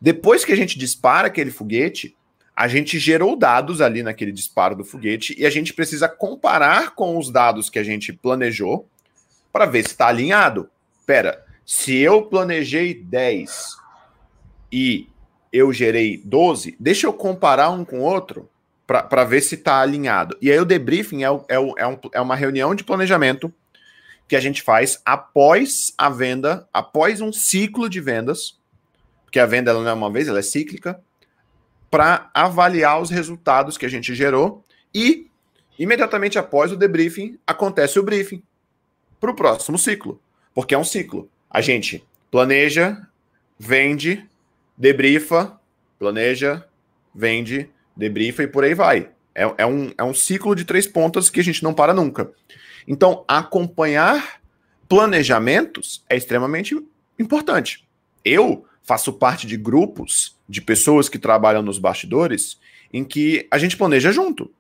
Depois 0.02 0.44
que 0.44 0.52
a 0.52 0.56
gente 0.56 0.80
dispara 0.80 1.28
aquele 1.28 1.52
foguete, 1.52 2.16
a 2.56 2.68
gente 2.68 2.98
gerou 2.98 3.36
dados 3.36 3.82
ali 3.82 4.02
naquele 4.02 4.32
disparo 4.32 4.76
do 4.76 4.84
foguete 4.84 5.36
e 5.38 5.46
a 5.46 5.50
gente 5.50 5.74
precisa 5.74 6.10
comparar 6.10 6.96
com 6.96 7.18
os 7.18 7.30
dados 7.30 7.70
que 7.70 7.78
a 7.78 7.84
gente 7.84 8.12
planejou 8.12 8.88
para 9.54 9.66
ver 9.66 9.84
se 9.84 9.90
está 9.90 10.08
alinhado. 10.08 10.70
Pera, 11.06 11.46
se 11.66 11.98
eu 11.98 12.24
planejei 12.24 12.94
10 12.94 13.78
e 14.72 15.08
eu 15.52 15.72
gerei 15.74 16.22
12, 16.24 16.76
deixa 16.80 17.08
eu 17.08 17.14
comparar 17.14 17.70
um 17.70 17.84
com 17.84 18.00
o 18.00 18.04
outro 18.04 18.50
para 18.88 19.24
ver 19.24 19.42
se 19.42 19.56
está 19.56 19.80
alinhado. 19.80 20.38
E 20.42 20.52
aí 20.52 20.60
o 20.60 20.66
debriefing 20.66 21.24
é, 21.24 21.28
é, 21.28 21.56
é, 21.78 21.88
um, 21.88 21.98
é 22.14 22.22
uma 22.22 22.36
reunião 22.36 22.76
de 22.76 22.84
planejamento 22.84 23.54
que 24.28 24.36
a 24.36 24.40
gente 24.40 24.62
faz 24.62 25.02
após 25.06 25.94
a 25.98 26.10
venda, 26.10 26.68
após 26.74 27.22
um 27.22 27.32
ciclo 27.32 27.90
de 27.90 28.02
vendas, 28.02 28.58
porque 29.24 29.40
a 29.40 29.46
venda 29.46 29.72
ela 29.72 29.82
não 29.82 29.90
é 29.90 29.94
uma 29.94 30.12
vez, 30.12 30.28
ela 30.28 30.40
é 30.40 30.44
cíclica, 30.44 31.02
para 31.90 32.30
avaliar 32.34 33.02
os 33.02 33.10
resultados 33.10 33.78
que 33.78 33.86
a 33.86 33.90
gente 33.90 34.14
gerou 34.14 34.64
e 34.94 35.28
imediatamente 35.80 36.38
após 36.38 36.72
o 36.72 36.78
debriefing 36.78 37.40
acontece 37.48 37.98
o 37.98 38.04
briefing 38.04 38.44
para 39.20 39.32
o 39.32 39.36
próximo 39.36 39.78
ciclo, 39.78 40.22
porque 40.54 40.76
é 40.76 40.78
um 40.78 40.84
ciclo. 40.84 41.30
A 41.52 41.60
gente 41.62 42.04
planeja, 42.32 42.98
vende, 43.60 44.26
debrifa, 44.78 45.60
planeja, 46.00 46.66
vende, 47.14 47.70
debrifa 47.96 48.44
e 48.44 48.48
por 48.48 48.64
aí 48.64 48.74
vai. 48.74 49.10
É, 49.36 49.54
é, 49.60 49.66
um, 49.66 49.92
é 49.98 50.04
um 50.04 50.14
ciclo 50.14 50.56
de 50.56 50.66
três 50.66 50.88
pontas 50.88 51.30
que 51.30 51.40
a 51.40 51.44
gente 51.44 51.64
não 51.64 51.74
para 51.74 51.94
nunca. 51.94 52.32
Então, 52.88 53.24
acompanhar 53.28 54.42
planejamentos 54.88 56.04
é 56.10 56.16
extremamente 56.16 56.76
importante. 57.20 57.88
Eu 58.26 58.66
faço 58.82 59.14
parte 59.14 59.46
de 59.46 59.58
grupos 59.58 60.36
de 60.50 60.62
pessoas 60.62 61.08
que 61.08 61.20
trabalham 61.20 61.62
nos 61.62 61.78
bastidores 61.78 62.60
em 62.92 63.04
que 63.04 63.48
a 63.52 63.58
gente 63.58 63.78
planeja 63.78 64.12
junto. 64.12 64.52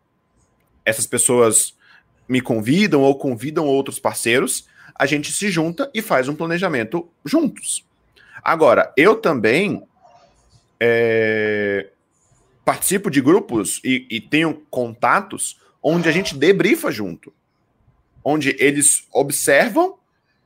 Essas 0.86 1.06
pessoas 1.06 1.75
me 2.27 2.39
convidam 2.39 3.01
ou 3.01 3.17
convidam 3.17 3.65
outros 3.65 3.99
parceiros, 3.99 4.67
a 4.95 5.06
gente 5.06 5.32
se 5.32 5.49
junta 5.49 5.89
e 5.93 6.01
faz 6.01 6.27
um 6.27 6.36
planejamento 6.36 7.10
juntos. 7.25 7.86
Agora, 8.43 8.93
eu 8.97 9.15
também 9.15 9.84
é, 10.80 11.89
participo 12.65 13.10
de 13.10 13.21
grupos 13.21 13.80
e, 13.84 14.08
e 14.10 14.19
tenho 14.19 14.65
contatos 14.69 15.60
onde 15.82 16.10
a 16.10 16.12
gente 16.12 16.36
debrifa 16.36 16.91
junto. 16.91 17.34
Onde 18.23 18.56
eles 18.60 19.08
observam 19.12 19.97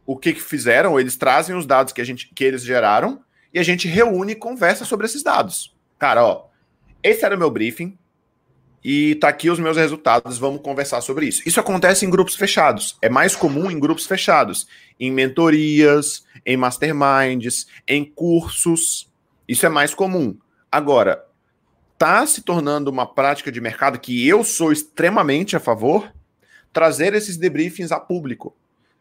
o 0.05 0.15
que, 0.15 0.33
que 0.33 0.41
fizeram, 0.41 0.99
eles 0.99 1.17
trazem 1.17 1.55
os 1.55 1.65
dados 1.65 1.91
que, 1.91 2.01
a 2.01 2.05
gente, 2.05 2.29
que 2.33 2.43
eles 2.43 2.63
geraram 2.63 3.21
e 3.53 3.59
a 3.59 3.63
gente 3.63 3.87
reúne 3.87 4.33
e 4.33 4.35
conversa 4.35 4.85
sobre 4.85 5.05
esses 5.05 5.23
dados. 5.23 5.75
Cara, 5.97 6.23
ó, 6.23 6.47
esse 7.01 7.25
era 7.25 7.35
o 7.35 7.39
meu 7.39 7.49
briefing 7.49 7.97
e 8.87 9.15
tá 9.15 9.29
aqui 9.29 9.49
os 9.49 9.57
meus 9.57 9.77
resultados, 9.77 10.37
vamos 10.37 10.61
conversar 10.61 11.01
sobre 11.01 11.25
isso. 11.25 11.41
Isso 11.43 11.59
acontece 11.59 12.05
em 12.05 12.09
grupos 12.09 12.35
fechados, 12.35 12.95
é 13.01 13.09
mais 13.09 13.35
comum 13.35 13.71
em 13.71 13.79
grupos 13.79 14.05
fechados, 14.05 14.67
em 14.99 15.11
mentorias, 15.11 16.23
em 16.45 16.55
masterminds, 16.55 17.65
em 17.87 18.05
cursos. 18.05 19.11
Isso 19.47 19.65
é 19.65 19.69
mais 19.69 19.95
comum. 19.95 20.37
Agora, 20.71 21.25
tá 21.97 22.27
se 22.27 22.43
tornando 22.43 22.91
uma 22.91 23.11
prática 23.11 23.51
de 23.51 23.59
mercado 23.59 23.97
que 23.97 24.27
eu 24.27 24.43
sou 24.43 24.71
extremamente 24.71 25.55
a 25.55 25.59
favor, 25.59 26.13
trazer 26.71 27.15
esses 27.15 27.37
debriefings 27.37 27.91
a 27.91 27.99
público, 27.99 28.55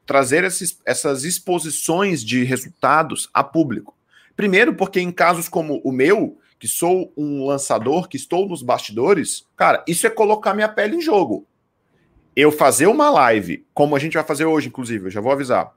trazer 0.07 0.45
esses, 0.45 0.79
essas 0.87 1.25
exposições 1.25 2.25
de 2.25 2.43
resultados 2.43 3.29
a 3.35 3.45
público. 3.45 3.95
Primeiro, 4.35 4.75
porque 4.75 4.99
em 4.99 5.13
casos 5.13 5.47
como 5.47 5.83
o 5.85 5.93
meu, 5.93 6.39
que 6.59 6.69
sou 6.69 7.13
um 7.17 7.47
lançador, 7.47 8.09
que 8.09 8.17
estou 8.17 8.49
nos 8.49 8.63
bastidores, 8.63 9.47
cara, 9.57 9.85
isso 9.87 10.07
é 10.07 10.11
colocar 10.11 10.55
minha 10.55 10.69
pele 10.69 10.97
em 10.97 11.01
jogo. 11.01 11.47
Eu 12.35 12.51
fazer 12.51 12.87
uma 12.87 13.11
live, 13.11 13.67
como 13.73 13.95
a 13.95 13.99
gente 13.99 14.15
vai 14.15 14.25
fazer 14.25 14.45
hoje, 14.45 14.69
inclusive, 14.69 15.07
eu 15.07 15.11
já 15.11 15.21
vou 15.21 15.33
avisar, 15.33 15.73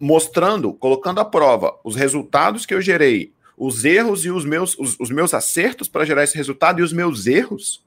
mostrando, 0.00 0.72
colocando 0.72 1.20
à 1.20 1.24
prova 1.24 1.78
os 1.84 1.94
resultados 1.94 2.66
que 2.66 2.74
eu 2.74 2.80
gerei, 2.80 3.32
os 3.56 3.84
erros 3.84 4.24
e 4.24 4.30
os 4.30 4.44
meus, 4.44 4.76
os, 4.78 4.98
os 4.98 5.10
meus 5.10 5.32
acertos 5.32 5.88
para 5.88 6.04
gerar 6.04 6.24
esse 6.24 6.36
resultado 6.36 6.80
e 6.80 6.82
os 6.82 6.92
meus 6.92 7.26
erros, 7.26 7.84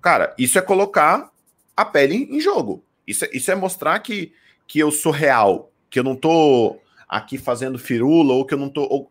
cara, 0.00 0.34
isso 0.38 0.58
é 0.58 0.62
colocar 0.62 1.30
a 1.76 1.84
pele 1.84 2.28
em 2.30 2.40
jogo. 2.40 2.84
Isso 3.06 3.24
é, 3.24 3.30
isso 3.32 3.50
é 3.50 3.54
mostrar 3.54 3.98
que, 4.00 4.32
que 4.66 4.78
eu 4.78 4.90
sou 4.90 5.12
real, 5.12 5.72
que 5.88 5.98
eu 5.98 6.04
não 6.04 6.14
tô 6.14 6.78
aqui 7.08 7.38
fazendo 7.38 7.78
firula 7.78 8.34
ou 8.34 8.44
que 8.44 8.52
eu 8.52 8.58
não 8.58 8.68
tô. 8.68 8.82
Ou... 8.82 9.10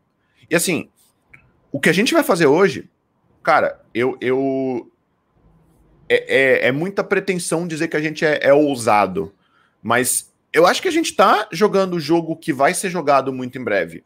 E 0.49 0.55
assim, 0.55 0.89
o 1.78 1.80
que 1.80 1.89
a 1.89 1.93
gente 1.93 2.11
vai 2.11 2.23
fazer 2.23 2.47
hoje, 2.47 2.89
cara, 3.43 3.80
eu, 3.93 4.17
eu 4.19 4.91
é, 6.09 6.65
é, 6.65 6.67
é, 6.69 6.71
muita 6.71 7.03
pretensão 7.03 7.67
dizer 7.67 7.88
que 7.88 7.95
a 7.95 8.01
gente 8.01 8.25
é, 8.25 8.39
é 8.41 8.51
ousado. 8.51 9.32
Mas 9.80 10.34
eu 10.51 10.65
acho 10.65 10.82
que 10.82 10.88
a 10.88 10.91
gente 10.91 11.15
tá 11.15 11.47
jogando 11.51 11.93
o 11.93 11.99
jogo 11.99 12.36
que 12.36 12.51
vai 12.51 12.73
ser 12.73 12.89
jogado 12.89 13.32
muito 13.32 13.59
em 13.59 13.63
breve. 13.63 14.03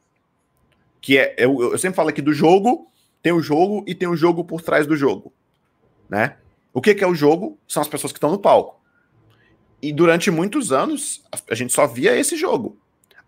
Que 0.99 1.17
é. 1.17 1.33
Eu, 1.37 1.61
eu 1.61 1.77
sempre 1.77 1.95
falo 1.95 2.09
aqui 2.09 2.21
do 2.21 2.33
jogo, 2.33 2.91
tem 3.23 3.31
o 3.31 3.41
jogo 3.41 3.85
e 3.87 3.95
tem 3.95 4.09
o 4.09 4.17
jogo 4.17 4.43
por 4.43 4.61
trás 4.61 4.85
do 4.85 4.97
jogo. 4.97 5.31
Né? 6.09 6.35
O 6.73 6.81
que, 6.81 6.93
que 6.93 7.05
é 7.05 7.07
o 7.07 7.15
jogo? 7.15 7.57
São 7.69 7.81
as 7.81 7.87
pessoas 7.87 8.11
que 8.11 8.17
estão 8.17 8.31
no 8.31 8.39
palco. 8.39 8.81
E 9.81 9.93
durante 9.93 10.29
muitos 10.29 10.73
anos, 10.73 11.23
a 11.49 11.55
gente 11.55 11.71
só 11.71 11.87
via 11.87 12.19
esse 12.19 12.35
jogo. 12.35 12.77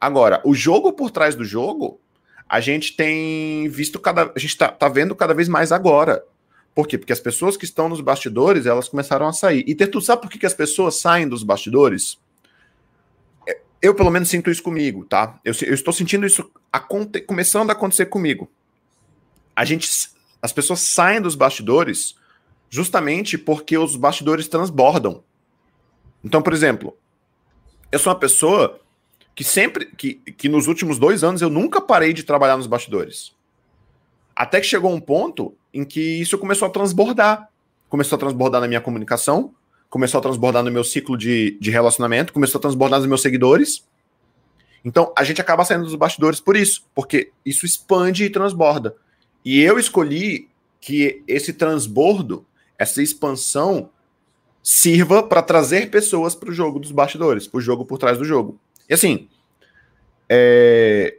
Agora, 0.01 0.41
o 0.43 0.53
jogo 0.53 0.91
por 0.91 1.11
trás 1.11 1.33
do 1.33 1.45
jogo, 1.45 2.01
a 2.47 2.59
gente 2.59 2.95
tem 2.95 3.67
visto 3.69 3.99
cada. 3.99 4.31
A 4.35 4.39
gente 4.39 4.57
tá, 4.57 4.67
tá 4.67 4.87
vendo 4.87 5.15
cada 5.15 5.33
vez 5.33 5.47
mais 5.47 5.71
agora. 5.71 6.23
Por 6.75 6.87
quê? 6.87 6.97
Porque 6.97 7.13
as 7.13 7.19
pessoas 7.19 7.55
que 7.55 7.65
estão 7.65 7.87
nos 7.87 8.01
bastidores, 8.01 8.65
elas 8.65 8.89
começaram 8.89 9.27
a 9.27 9.33
sair. 9.33 9.63
E 9.67 9.75
tu 9.75 10.01
sabe 10.01 10.21
por 10.21 10.29
que, 10.31 10.39
que 10.39 10.45
as 10.45 10.53
pessoas 10.53 10.99
saem 10.99 11.27
dos 11.27 11.43
bastidores? 11.43 12.17
É, 13.47 13.59
eu, 13.81 13.93
pelo 13.93 14.09
menos, 14.09 14.29
sinto 14.29 14.49
isso 14.49 14.63
comigo, 14.63 15.05
tá? 15.05 15.39
Eu, 15.45 15.53
eu 15.61 15.73
estou 15.73 15.93
sentindo 15.93 16.25
isso 16.25 16.51
aconte, 16.71 17.21
começando 17.21 17.69
a 17.69 17.73
acontecer 17.73 18.07
comigo. 18.07 18.49
A 19.55 19.63
gente. 19.65 19.87
As 20.41 20.51
pessoas 20.51 20.81
saem 20.81 21.21
dos 21.21 21.35
bastidores 21.35 22.15
justamente 22.69 23.37
porque 23.37 23.77
os 23.77 23.95
bastidores 23.95 24.47
transbordam. 24.47 25.23
Então, 26.23 26.41
por 26.41 26.53
exemplo, 26.53 26.97
eu 27.91 27.99
sou 27.99 28.11
uma 28.11 28.19
pessoa 28.19 28.79
que 29.35 29.43
sempre, 29.43 29.85
que, 29.85 30.15
que 30.15 30.47
nos 30.47 30.67
últimos 30.67 30.99
dois 30.99 31.23
anos 31.23 31.41
eu 31.41 31.49
nunca 31.49 31.81
parei 31.81 32.13
de 32.13 32.23
trabalhar 32.23 32.57
nos 32.57 32.67
bastidores. 32.67 33.33
Até 34.35 34.59
que 34.59 34.67
chegou 34.67 34.93
um 34.93 34.99
ponto 34.99 35.55
em 35.73 35.83
que 35.83 36.21
isso 36.21 36.37
começou 36.37 36.67
a 36.67 36.71
transbordar. 36.71 37.49
Começou 37.89 38.15
a 38.15 38.19
transbordar 38.19 38.61
na 38.61 38.67
minha 38.67 38.81
comunicação, 38.81 39.53
começou 39.89 40.19
a 40.19 40.21
transbordar 40.21 40.63
no 40.63 40.71
meu 40.71 40.83
ciclo 40.83 41.15
de, 41.17 41.57
de 41.59 41.69
relacionamento, 41.69 42.33
começou 42.33 42.57
a 42.57 42.61
transbordar 42.61 42.99
nos 42.99 43.07
meus 43.07 43.21
seguidores. 43.21 43.85
Então, 44.83 45.13
a 45.17 45.23
gente 45.23 45.39
acaba 45.39 45.63
saindo 45.63 45.85
dos 45.85 45.95
bastidores 45.95 46.39
por 46.39 46.57
isso, 46.57 46.85
porque 46.93 47.31
isso 47.45 47.65
expande 47.65 48.25
e 48.25 48.29
transborda. 48.29 48.95
E 49.45 49.61
eu 49.61 49.79
escolhi 49.79 50.49
que 50.81 51.23
esse 51.27 51.53
transbordo, 51.53 52.45
essa 52.77 53.01
expansão, 53.01 53.89
sirva 54.61 55.23
para 55.23 55.41
trazer 55.41 55.89
pessoas 55.89 56.35
para 56.35 56.49
o 56.49 56.53
jogo 56.53 56.79
dos 56.79 56.91
bastidores, 56.91 57.47
para 57.47 57.57
o 57.57 57.61
jogo 57.61 57.85
por 57.85 57.97
trás 57.97 58.17
do 58.17 58.25
jogo. 58.25 58.59
E 58.89 58.93
assim, 58.93 59.29
é, 60.29 61.17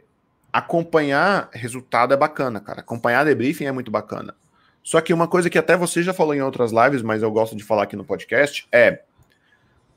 acompanhar 0.51 1.49
resultado 1.53 2.13
é 2.13 2.17
bacana, 2.17 2.59
cara. 2.59 2.81
Acompanhar 2.81 3.25
debriefing 3.25 3.65
é 3.65 3.71
muito 3.71 3.91
bacana. 3.91 4.35
Só 4.83 5.01
que 5.01 5.13
uma 5.13 5.27
coisa 5.27 5.49
que 5.49 5.57
até 5.57 5.75
você 5.75 6.03
já 6.03 6.13
falou 6.13 6.35
em 6.35 6.41
outras 6.41 6.71
lives, 6.71 7.01
mas 7.01 7.23
eu 7.23 7.31
gosto 7.31 7.55
de 7.55 7.63
falar 7.63 7.83
aqui 7.83 7.95
no 7.95 8.05
podcast, 8.05 8.67
é 8.71 9.01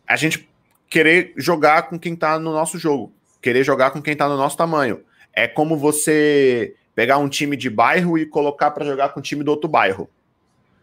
a 0.06 0.16
gente 0.16 0.48
querer 0.88 1.34
jogar 1.36 1.82
com 1.82 1.98
quem 1.98 2.16
tá 2.16 2.38
no 2.38 2.52
nosso 2.52 2.78
jogo, 2.78 3.12
querer 3.42 3.62
jogar 3.62 3.90
com 3.90 4.00
quem 4.00 4.16
tá 4.16 4.26
no 4.28 4.36
nosso 4.36 4.56
tamanho. 4.56 5.02
É 5.34 5.46
como 5.46 5.76
você 5.76 6.74
pegar 6.94 7.18
um 7.18 7.28
time 7.28 7.56
de 7.56 7.68
bairro 7.68 8.18
e 8.18 8.24
colocar 8.24 8.70
para 8.70 8.84
jogar 8.84 9.10
com 9.10 9.20
o 9.20 9.22
time 9.22 9.44
do 9.44 9.50
outro 9.50 9.68
bairro 9.68 10.08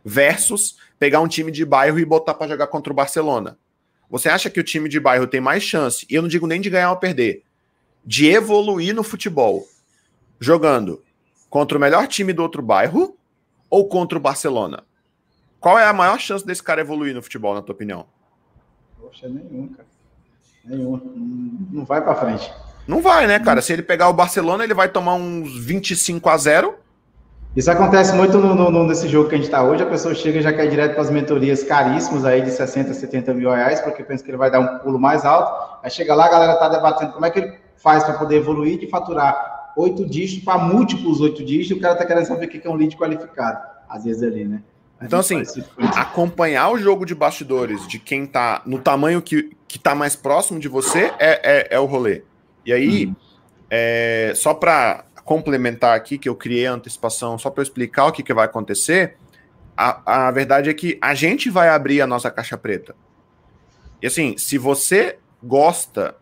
versus 0.06 0.78
pegar 1.00 1.20
um 1.20 1.28
time 1.28 1.52
de 1.52 1.66
bairro 1.66 2.00
e 2.00 2.06
botar 2.06 2.36
para 2.36 2.48
jogar 2.48 2.68
contra 2.68 2.94
o 2.94 2.96
Barcelona. 2.96 3.58
Você 4.10 4.30
acha 4.30 4.50
que 4.50 4.60
o 4.60 4.64
time 4.64 4.88
de 4.88 5.00
bairro 5.00 5.28
tem 5.28 5.42
mais 5.42 5.64
chance, 5.64 6.06
e 6.10 6.16
eu 6.16 6.22
não 6.22 6.30
digo 6.30 6.48
nem 6.48 6.62
de 6.62 6.70
ganhar 6.70 6.92
ou 6.92 6.98
perder, 6.98 7.44
de 8.06 8.28
evoluir 8.28 8.94
no 8.94 9.04
futebol 9.04 9.68
jogando 10.40 11.04
contra 11.50 11.78
o 11.78 11.82
melhor 11.82 12.08
time 12.08 12.34
do 12.34 12.42
outro 12.42 12.62
bairro 12.62 13.18
ou 13.70 13.88
contra 13.88 14.18
o 14.18 14.22
Barcelona? 14.22 14.84
Qual 15.60 15.80
é 15.80 15.86
a 15.86 15.94
maior 15.94 16.20
chance 16.20 16.46
desse 16.46 16.62
cara 16.62 16.82
evoluir 16.82 17.16
no 17.16 17.24
futebol, 17.24 17.56
na 17.56 17.62
tua 17.62 17.74
opinião? 17.74 18.06
Poxa, 19.00 19.28
nenhum, 19.28 19.70
cara. 19.70 19.88
Nenhum. 20.64 21.68
Não 21.72 21.86
vai 21.86 22.04
para 22.04 22.16
frente. 22.16 22.54
Não 22.88 23.02
vai, 23.02 23.26
né, 23.26 23.40
cara? 23.40 23.62
Se 23.62 23.74
ele 23.74 23.82
pegar 23.82 24.10
o 24.10 24.14
Barcelona, 24.14 24.64
ele 24.64 24.74
vai 24.74 24.90
tomar 24.90 25.16
uns 25.16 25.58
25 25.66 26.30
a 26.30 26.38
0 26.38 26.76
isso 27.56 27.72
acontece 27.72 28.14
muito 28.14 28.38
no, 28.38 28.70
no, 28.70 28.84
nesse 28.86 29.08
jogo 29.08 29.30
que 29.30 29.36
a 29.36 29.38
gente 29.38 29.46
está 29.46 29.64
hoje. 29.64 29.82
A 29.82 29.86
pessoa 29.86 30.14
chega 30.14 30.40
e 30.40 30.42
já 30.42 30.52
quer 30.52 30.68
direto 30.68 30.94
para 30.94 31.04
as 31.04 31.10
mentorias 31.10 31.64
caríssimas 31.64 32.26
aí 32.26 32.42
de 32.42 32.52
60, 32.52 32.94
70 32.94 33.34
mil 33.34 33.50
reais, 33.50 33.80
porque 33.80 34.04
pensa 34.04 34.24
que 34.24 34.30
ele 34.30 34.38
vai 34.38 34.52
dar 34.52 34.60
um 34.60 34.80
pulo 34.80 35.00
mais 35.00 35.24
alto. 35.24 35.80
Aí 35.82 35.90
chega 35.90 36.14
lá, 36.14 36.26
a 36.26 36.30
galera 36.30 36.54
está 36.54 36.68
debatendo 36.68 37.14
como 37.14 37.26
é 37.26 37.30
que 37.30 37.40
ele 37.40 37.54
faz 37.78 38.04
para 38.04 38.16
poder 38.16 38.38
evoluir 38.38 38.78
de 38.78 38.88
faturar 38.88 39.74
oito 39.78 40.06
dígitos 40.06 40.44
para 40.44 40.58
múltiplos 40.58 41.22
oito 41.22 41.46
dígitos. 41.46 41.78
O 41.78 41.82
cara 41.82 41.94
está 41.94 42.06
querendo 42.06 42.26
saber 42.26 42.46
o 42.46 42.50
que 42.50 42.66
é 42.66 42.70
um 42.70 42.76
lead 42.76 42.98
qualificado, 42.98 43.60
às 43.88 44.04
vezes 44.04 44.22
ali, 44.22 44.44
né? 44.46 44.62
então, 45.02 45.20
assim, 45.20 45.44
acompanhar 45.96 46.70
o 46.72 46.78
jogo 46.78 47.06
de 47.06 47.14
bastidores 47.14 47.86
de 47.88 48.00
quem 48.00 48.24
está 48.24 48.62
no 48.66 48.80
tamanho 48.80 49.22
que, 49.22 49.52
que 49.68 49.78
tá 49.78 49.94
mais 49.94 50.16
próximo 50.16 50.60
de 50.60 50.68
você 50.68 51.12
é, 51.20 51.40
é, 51.44 51.68
é 51.72 51.80
o 51.80 51.86
rolê. 51.86 52.24
E 52.66 52.74
aí, 52.74 53.08
hum. 53.08 53.16
é, 53.70 54.34
só 54.36 54.54
para 54.54 55.06
complementar 55.26 55.98
aqui, 55.98 56.18
que 56.18 56.30
eu 56.30 56.36
criei 56.36 56.68
a 56.68 56.74
antecipação 56.74 57.38
só 57.38 57.50
para 57.50 57.64
explicar 57.64 58.06
o 58.06 58.12
que, 58.12 58.24
que 58.24 58.34
vai 58.34 58.46
acontecer, 58.46 59.18
a, 59.76 60.28
a 60.28 60.32
verdade 60.32 60.70
é 60.70 60.74
que 60.74 60.98
a 61.02 61.16
gente 61.16 61.50
vai 61.50 61.68
abrir 61.68 62.00
a 62.00 62.08
nossa 62.08 62.30
caixa 62.32 62.56
preta. 62.58 62.96
E 64.02 64.08
assim, 64.08 64.38
se 64.38 64.58
você 64.58 65.18
gosta 65.44 66.16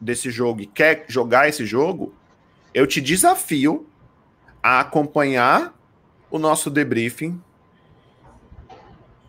desse 0.00 0.30
jogo 0.30 0.62
e 0.62 0.66
quer 0.66 1.04
jogar 1.08 1.48
esse 1.48 1.66
jogo, 1.66 2.14
eu 2.72 2.86
te 2.86 3.00
desafio 3.00 3.86
a 4.62 4.80
acompanhar 4.80 5.74
o 6.30 6.38
nosso 6.38 6.70
debriefing 6.70 7.42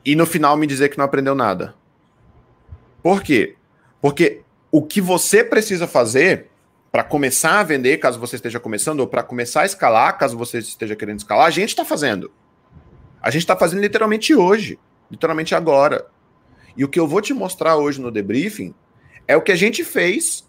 e 0.06 0.16
no 0.16 0.28
final 0.28 0.56
me 0.56 0.68
dizer 0.68 0.90
que 0.90 0.98
não 0.98 1.06
aprendeu 1.06 1.34
nada. 1.34 1.74
Por 3.02 3.24
quê? 3.24 3.56
Porque 4.00 4.44
o 4.72 4.84
que 4.84 5.02
você 5.02 5.44
precisa 5.44 5.88
fazer 5.88 6.51
para 6.92 7.04
começar 7.04 7.60
a 7.60 7.64
vender, 7.64 7.98
caso 7.98 8.20
você 8.20 8.36
esteja 8.36 8.60
começando, 8.60 9.00
ou 9.00 9.08
para 9.08 9.24
começar 9.24 9.62
a 9.62 9.66
escalar, 9.66 10.18
caso 10.18 10.38
você 10.38 10.58
esteja 10.60 10.96
querendo 10.96 11.20
escalar, 11.20 11.48
a 11.48 11.52
gente 11.52 11.70
está 11.70 11.86
fazendo. 11.86 12.30
A 13.22 13.30
gente 13.32 13.44
está 13.44 13.56
fazendo 13.56 13.80
literalmente 13.80 14.36
hoje, 14.36 14.78
literalmente 15.10 15.56
agora. 15.56 16.08
E 16.76 16.84
o 16.84 16.90
que 16.90 17.00
eu 17.00 17.08
vou 17.08 17.22
te 17.22 17.34
mostrar 17.34 17.78
hoje 17.78 18.02
no 18.02 18.12
debriefing 18.12 18.74
é 19.28 19.38
o 19.38 19.42
que 19.42 19.52
a 19.52 19.56
gente 19.56 19.84
fez 19.84 20.46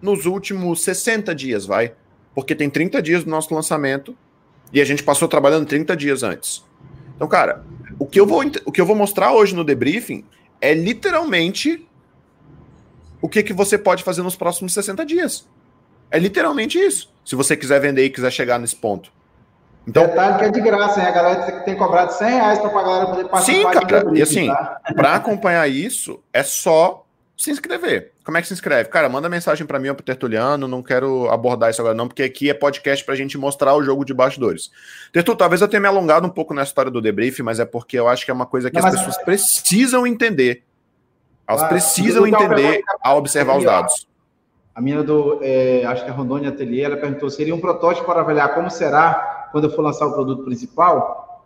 nos 0.00 0.24
últimos 0.24 0.82
60 0.82 1.34
dias, 1.34 1.66
vai. 1.66 1.94
Porque 2.34 2.54
tem 2.54 2.70
30 2.70 3.02
dias 3.02 3.24
do 3.24 3.30
nosso 3.30 3.54
lançamento 3.54 4.16
e 4.72 4.80
a 4.80 4.84
gente 4.84 5.02
passou 5.02 5.28
trabalhando 5.28 5.66
30 5.66 5.94
dias 5.96 6.22
antes. 6.22 6.64
Então, 7.14 7.28
cara, 7.28 7.64
o 7.98 8.06
que 8.06 8.18
eu 8.18 8.26
vou, 8.26 8.42
o 8.64 8.72
que 8.72 8.80
eu 8.80 8.86
vou 8.86 8.96
mostrar 8.96 9.32
hoje 9.32 9.54
no 9.54 9.62
debriefing 9.62 10.24
é 10.60 10.72
literalmente 10.72 11.86
o 13.20 13.28
que, 13.28 13.42
que 13.42 13.52
você 13.52 13.76
pode 13.76 14.02
fazer 14.02 14.22
nos 14.22 14.34
próximos 14.34 14.72
60 14.72 15.04
dias. 15.04 15.46
É 16.12 16.18
literalmente 16.18 16.78
isso. 16.78 17.10
Se 17.24 17.34
você 17.34 17.56
quiser 17.56 17.80
vender 17.80 18.04
e 18.04 18.10
quiser 18.10 18.30
chegar 18.30 18.58
nesse 18.58 18.76
ponto. 18.76 19.10
Então, 19.86 20.06
Detalhe 20.06 20.38
que 20.38 20.44
é 20.44 20.50
de 20.50 20.60
graça, 20.60 21.00
hein? 21.00 21.06
A 21.06 21.10
galera 21.10 21.60
tem 21.62 21.74
cobrado 21.74 22.12
100 22.12 22.28
reais 22.28 22.58
para 22.58 22.68
a 22.68 22.82
galera 22.82 23.06
poder 23.06 23.28
participar. 23.28 23.72
Sim, 23.72 23.80
cara. 23.80 24.04
e 24.14 24.22
assim, 24.22 24.46
tá? 24.46 24.80
para 24.94 25.14
acompanhar 25.14 25.68
isso, 25.68 26.22
é 26.32 26.42
só 26.42 27.04
se 27.36 27.50
inscrever. 27.50 28.12
Como 28.24 28.38
é 28.38 28.42
que 28.42 28.46
se 28.46 28.54
inscreve? 28.54 28.88
Cara, 28.90 29.08
manda 29.08 29.28
mensagem 29.28 29.66
para 29.66 29.80
mim 29.80 29.88
ou 29.88 29.94
pro 29.96 30.04
Tertuliano, 30.04 30.68
não 30.68 30.82
quero 30.82 31.28
abordar 31.30 31.70
isso 31.70 31.80
agora 31.80 31.94
não, 31.94 32.06
porque 32.06 32.22
aqui 32.22 32.48
é 32.48 32.54
podcast 32.54 33.04
pra 33.04 33.16
gente 33.16 33.36
mostrar 33.36 33.74
o 33.74 33.82
jogo 33.82 34.04
de 34.04 34.14
bastidores. 34.14 34.70
Tertu, 35.12 35.34
talvez 35.34 35.60
eu 35.60 35.66
tenha 35.66 35.80
me 35.80 35.88
alongado 35.88 36.26
um 36.26 36.30
pouco 36.30 36.54
na 36.54 36.62
história 36.62 36.90
do 36.90 37.00
debrief, 37.00 37.40
mas 37.40 37.58
é 37.58 37.64
porque 37.64 37.98
eu 37.98 38.06
acho 38.06 38.24
que 38.24 38.30
é 38.30 38.34
uma 38.34 38.46
coisa 38.46 38.70
que 38.70 38.78
não, 38.78 38.86
as 38.86 38.94
pessoas 38.94 39.18
é... 39.18 39.24
precisam 39.24 40.06
entender. 40.06 40.62
Elas 41.48 41.62
ah, 41.64 41.68
precisam 41.68 42.24
entender 42.24 42.82
ao 43.02 43.18
observar 43.18 43.56
os 43.56 43.64
dados. 43.64 44.06
A 44.74 44.80
menina 44.80 45.02
do, 45.02 45.38
é, 45.42 45.84
acho 45.84 46.04
que 46.04 46.10
é 46.10 46.12
Rondônia 46.12 46.48
Ateliê, 46.48 46.82
ela 46.82 46.96
perguntou: 46.96 47.28
seria 47.28 47.54
um 47.54 47.60
protótipo 47.60 48.06
para 48.06 48.20
avaliar 48.20 48.54
como 48.54 48.70
será 48.70 49.48
quando 49.52 49.64
eu 49.64 49.70
for 49.70 49.82
lançar 49.82 50.06
o 50.06 50.14
produto 50.14 50.44
principal? 50.44 51.44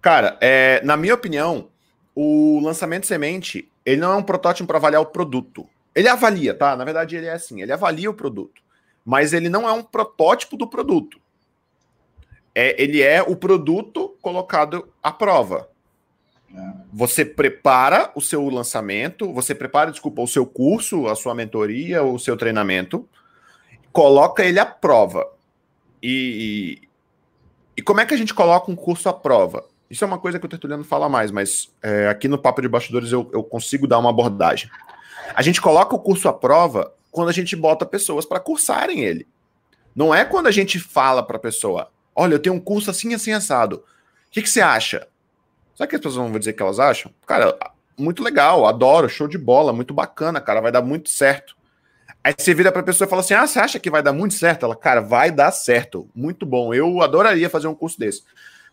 Cara, 0.00 0.36
é, 0.40 0.80
na 0.84 0.96
minha 0.96 1.14
opinião, 1.14 1.68
o 2.14 2.60
lançamento 2.62 3.06
semente, 3.06 3.68
ele 3.84 4.00
não 4.00 4.12
é 4.12 4.16
um 4.16 4.22
protótipo 4.22 4.66
para 4.66 4.78
avaliar 4.78 5.02
o 5.02 5.06
produto. 5.06 5.68
Ele 5.94 6.08
avalia, 6.08 6.54
tá? 6.54 6.76
Na 6.76 6.84
verdade, 6.84 7.16
ele 7.16 7.26
é 7.26 7.32
assim: 7.32 7.60
ele 7.60 7.72
avalia 7.72 8.08
o 8.08 8.14
produto, 8.14 8.62
mas 9.04 9.32
ele 9.32 9.48
não 9.48 9.68
é 9.68 9.72
um 9.72 9.82
protótipo 9.82 10.56
do 10.56 10.68
produto. 10.68 11.20
É, 12.54 12.80
ele 12.80 13.02
é 13.02 13.22
o 13.22 13.34
produto 13.34 14.16
colocado 14.22 14.88
à 15.02 15.10
prova. 15.10 15.68
Você 16.92 17.24
prepara 17.24 18.10
o 18.14 18.20
seu 18.20 18.48
lançamento, 18.48 19.32
você 19.32 19.54
prepara, 19.54 19.90
desculpa, 19.90 20.22
o 20.22 20.26
seu 20.26 20.46
curso, 20.46 21.06
a 21.06 21.14
sua 21.14 21.34
mentoria, 21.34 22.02
o 22.02 22.18
seu 22.18 22.36
treinamento, 22.36 23.06
coloca 23.92 24.44
ele 24.44 24.58
à 24.58 24.66
prova. 24.66 25.26
E, 26.02 26.80
e 27.76 27.82
como 27.82 28.00
é 28.00 28.06
que 28.06 28.14
a 28.14 28.16
gente 28.16 28.32
coloca 28.32 28.70
um 28.70 28.76
curso 28.76 29.08
à 29.08 29.12
prova? 29.12 29.64
Isso 29.90 30.04
é 30.04 30.06
uma 30.06 30.18
coisa 30.18 30.38
que 30.38 30.46
o 30.46 30.48
Tertuliano 30.48 30.84
fala 30.84 31.08
mais, 31.08 31.30
mas 31.30 31.70
é, 31.82 32.08
aqui 32.08 32.28
no 32.28 32.38
Papo 32.38 32.60
de 32.60 32.68
Bastidores 32.68 33.12
eu, 33.12 33.28
eu 33.32 33.42
consigo 33.42 33.86
dar 33.86 33.98
uma 33.98 34.10
abordagem. 34.10 34.70
A 35.34 35.42
gente 35.42 35.60
coloca 35.60 35.94
o 35.94 35.98
curso 35.98 36.28
à 36.28 36.32
prova 36.32 36.92
quando 37.10 37.28
a 37.28 37.32
gente 37.32 37.54
bota 37.54 37.86
pessoas 37.86 38.24
para 38.24 38.40
cursarem 38.40 39.04
ele. 39.04 39.26
Não 39.94 40.14
é 40.14 40.24
quando 40.24 40.46
a 40.46 40.50
gente 40.50 40.78
fala 40.78 41.22
para 41.22 41.36
a 41.36 41.40
pessoa: 41.40 41.90
olha, 42.14 42.34
eu 42.34 42.38
tenho 42.38 42.54
um 42.54 42.60
curso 42.60 42.90
assim, 42.90 43.14
assim, 43.14 43.32
assado. 43.32 43.76
O 43.76 44.30
que, 44.30 44.42
que 44.42 44.50
você 44.50 44.60
acha? 44.60 45.06
Sabe 45.76 45.86
o 45.86 45.90
que 45.90 45.96
as 45.96 46.00
pessoas 46.00 46.30
vão 46.30 46.38
dizer 46.38 46.54
que 46.54 46.62
elas 46.62 46.80
acham? 46.80 47.12
Cara, 47.26 47.54
muito 47.98 48.22
legal, 48.22 48.66
adoro, 48.66 49.10
show 49.10 49.28
de 49.28 49.36
bola, 49.36 49.74
muito 49.74 49.92
bacana, 49.92 50.40
cara, 50.40 50.62
vai 50.62 50.72
dar 50.72 50.80
muito 50.80 51.10
certo. 51.10 51.54
Aí 52.24 52.34
você 52.36 52.54
vira 52.54 52.72
para 52.72 52.80
a 52.80 52.84
pessoa 52.84 53.06
e 53.06 53.10
fala 53.10 53.20
assim: 53.20 53.34
Ah, 53.34 53.46
você 53.46 53.58
acha 53.58 53.78
que 53.78 53.90
vai 53.90 54.02
dar 54.02 54.14
muito 54.14 54.34
certo? 54.34 54.64
Ela, 54.64 54.74
cara, 54.74 55.00
vai 55.00 55.30
dar 55.30 55.52
certo, 55.52 56.08
muito 56.14 56.46
bom. 56.46 56.72
Eu 56.72 57.02
adoraria 57.02 57.50
fazer 57.50 57.68
um 57.68 57.74
curso 57.74 57.98
desse. 57.98 58.22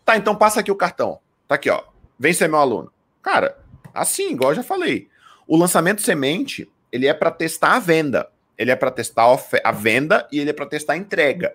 Tá, 0.02 0.16
então 0.16 0.34
passa 0.34 0.60
aqui 0.60 0.72
o 0.72 0.76
cartão. 0.76 1.20
Tá 1.46 1.56
aqui, 1.56 1.68
ó. 1.68 1.82
Vem 2.18 2.32
ser 2.32 2.48
meu 2.48 2.58
aluno. 2.58 2.90
Cara, 3.22 3.58
assim, 3.92 4.32
igual 4.32 4.52
eu 4.52 4.56
já 4.56 4.62
falei. 4.62 5.08
O 5.46 5.58
lançamento 5.58 6.00
semente, 6.00 6.70
ele 6.90 7.06
é 7.06 7.12
para 7.12 7.30
testar 7.30 7.74
a 7.74 7.78
venda. 7.78 8.28
Ele 8.56 8.70
é 8.70 8.76
para 8.76 8.90
testar 8.90 9.26
a 9.62 9.72
venda 9.72 10.26
e 10.32 10.38
ele 10.38 10.50
é 10.50 10.52
para 10.52 10.66
testar 10.66 10.94
a 10.94 10.96
entrega. 10.96 11.54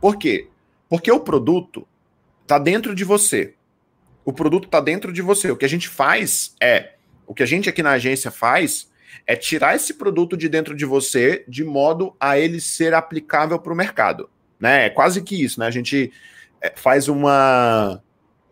Por 0.00 0.16
quê? 0.16 0.48
Porque 0.88 1.12
o 1.12 1.20
produto 1.20 1.86
tá 2.46 2.58
dentro 2.58 2.94
de 2.94 3.04
você. 3.04 3.54
O 4.24 4.32
produto 4.32 4.68
tá 4.68 4.80
dentro 4.80 5.12
de 5.12 5.22
você. 5.22 5.50
O 5.50 5.56
que 5.56 5.64
a 5.64 5.68
gente 5.68 5.88
faz 5.88 6.54
é, 6.60 6.94
o 7.26 7.34
que 7.34 7.42
a 7.42 7.46
gente 7.46 7.68
aqui 7.68 7.82
na 7.82 7.92
agência 7.92 8.30
faz 8.30 8.90
é 9.26 9.36
tirar 9.36 9.76
esse 9.76 9.94
produto 9.94 10.36
de 10.36 10.48
dentro 10.48 10.74
de 10.74 10.84
você 10.84 11.44
de 11.46 11.62
modo 11.62 12.14
a 12.18 12.38
ele 12.38 12.60
ser 12.60 12.92
aplicável 12.92 13.58
para 13.58 13.72
o 13.72 13.76
mercado. 13.76 14.28
Né? 14.58 14.86
É 14.86 14.90
quase 14.90 15.22
que 15.22 15.40
isso, 15.40 15.60
né? 15.60 15.66
A 15.66 15.70
gente 15.70 16.12
é, 16.60 16.72
faz 16.74 17.08
uma 17.08 18.02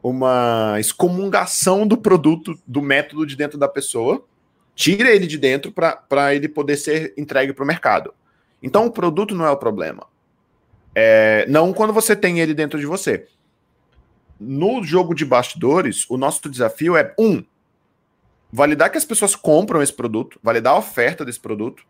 uma 0.00 0.76
excomungação 0.78 1.86
do 1.86 1.98
produto, 1.98 2.56
do 2.64 2.80
método 2.80 3.26
de 3.26 3.34
dentro 3.34 3.58
da 3.58 3.68
pessoa, 3.68 4.24
tira 4.74 5.10
ele 5.10 5.26
de 5.26 5.36
dentro 5.36 5.72
para 5.72 6.34
ele 6.34 6.48
poder 6.48 6.76
ser 6.76 7.12
entregue 7.16 7.52
para 7.52 7.64
o 7.64 7.66
mercado. 7.66 8.14
Então 8.62 8.86
o 8.86 8.92
produto 8.92 9.34
não 9.34 9.44
é 9.44 9.50
o 9.50 9.56
problema. 9.56 10.06
É, 10.94 11.44
não 11.48 11.72
quando 11.72 11.92
você 11.92 12.14
tem 12.14 12.38
ele 12.38 12.54
dentro 12.54 12.78
de 12.78 12.86
você. 12.86 13.26
No 14.38 14.82
jogo 14.84 15.14
de 15.14 15.24
bastidores, 15.24 16.08
o 16.08 16.16
nosso 16.16 16.48
desafio 16.48 16.96
é 16.96 17.14
um 17.18 17.44
validar 18.52 18.90
que 18.90 18.98
as 18.98 19.04
pessoas 19.04 19.36
compram 19.36 19.82
esse 19.82 19.92
produto, 19.92 20.38
validar 20.42 20.74
a 20.74 20.78
oferta 20.78 21.24
desse 21.24 21.40
produto, 21.40 21.84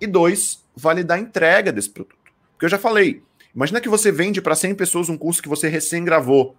e 0.00 0.06
dois, 0.06 0.64
validar 0.74 1.18
a 1.18 1.20
entrega 1.20 1.72
desse 1.72 1.90
produto. 1.90 2.16
Porque 2.52 2.66
eu 2.66 2.70
já 2.70 2.78
falei, 2.78 3.22
imagina 3.54 3.80
que 3.80 3.88
você 3.88 4.10
vende 4.10 4.42
para 4.42 4.54
100 4.54 4.74
pessoas 4.74 5.08
um 5.08 5.16
curso 5.16 5.42
que 5.42 5.48
você 5.48 5.68
recém 5.68 6.04
gravou 6.04 6.56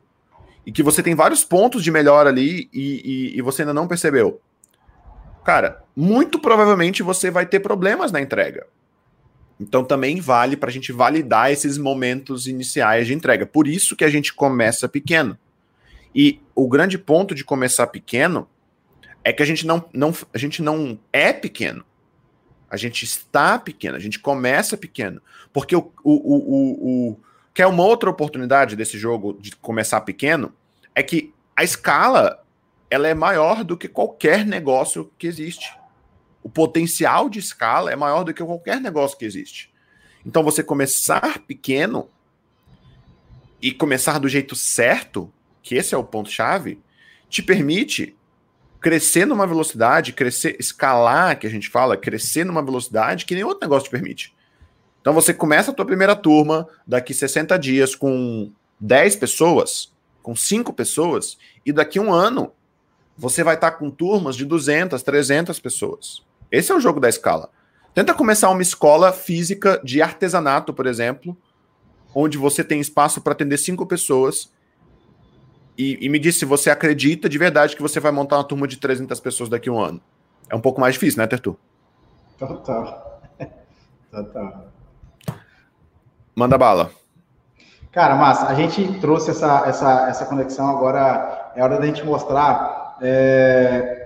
e 0.65 0.71
que 0.71 0.83
você 0.83 1.01
tem 1.01 1.15
vários 1.15 1.43
pontos 1.43 1.83
de 1.83 1.91
melhor 1.91 2.27
ali 2.27 2.69
e, 2.73 3.33
e, 3.33 3.37
e 3.37 3.41
você 3.41 3.61
ainda 3.61 3.73
não 3.73 3.87
percebeu. 3.87 4.41
Cara, 5.43 5.83
muito 5.95 6.39
provavelmente 6.39 7.01
você 7.01 7.31
vai 7.31 7.45
ter 7.45 7.59
problemas 7.59 8.11
na 8.11 8.19
entrega. 8.19 8.67
Então 9.59 9.83
também 9.83 10.19
vale 10.19 10.55
para 10.55 10.69
a 10.69 10.73
gente 10.73 10.91
validar 10.91 11.51
esses 11.51 11.77
momentos 11.77 12.47
iniciais 12.47 13.07
de 13.07 13.13
entrega. 13.13 13.45
Por 13.45 13.67
isso 13.67 13.95
que 13.95 14.03
a 14.03 14.09
gente 14.09 14.33
começa 14.33 14.87
pequeno. 14.87 15.37
E 16.13 16.39
o 16.55 16.67
grande 16.67 16.97
ponto 16.97 17.33
de 17.33 17.43
começar 17.43 17.87
pequeno 17.87 18.47
é 19.23 19.33
que 19.33 19.43
a 19.43 19.45
gente 19.45 19.65
não, 19.65 19.83
não, 19.93 20.13
a 20.33 20.37
gente 20.37 20.61
não 20.61 20.97
é 21.11 21.33
pequeno. 21.33 21.83
A 22.69 22.77
gente 22.77 23.03
está 23.05 23.57
pequeno, 23.57 23.95
a 23.95 23.99
gente 23.99 24.19
começa 24.19 24.77
pequeno. 24.77 25.21
Porque 25.53 25.75
o, 25.75 25.91
o, 26.03 26.13
o, 26.13 27.09
o, 27.11 27.19
que 27.53 27.61
é 27.61 27.67
uma 27.67 27.83
outra 27.83 28.09
oportunidade 28.09 28.75
desse 28.75 28.97
jogo 28.97 29.37
de 29.39 29.55
começar 29.55 30.01
pequeno, 30.01 30.53
é 30.93 31.01
que 31.01 31.33
a 31.55 31.63
escala 31.63 32.43
ela 32.89 33.07
é 33.07 33.13
maior 33.13 33.63
do 33.63 33.77
que 33.77 33.87
qualquer 33.87 34.45
negócio 34.45 35.11
que 35.17 35.27
existe. 35.27 35.77
O 36.43 36.49
potencial 36.49 37.29
de 37.29 37.39
escala 37.39 37.91
é 37.91 37.95
maior 37.95 38.23
do 38.23 38.33
que 38.33 38.43
qualquer 38.43 38.79
negócio 38.79 39.17
que 39.17 39.25
existe. 39.25 39.71
Então 40.25 40.43
você 40.43 40.63
começar 40.63 41.39
pequeno 41.39 42.09
e 43.61 43.71
começar 43.71 44.19
do 44.19 44.29
jeito 44.29 44.55
certo, 44.55 45.31
que 45.61 45.75
esse 45.75 45.95
é 45.95 45.97
o 45.97 46.03
ponto 46.03 46.29
chave, 46.29 46.79
te 47.29 47.41
permite 47.41 48.15
crescer 48.79 49.25
numa 49.25 49.47
velocidade, 49.47 50.13
crescer, 50.13 50.55
escalar, 50.59 51.39
que 51.39 51.47
a 51.47 51.49
gente 51.49 51.69
fala, 51.69 51.97
crescer 51.97 52.45
numa 52.45 52.61
velocidade 52.61 53.25
que 53.25 53.35
nem 53.35 53.43
outro 53.43 53.61
negócio 53.61 53.89
te 53.89 53.91
permite. 53.91 54.35
Então 55.01 55.13
você 55.13 55.33
começa 55.33 55.71
a 55.71 55.73
tua 55.73 55.85
primeira 55.85 56.15
turma 56.15 56.67
daqui 56.85 57.13
60 57.13 57.57
dias 57.57 57.95
com 57.95 58.51
10 58.79 59.15
pessoas, 59.15 59.91
com 60.21 60.35
5 60.35 60.73
pessoas, 60.73 61.37
e 61.65 61.71
daqui 61.71 61.99
um 61.99 62.13
ano 62.13 62.51
você 63.17 63.43
vai 63.43 63.55
estar 63.55 63.71
com 63.71 63.89
turmas 63.89 64.35
de 64.35 64.45
200, 64.45 65.01
300 65.01 65.59
pessoas. 65.59 66.26
Esse 66.51 66.71
é 66.71 66.75
o 66.75 66.79
jogo 66.79 66.99
da 66.99 67.09
escala. 67.09 67.49
Tenta 67.93 68.13
começar 68.13 68.49
uma 68.49 68.61
escola 68.61 69.11
física 69.11 69.81
de 69.83 70.01
artesanato, 70.01 70.73
por 70.73 70.85
exemplo, 70.85 71.35
onde 72.13 72.37
você 72.37 72.63
tem 72.63 72.79
espaço 72.79 73.21
para 73.21 73.33
atender 73.33 73.57
cinco 73.57 73.85
pessoas. 73.85 74.51
E, 75.77 75.97
e, 76.05 76.09
me 76.09 76.17
diz 76.19 76.37
se 76.37 76.45
você 76.45 76.69
acredita 76.69 77.29
de 77.29 77.37
verdade 77.37 77.75
que 77.75 77.81
você 77.81 77.99
vai 77.99 78.11
montar 78.11 78.37
uma 78.37 78.43
turma 78.43 78.67
de 78.67 78.77
300 78.77 79.19
pessoas 79.19 79.49
daqui 79.49 79.69
a 79.69 79.71
um 79.71 79.79
ano. 79.79 80.01
É 80.49 80.55
um 80.55 80.61
pouco 80.61 80.81
mais 80.81 80.93
difícil, 80.93 81.19
né, 81.19 81.27
Tertu? 81.27 81.57
Total. 82.37 83.21
Total. 84.11 84.71
Manda 86.35 86.57
bala. 86.57 86.91
Cara, 87.91 88.15
massa, 88.15 88.45
a 88.45 88.53
gente 88.53 88.99
trouxe 88.99 89.31
essa, 89.31 89.63
essa, 89.65 90.07
essa 90.07 90.25
conexão, 90.27 90.69
agora 90.69 91.51
é 91.55 91.63
hora 91.63 91.79
da 91.79 91.85
gente 91.87 92.05
mostrar 92.05 92.95
é, 93.01 93.96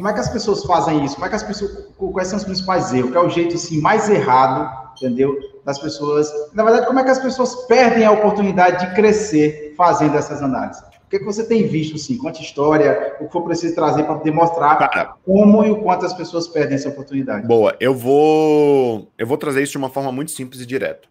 como 0.00 0.08
é 0.08 0.14
que 0.14 0.20
as 0.20 0.30
pessoas 0.30 0.64
fazem 0.64 1.04
isso, 1.04 1.14
como 1.16 1.26
é 1.26 1.28
que 1.28 1.34
as 1.34 1.42
pessoas, 1.42 1.88
quais 1.98 2.28
são 2.28 2.38
os 2.38 2.44
principais 2.44 2.90
erros, 2.94 3.12
qual 3.12 3.24
é 3.24 3.26
o 3.26 3.30
jeito 3.30 3.54
assim, 3.54 3.82
mais 3.82 4.08
errado, 4.08 4.90
entendeu, 4.96 5.38
das 5.62 5.78
pessoas, 5.78 6.32
na 6.54 6.64
verdade, 6.64 6.86
como 6.86 6.98
é 6.98 7.04
que 7.04 7.10
as 7.10 7.18
pessoas 7.18 7.54
perdem 7.66 8.06
a 8.06 8.10
oportunidade 8.10 8.86
de 8.86 8.94
crescer 8.94 9.74
fazendo 9.76 10.16
essas 10.16 10.42
análises. 10.42 10.82
O 11.04 11.10
que, 11.10 11.16
é 11.16 11.18
que 11.18 11.24
você 11.26 11.44
tem 11.44 11.66
visto, 11.66 11.96
assim, 11.96 12.16
quanta 12.16 12.40
história, 12.40 13.14
o 13.20 13.26
que 13.26 13.32
for 13.32 13.42
preciso 13.42 13.74
trazer 13.74 14.04
para 14.04 14.14
demonstrar 14.14 15.18
como 15.22 15.62
e 15.66 15.70
o 15.70 15.82
quanto 15.82 16.06
as 16.06 16.14
pessoas 16.14 16.48
perdem 16.48 16.76
essa 16.76 16.88
oportunidade? 16.88 17.46
Boa, 17.46 17.76
eu 17.78 17.94
vou, 17.94 19.06
eu 19.18 19.26
vou 19.26 19.36
trazer 19.36 19.62
isso 19.62 19.72
de 19.72 19.78
uma 19.78 19.90
forma 19.90 20.10
muito 20.10 20.30
simples 20.30 20.62
e 20.62 20.66
direta. 20.66 21.08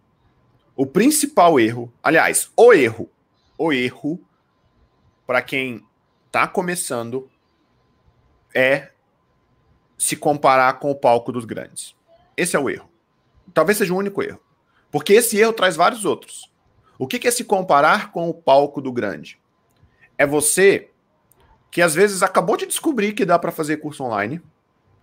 O 0.75 0.87
principal 0.87 1.59
erro, 1.59 1.93
aliás, 2.01 2.49
o 2.57 2.73
erro, 2.73 3.07
o 3.55 3.71
erro 3.71 4.19
para 5.27 5.43
quem 5.43 5.83
está 6.25 6.47
começando 6.47 7.29
é 8.59 8.91
se 9.97 10.15
comparar 10.15 10.79
com 10.79 10.91
o 10.91 10.95
palco 10.95 11.31
dos 11.31 11.45
grandes. 11.45 11.95
Esse 12.35 12.55
é 12.55 12.59
o 12.59 12.69
erro. 12.69 12.89
Talvez 13.53 13.77
seja 13.77 13.93
o 13.93 13.97
único 13.97 14.21
erro. 14.21 14.39
Porque 14.91 15.13
esse 15.13 15.37
erro 15.37 15.53
traz 15.53 15.75
vários 15.75 16.05
outros. 16.05 16.51
O 16.97 17.07
que 17.07 17.27
é 17.27 17.31
se 17.31 17.43
comparar 17.43 18.11
com 18.11 18.29
o 18.29 18.33
palco 18.33 18.81
do 18.81 18.91
grande? 18.91 19.39
É 20.17 20.25
você 20.25 20.89
que 21.71 21.81
às 21.81 21.95
vezes 21.95 22.23
acabou 22.23 22.57
de 22.57 22.65
descobrir 22.65 23.13
que 23.13 23.25
dá 23.25 23.37
para 23.37 23.51
fazer 23.51 23.77
curso 23.77 24.03
online 24.03 24.41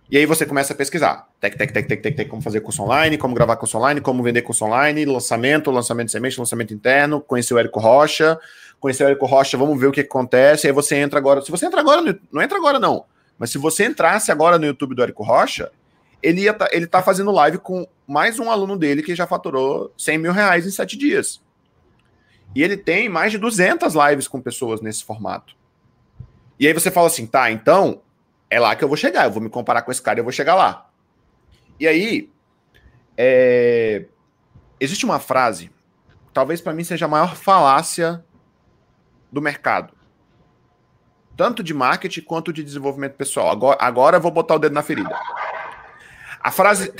e 0.09 0.17
aí 0.17 0.25
você 0.25 0.45
começa 0.45 0.73
a 0.73 0.75
pesquisar. 0.75 1.27
Tec, 1.39 1.57
tec, 1.57 1.71
tec, 1.71 1.87
tec, 1.87 2.01
tec, 2.01 2.15
tec, 2.15 2.29
como 2.29 2.41
fazer 2.41 2.61
curso 2.61 2.83
online, 2.83 3.17
como 3.17 3.35
gravar 3.35 3.57
curso 3.57 3.77
online, 3.77 3.99
como 3.99 4.23
vender 4.23 4.41
curso 4.41 4.65
online, 4.65 5.05
lançamento, 5.05 5.71
lançamento 5.71 6.11
semente, 6.11 6.39
lançamento 6.39 6.73
interno, 6.73 7.19
conhecer 7.19 7.53
o 7.53 7.59
Érico 7.59 7.79
Rocha, 7.79 8.39
conhecer 8.79 9.03
o 9.03 9.07
Érico 9.07 9.25
Rocha, 9.25 9.57
vamos 9.57 9.79
ver 9.79 9.87
o 9.87 9.91
que 9.91 10.01
acontece. 10.01 10.67
Aí 10.67 10.73
você 10.73 10.95
entra 10.95 11.19
agora. 11.19 11.41
Se 11.41 11.51
você 11.51 11.65
entra 11.65 11.81
agora, 11.81 12.01
não 12.31 12.41
entra 12.41 12.57
agora, 12.57 12.79
não. 12.79 13.05
Mas 13.37 13.51
se 13.51 13.57
você 13.57 13.85
entrasse 13.85 14.31
agora 14.31 14.57
no 14.57 14.65
YouTube 14.65 14.95
do 14.95 15.03
Érico 15.03 15.23
Rocha, 15.23 15.71
ele, 16.21 16.41
ia 16.41 16.53
tá, 16.53 16.67
ele 16.71 16.87
tá 16.87 17.01
fazendo 17.01 17.31
live 17.31 17.59
com 17.59 17.87
mais 18.07 18.39
um 18.39 18.49
aluno 18.49 18.77
dele 18.77 19.03
que 19.03 19.15
já 19.15 19.27
faturou 19.27 19.93
100 19.97 20.17
mil 20.17 20.31
reais 20.31 20.65
em 20.65 20.71
sete 20.71 20.97
dias. 20.97 21.41
E 22.55 22.63
ele 22.63 22.77
tem 22.77 23.07
mais 23.07 23.31
de 23.31 23.37
200 23.37 23.93
lives 23.93 24.27
com 24.27 24.41
pessoas 24.41 24.81
nesse 24.81 25.03
formato. 25.03 25.55
E 26.59 26.65
aí 26.65 26.73
você 26.73 26.89
fala 26.89 27.07
assim, 27.07 27.27
tá, 27.27 27.51
então 27.51 28.01
é 28.49 28.59
lá 28.59 28.75
que 28.75 28.83
eu 28.83 28.87
vou 28.87 28.97
chegar. 28.97 29.25
Eu 29.25 29.31
vou 29.31 29.41
me 29.41 29.49
comparar 29.49 29.83
com 29.83 29.91
esse 29.91 30.01
cara 30.01 30.19
e 30.19 30.21
eu 30.21 30.23
vou 30.23 30.33
chegar 30.33 30.55
lá. 30.55 30.89
E 31.79 31.87
aí, 31.87 32.31
é... 33.15 34.05
existe 34.79 35.05
uma 35.05 35.19
frase, 35.19 35.69
talvez 36.33 36.59
para 36.59 36.73
mim 36.73 36.83
seja 36.83 37.05
a 37.05 37.09
maior 37.09 37.35
falácia 37.35 38.23
do 39.31 39.41
mercado. 39.41 39.93
Tanto 41.37 41.63
de 41.63 41.73
marketing 41.73 42.21
quanto 42.21 42.51
de 42.51 42.63
desenvolvimento 42.63 43.13
pessoal. 43.13 43.49
Agora, 43.49 43.77
agora 43.79 44.17
eu 44.17 44.21
vou 44.21 44.31
botar 44.31 44.55
o 44.55 44.59
dedo 44.59 44.73
na 44.73 44.81
ferida. 44.81 45.15
A 46.41 46.49
frase. 46.49 46.91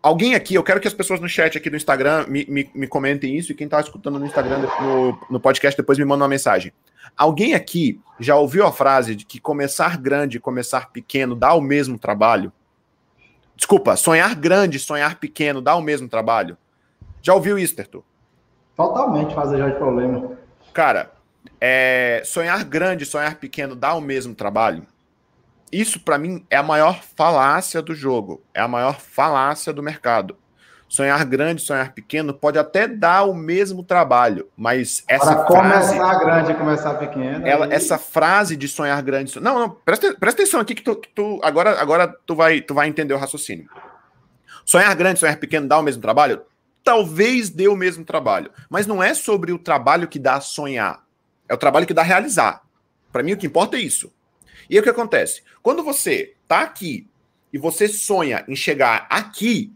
Alguém 0.00 0.34
aqui, 0.34 0.54
eu 0.54 0.62
quero 0.62 0.78
que 0.78 0.86
as 0.86 0.94
pessoas 0.94 1.20
no 1.20 1.28
chat 1.28 1.58
aqui 1.58 1.68
do 1.68 1.76
Instagram 1.76 2.26
me, 2.28 2.46
me, 2.48 2.70
me 2.72 2.86
comentem 2.86 3.36
isso, 3.36 3.50
e 3.50 3.54
quem 3.54 3.64
está 3.64 3.80
escutando 3.80 4.18
no 4.18 4.26
Instagram, 4.26 4.58
no, 4.80 5.18
no 5.28 5.40
podcast, 5.40 5.76
depois 5.76 5.98
me 5.98 6.04
manda 6.04 6.22
uma 6.22 6.28
mensagem. 6.28 6.72
Alguém 7.16 7.54
aqui 7.54 8.00
já 8.18 8.36
ouviu 8.36 8.64
a 8.64 8.72
frase 8.72 9.16
de 9.16 9.24
que 9.24 9.40
começar 9.40 9.98
grande 9.98 10.36
e 10.36 10.40
começar 10.40 10.90
pequeno 10.90 11.34
dá 11.34 11.52
o 11.54 11.60
mesmo 11.60 11.98
trabalho? 11.98 12.52
Desculpa, 13.56 13.96
sonhar 13.96 14.34
grande 14.34 14.76
e 14.76 14.80
sonhar 14.80 15.16
pequeno 15.16 15.60
dá 15.60 15.74
o 15.74 15.82
mesmo 15.82 16.08
trabalho? 16.08 16.56
Já 17.20 17.34
ouviu 17.34 17.58
isso, 17.58 17.74
Tertu? 17.74 18.04
Totalmente 18.76 19.34
fazer 19.34 19.58
já 19.58 19.68
de 19.68 19.76
problema. 19.76 20.38
Cara, 20.72 21.10
é, 21.60 22.22
sonhar 22.24 22.64
grande 22.64 23.04
e 23.04 23.06
sonhar 23.06 23.36
pequeno 23.36 23.74
dá 23.74 23.94
o 23.94 24.00
mesmo 24.00 24.34
trabalho? 24.34 24.86
Isso, 25.72 26.00
para 26.00 26.18
mim, 26.18 26.44
é 26.50 26.56
a 26.56 26.62
maior 26.62 27.00
falácia 27.16 27.80
do 27.80 27.94
jogo. 27.94 28.42
É 28.52 28.60
a 28.60 28.68
maior 28.68 28.98
falácia 28.98 29.72
do 29.72 29.82
mercado. 29.82 30.36
Sonhar 30.88 31.24
grande, 31.24 31.62
sonhar 31.62 31.92
pequeno 31.92 32.34
pode 32.34 32.58
até 32.58 32.88
dar 32.88 33.22
o 33.22 33.32
mesmo 33.32 33.84
trabalho, 33.84 34.48
mas 34.56 35.04
essa 35.06 35.36
Para 35.36 35.46
frase, 35.46 35.96
começar 35.96 36.18
grande 36.18 36.50
e 36.50 36.54
começar 36.56 36.94
pequeno. 36.94 37.46
Ela, 37.46 37.66
aí... 37.66 37.72
Essa 37.72 37.96
frase 37.96 38.56
de 38.56 38.66
sonhar 38.66 39.00
grande. 39.00 39.38
Não, 39.38 39.56
não, 39.56 39.70
presta, 39.70 40.12
presta 40.18 40.42
atenção 40.42 40.58
aqui 40.58 40.74
que 40.74 40.82
tu, 40.82 40.96
que 40.96 41.08
tu, 41.10 41.38
agora, 41.44 41.80
agora 41.80 42.12
tu, 42.26 42.34
vai, 42.34 42.60
tu 42.60 42.74
vai 42.74 42.88
entender 42.88 43.14
o 43.14 43.18
raciocínio. 43.18 43.70
Sonhar 44.64 44.92
grande, 44.96 45.20
sonhar 45.20 45.36
pequeno 45.36 45.68
dá 45.68 45.78
o 45.78 45.82
mesmo 45.82 46.02
trabalho? 46.02 46.42
Talvez 46.82 47.50
dê 47.50 47.68
o 47.68 47.76
mesmo 47.76 48.04
trabalho, 48.04 48.50
mas 48.68 48.84
não 48.84 49.00
é 49.00 49.14
sobre 49.14 49.52
o 49.52 49.58
trabalho 49.60 50.08
que 50.08 50.18
dá 50.18 50.40
sonhar, 50.40 51.04
é 51.50 51.54
o 51.54 51.58
trabalho 51.58 51.86
que 51.86 51.92
dá 51.92 52.02
realizar. 52.02 52.62
Para 53.10 53.24
mim, 53.24 53.32
o 53.32 53.36
que 53.36 53.48
importa 53.48 53.76
é 53.76 53.80
isso. 53.80 54.12
E 54.70 54.74
aí 54.74 54.80
o 54.80 54.82
que 54.84 54.88
acontece? 54.88 55.42
Quando 55.60 55.82
você 55.82 56.36
tá 56.46 56.60
aqui 56.60 57.08
e 57.52 57.58
você 57.58 57.88
sonha 57.88 58.44
em 58.46 58.54
chegar 58.54 59.08
aqui, 59.10 59.72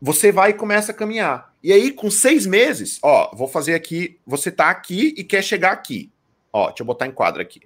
você 0.00 0.32
vai 0.32 0.50
e 0.50 0.54
começa 0.54 0.92
a 0.92 0.94
caminhar. 0.94 1.52
E 1.62 1.72
aí, 1.72 1.92
com 1.92 2.10
seis 2.10 2.46
meses, 2.46 2.98
ó, 3.02 3.34
vou 3.36 3.46
fazer 3.46 3.74
aqui. 3.74 4.18
Você 4.26 4.50
tá 4.50 4.70
aqui 4.70 5.14
e 5.16 5.22
quer 5.22 5.42
chegar 5.44 5.72
aqui. 5.72 6.10
Ó, 6.50 6.68
deixa 6.68 6.82
eu 6.82 6.86
botar 6.86 7.06
em 7.06 7.12
quadro 7.12 7.42
aqui. 7.42 7.60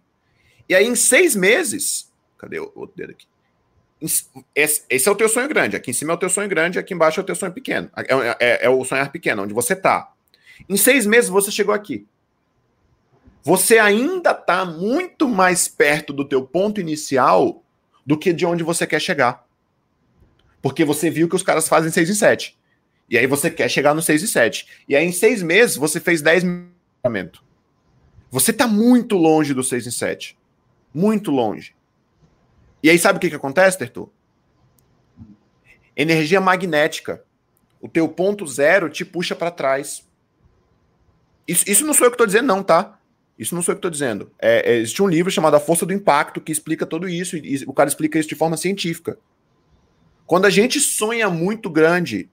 E 0.69 0.75
aí, 0.75 0.87
em 0.87 0.97
seis 0.97 1.37
meses. 1.37 2.13
Cadê 2.37 2.59
o 2.59 2.73
outro 2.75 2.97
dedo 2.97 3.13
aqui? 3.13 3.27
Esse, 4.01 4.83
esse, 4.89 5.09
é 5.09 5.13
o 5.13 5.17
teu 5.17 5.29
sonho 5.29 5.49
grande. 5.49 5.77
Aqui 5.77 5.93
em 5.93 5.95
cima 5.95 6.13
é 6.13 6.17
o 6.17 6.19
teu 6.19 6.29
sonho 6.29 6.49
grande, 6.49 6.79
aqui 6.79 6.93
embaixo 6.93 7.21
é 7.21 7.23
o 7.23 7.27
teu 7.27 7.37
sonho 7.37 7.53
pequeno. 7.53 7.89
É, 7.97 8.37
é, 8.41 8.67
é 8.67 8.69
o 8.69 8.85
sonhar 8.85 9.11
pequeno, 9.13 9.43
onde 9.43 9.55
você 9.55 9.77
tá. 9.77 10.13
Em 10.69 10.77
seis 10.77 11.07
meses 11.07 11.31
você 11.31 11.53
chegou 11.53 11.75
aqui. 11.75 12.07
Você 13.49 13.79
ainda 13.79 14.33
está 14.33 14.67
muito 14.67 15.27
mais 15.27 15.67
perto 15.67 16.13
do 16.13 16.23
teu 16.23 16.45
ponto 16.45 16.83
inicial 16.83 17.65
do 18.05 18.19
que 18.19 18.31
de 18.31 18.45
onde 18.45 18.63
você 18.63 18.87
quer 18.87 19.01
chegar. 19.01 19.49
Porque 20.61 20.85
você 20.85 21.09
viu 21.09 21.31
que 21.31 21.35
os 21.35 21.43
caras 21.43 21.67
fazem 21.67 21.91
6 21.91 22.11
em 22.11 22.15
7. 22.15 22.59
E 23.09 23.17
aí 23.17 23.27
você 23.27 23.51
quer 23.51 23.71
chegar 23.71 23.95
no 23.95 24.03
6 24.03 24.23
e 24.23 24.29
7. 24.29 24.85
E 24.87 24.95
aí 24.95 25.03
em 25.03 25.13
seis 25.13 25.43
meses 25.43 25.77
você 25.77 25.99
fez 25.99 26.21
10 26.21 26.45
milhamentos. 26.45 27.43
Você 28.31 28.51
está 28.51 28.67
muito 28.67 29.17
longe 29.17 29.55
do 29.55 29.65
6 29.65 29.87
em 29.87 29.93
7. 29.93 30.37
Muito 30.93 31.31
longe. 31.31 31.75
E 32.83 32.91
aí 32.91 32.99
sabe 32.99 33.17
o 33.17 33.21
que, 33.21 33.31
que 33.31 33.37
acontece, 33.37 33.79
Tertu? 33.79 34.13
Energia 35.97 36.39
magnética. 36.39 37.25
O 37.81 37.89
teu 37.89 38.11
ponto 38.11 38.47
zero 38.47 38.91
te 38.91 39.07
puxa 39.07 39.35
para 39.35 39.51
trás. 39.51 40.07
Isso, 41.47 41.65
isso 41.67 41.87
não 41.87 41.95
sou 41.95 42.09
eu 42.09 42.11
que 42.11 42.17
estou 42.17 42.27
dizendo, 42.27 42.47
não, 42.47 42.63
tá? 42.63 42.98
Isso 43.39 43.55
não 43.55 43.63
sou 43.63 43.73
eu 43.73 43.77
que 43.77 43.79
estou 43.79 43.91
dizendo. 43.91 44.33
É, 44.39 44.73
é, 44.73 44.77
existe 44.79 45.03
um 45.03 45.07
livro 45.07 45.31
chamado 45.31 45.55
A 45.55 45.61
Força 45.61 45.87
do 45.87 45.93
Impacto 45.93 46.41
que 46.41 46.51
explica 46.51 46.85
tudo 46.85 47.09
isso. 47.09 47.37
E, 47.37 47.65
o 47.67 47.73
cara 47.73 47.89
explica 47.89 48.19
isso 48.19 48.29
de 48.29 48.35
forma 48.35 48.57
científica. 48.57 49.17
Quando 50.27 50.47
a 50.47 50.51
gente 50.51 50.81
sonha 50.81 51.31
muito 51.31 51.71
grande 51.71 52.29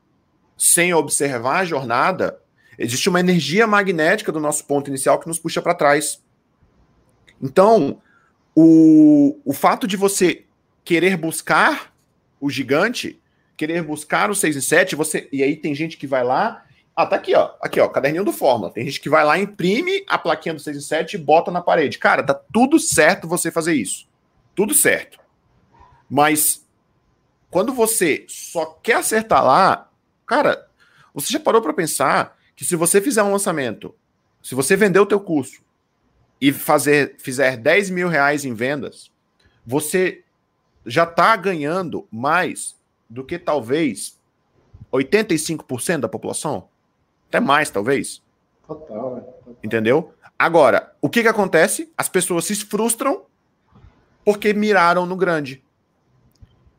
sem 0.57 0.93
observar 0.93 1.59
a 1.59 1.65
jornada, 1.65 2.39
existe 2.77 3.07
uma 3.07 3.19
energia 3.19 3.67
magnética 3.67 4.31
do 4.31 4.39
nosso 4.39 4.65
ponto 4.65 4.89
inicial 4.89 5.19
que 5.19 5.27
nos 5.27 5.37
puxa 5.37 5.61
para 5.61 5.75
trás. 5.75 6.21
Então, 7.41 8.01
o, 8.55 9.39
o 9.45 9.53
fato 9.53 9.85
de 9.85 9.95
você 9.95 10.45
querer 10.83 11.17
buscar 11.17 11.93
o 12.39 12.49
gigante, 12.49 13.21
querer 13.55 13.83
buscar 13.83 14.29
o 14.29 14.35
6 14.35 14.55
e 14.55 14.61
7, 14.61 14.95
você, 14.95 15.29
e 15.31 15.43
aí 15.43 15.55
tem 15.55 15.75
gente 15.75 15.97
que 15.97 16.07
vai 16.07 16.23
lá. 16.23 16.64
Ah, 16.95 17.05
tá 17.05 17.17
aqui, 17.17 17.35
ó. 17.35 17.51
Aqui, 17.61 17.79
ó, 17.79 17.89
caderninho 17.89 18.23
do 18.23 18.31
Fórmula. 18.31 18.71
Tem 18.71 18.85
gente 18.85 19.01
que 19.01 19.09
vai 19.09 19.25
lá, 19.25 19.37
imprime 19.37 20.05
a 20.07 20.17
plaquinha 20.17 20.53
do 20.53 20.61
6 20.61 20.77
e 20.77 20.81
7 20.81 21.13
e 21.15 21.17
bota 21.17 21.51
na 21.51 21.61
parede. 21.61 21.97
Cara, 21.99 22.23
tá 22.23 22.33
tudo 22.33 22.79
certo 22.79 23.27
você 23.27 23.51
fazer 23.51 23.73
isso. 23.73 24.07
Tudo 24.55 24.73
certo. 24.73 25.19
Mas 26.09 26.65
quando 27.49 27.73
você 27.73 28.25
só 28.29 28.65
quer 28.81 28.95
acertar 28.95 29.43
lá, 29.43 29.89
cara, 30.25 30.67
você 31.13 31.33
já 31.33 31.39
parou 31.39 31.61
para 31.61 31.73
pensar 31.73 32.37
que 32.55 32.63
se 32.63 32.77
você 32.77 33.01
fizer 33.01 33.23
um 33.23 33.31
lançamento, 33.31 33.93
se 34.41 34.55
você 34.55 34.77
vender 34.77 34.99
o 34.99 35.05
teu 35.05 35.19
curso 35.19 35.61
e 36.39 36.53
fazer, 36.53 37.15
fizer 37.17 37.57
10 37.57 37.89
mil 37.89 38.07
reais 38.07 38.45
em 38.45 38.53
vendas, 38.53 39.11
você 39.65 40.23
já 40.85 41.03
está 41.03 41.35
ganhando 41.35 42.07
mais 42.09 42.75
do 43.09 43.23
que 43.23 43.37
talvez 43.37 44.17
85% 44.93 45.99
da 45.99 46.07
população? 46.07 46.69
Até 47.35 47.45
mais, 47.45 47.69
talvez. 47.69 48.21
Total, 48.67 49.21
total. 49.21 49.57
Entendeu? 49.63 50.13
Agora, 50.37 50.93
o 51.01 51.09
que, 51.09 51.21
que 51.21 51.27
acontece? 51.27 51.91
As 51.97 52.09
pessoas 52.09 52.45
se 52.45 52.55
frustram 52.55 53.25
porque 54.23 54.53
miraram 54.53 55.05
no 55.05 55.15
grande. 55.15 55.63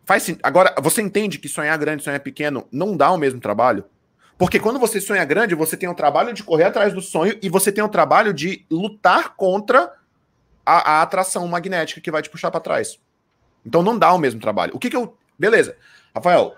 Faz 0.04 0.26
Agora, 0.42 0.74
você 0.80 1.02
entende 1.02 1.38
que 1.38 1.48
sonhar 1.48 1.76
grande 1.78 2.02
e 2.02 2.04
sonhar 2.04 2.20
pequeno 2.20 2.66
não 2.70 2.96
dá 2.96 3.10
o 3.10 3.16
mesmo 3.16 3.40
trabalho? 3.40 3.84
Porque 4.38 4.60
quando 4.60 4.78
você 4.78 5.00
sonha 5.00 5.24
grande, 5.24 5.54
você 5.54 5.76
tem 5.76 5.88
o 5.88 5.94
trabalho 5.94 6.32
de 6.32 6.42
correr 6.42 6.64
atrás 6.64 6.92
do 6.92 7.00
sonho 7.00 7.38
e 7.42 7.48
você 7.48 7.72
tem 7.72 7.82
o 7.82 7.88
trabalho 7.88 8.32
de 8.34 8.66
lutar 8.70 9.34
contra 9.34 9.92
a, 10.64 10.98
a 10.98 11.02
atração 11.02 11.46
magnética 11.48 12.00
que 12.00 12.10
vai 12.10 12.20
te 12.20 12.28
puxar 12.28 12.50
para 12.50 12.60
trás. 12.60 13.00
Então 13.64 13.82
não 13.82 13.98
dá 13.98 14.12
o 14.12 14.18
mesmo 14.18 14.40
trabalho. 14.40 14.72
O 14.74 14.78
que 14.78 14.90
que 14.90 14.96
eu. 14.96 15.16
Beleza. 15.38 15.76
Rafael, 16.14 16.54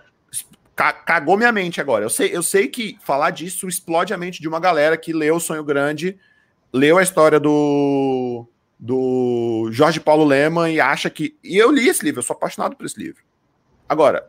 cagou 0.78 1.36
minha 1.36 1.50
mente 1.50 1.80
agora. 1.80 2.04
Eu 2.04 2.10
sei, 2.10 2.34
eu 2.34 2.42
sei 2.42 2.68
que 2.68 2.96
falar 3.00 3.30
disso 3.30 3.66
explode 3.66 4.14
a 4.14 4.16
mente 4.16 4.40
de 4.40 4.46
uma 4.46 4.60
galera 4.60 4.96
que 4.96 5.12
leu 5.12 5.36
o 5.36 5.40
Sonho 5.40 5.64
Grande, 5.64 6.16
leu 6.72 6.98
a 6.98 7.02
história 7.02 7.40
do, 7.40 8.46
do 8.78 9.68
Jorge 9.72 9.98
Paulo 9.98 10.24
Leman 10.24 10.70
e 10.70 10.80
acha 10.80 11.10
que. 11.10 11.36
E 11.42 11.56
eu 11.56 11.72
li 11.72 11.88
esse 11.88 12.04
livro, 12.04 12.20
eu 12.20 12.24
sou 12.24 12.34
apaixonado 12.34 12.76
por 12.76 12.86
esse 12.86 12.98
livro. 12.98 13.22
Agora, 13.88 14.28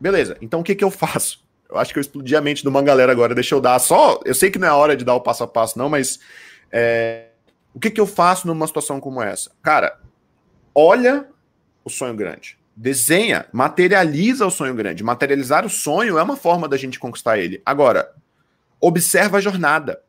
beleza, 0.00 0.38
então 0.40 0.60
o 0.60 0.64
que, 0.64 0.74
que 0.74 0.84
eu 0.84 0.90
faço? 0.90 1.44
Eu 1.68 1.76
acho 1.76 1.92
que 1.92 1.98
eu 1.98 2.00
explodi 2.00 2.34
a 2.34 2.40
mente 2.40 2.62
de 2.62 2.68
uma 2.68 2.80
galera 2.80 3.12
agora. 3.12 3.34
Deixa 3.34 3.54
eu 3.54 3.60
dar 3.60 3.78
só. 3.78 4.20
Eu 4.24 4.34
sei 4.34 4.50
que 4.50 4.58
não 4.58 4.68
é 4.68 4.72
hora 4.72 4.96
de 4.96 5.04
dar 5.04 5.14
o 5.14 5.20
passo 5.20 5.44
a 5.44 5.46
passo, 5.46 5.78
não, 5.78 5.88
mas. 5.88 6.18
É, 6.72 7.26
o 7.74 7.78
que, 7.78 7.90
que 7.90 8.00
eu 8.00 8.06
faço 8.06 8.46
numa 8.46 8.66
situação 8.66 8.98
como 8.98 9.20
essa? 9.20 9.50
Cara, 9.62 10.00
olha 10.74 11.28
o 11.84 11.90
sonho 11.90 12.14
grande. 12.14 12.58
Desenha, 12.76 13.46
materializa 13.52 14.46
o 14.46 14.50
sonho 14.50 14.74
grande. 14.74 15.02
Materializar 15.02 15.64
o 15.64 15.70
sonho 15.70 16.18
é 16.18 16.22
uma 16.22 16.36
forma 16.36 16.68
da 16.68 16.76
gente 16.76 16.98
conquistar 16.98 17.38
ele. 17.38 17.62
Agora, 17.64 18.12
observa 18.78 19.38
a 19.38 19.40
jornada. 19.40 20.02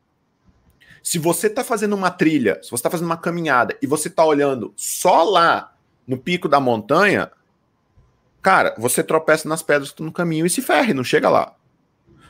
Se 1.02 1.18
você 1.18 1.46
está 1.46 1.64
fazendo 1.64 1.94
uma 1.94 2.10
trilha, 2.10 2.60
se 2.62 2.70
você 2.70 2.76
está 2.76 2.90
fazendo 2.90 3.06
uma 3.06 3.16
caminhada 3.16 3.76
e 3.80 3.86
você 3.86 4.08
está 4.08 4.24
olhando 4.24 4.74
só 4.76 5.22
lá 5.22 5.74
no 6.06 6.18
pico 6.18 6.48
da 6.48 6.60
montanha, 6.60 7.30
Cara, 8.40 8.74
você 8.78 9.02
tropeça 9.02 9.48
nas 9.48 9.62
pedras 9.62 9.94
no 9.98 10.12
caminho 10.12 10.46
e 10.46 10.50
se 10.50 10.62
ferre, 10.62 10.94
não 10.94 11.02
chega 11.04 11.28
lá. 11.28 11.54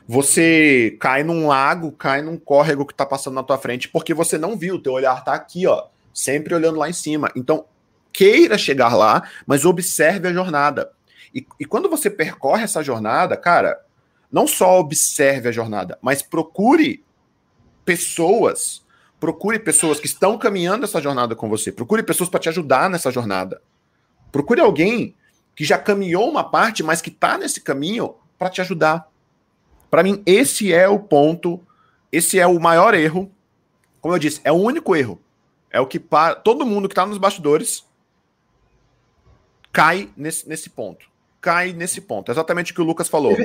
Você 0.07 0.97
cai 0.99 1.23
num 1.23 1.47
lago, 1.47 1.93
cai 1.93 2.23
num 2.23 2.39
córrego 2.39 2.87
que 2.87 2.93
está 2.93 3.05
passando 3.05 3.35
na 3.35 3.43
tua 3.43 3.59
frente, 3.59 3.89
porque 3.89 4.15
você 4.15 4.39
não 4.39 4.57
viu, 4.57 4.81
teu 4.83 4.95
olhar 4.95 5.19
está 5.19 5.35
aqui, 5.35 5.67
ó, 5.67 5.87
sempre 6.13 6.55
olhando 6.55 6.79
lá 6.79 6.89
em 6.89 6.95
cima. 6.95 7.31
Então, 7.37 7.67
queira 8.19 8.59
chegar 8.59 8.97
lá, 8.97 9.31
mas 9.47 9.65
observe 9.65 10.27
a 10.27 10.33
jornada. 10.33 10.91
E, 11.33 11.47
e 11.61 11.65
quando 11.65 11.89
você 11.89 12.11
percorre 12.11 12.65
essa 12.65 12.83
jornada, 12.83 13.37
cara, 13.37 13.81
não 14.31 14.45
só 14.45 14.81
observe 14.81 15.49
a 15.49 15.53
jornada, 15.53 15.97
mas 16.03 16.21
procure 16.21 17.05
pessoas, 17.85 18.85
procure 19.21 19.61
pessoas 19.61 20.01
que 20.01 20.09
estão 20.09 20.37
caminhando 20.37 20.85
essa 20.85 21.01
jornada 21.01 21.37
com 21.37 21.49
você, 21.49 21.71
procure 21.71 22.03
pessoas 22.03 22.29
para 22.29 22.41
te 22.41 22.49
ajudar 22.49 22.91
nessa 22.91 23.13
jornada. 23.13 23.63
Procure 24.33 24.61
alguém 24.61 25.15
que 25.55 25.65
já 25.65 25.79
caminhou 25.79 26.29
uma 26.29 26.43
parte, 26.43 26.83
mas 26.83 27.01
que 27.01 27.11
está 27.11 27.39
nesse 27.39 27.61
caminho 27.61 28.17
para 28.37 28.51
te 28.51 28.61
ajudar. 28.61 29.09
Para 29.89 30.03
mim, 30.03 30.25
esse 30.27 30.73
é 30.73 30.89
o 30.89 30.99
ponto, 30.99 31.61
esse 32.11 32.37
é 32.37 32.49
o 32.49 32.59
maior 32.59 32.95
erro. 32.95 33.31
Como 34.01 34.13
eu 34.13 34.19
disse, 34.19 34.41
é 34.43 34.51
o 34.51 34.57
único 34.57 34.97
erro. 34.97 35.23
É 35.71 35.81
o 35.81 35.87
que 35.87 36.01
para 36.01 36.35
todo 36.35 36.67
mundo 36.67 36.89
que 36.89 36.95
está 36.95 37.07
nos 37.07 37.19
bastidores 37.19 37.87
cai 39.73 40.09
nesse, 40.17 40.49
nesse 40.49 40.71
ponto. 40.71 41.07
Cai 41.41 41.73
nesse 41.73 42.01
ponto. 42.01 42.31
exatamente 42.31 42.73
o 42.73 42.75
que 42.75 42.81
o 42.81 42.85
Lucas 42.85 43.09
falou. 43.09 43.37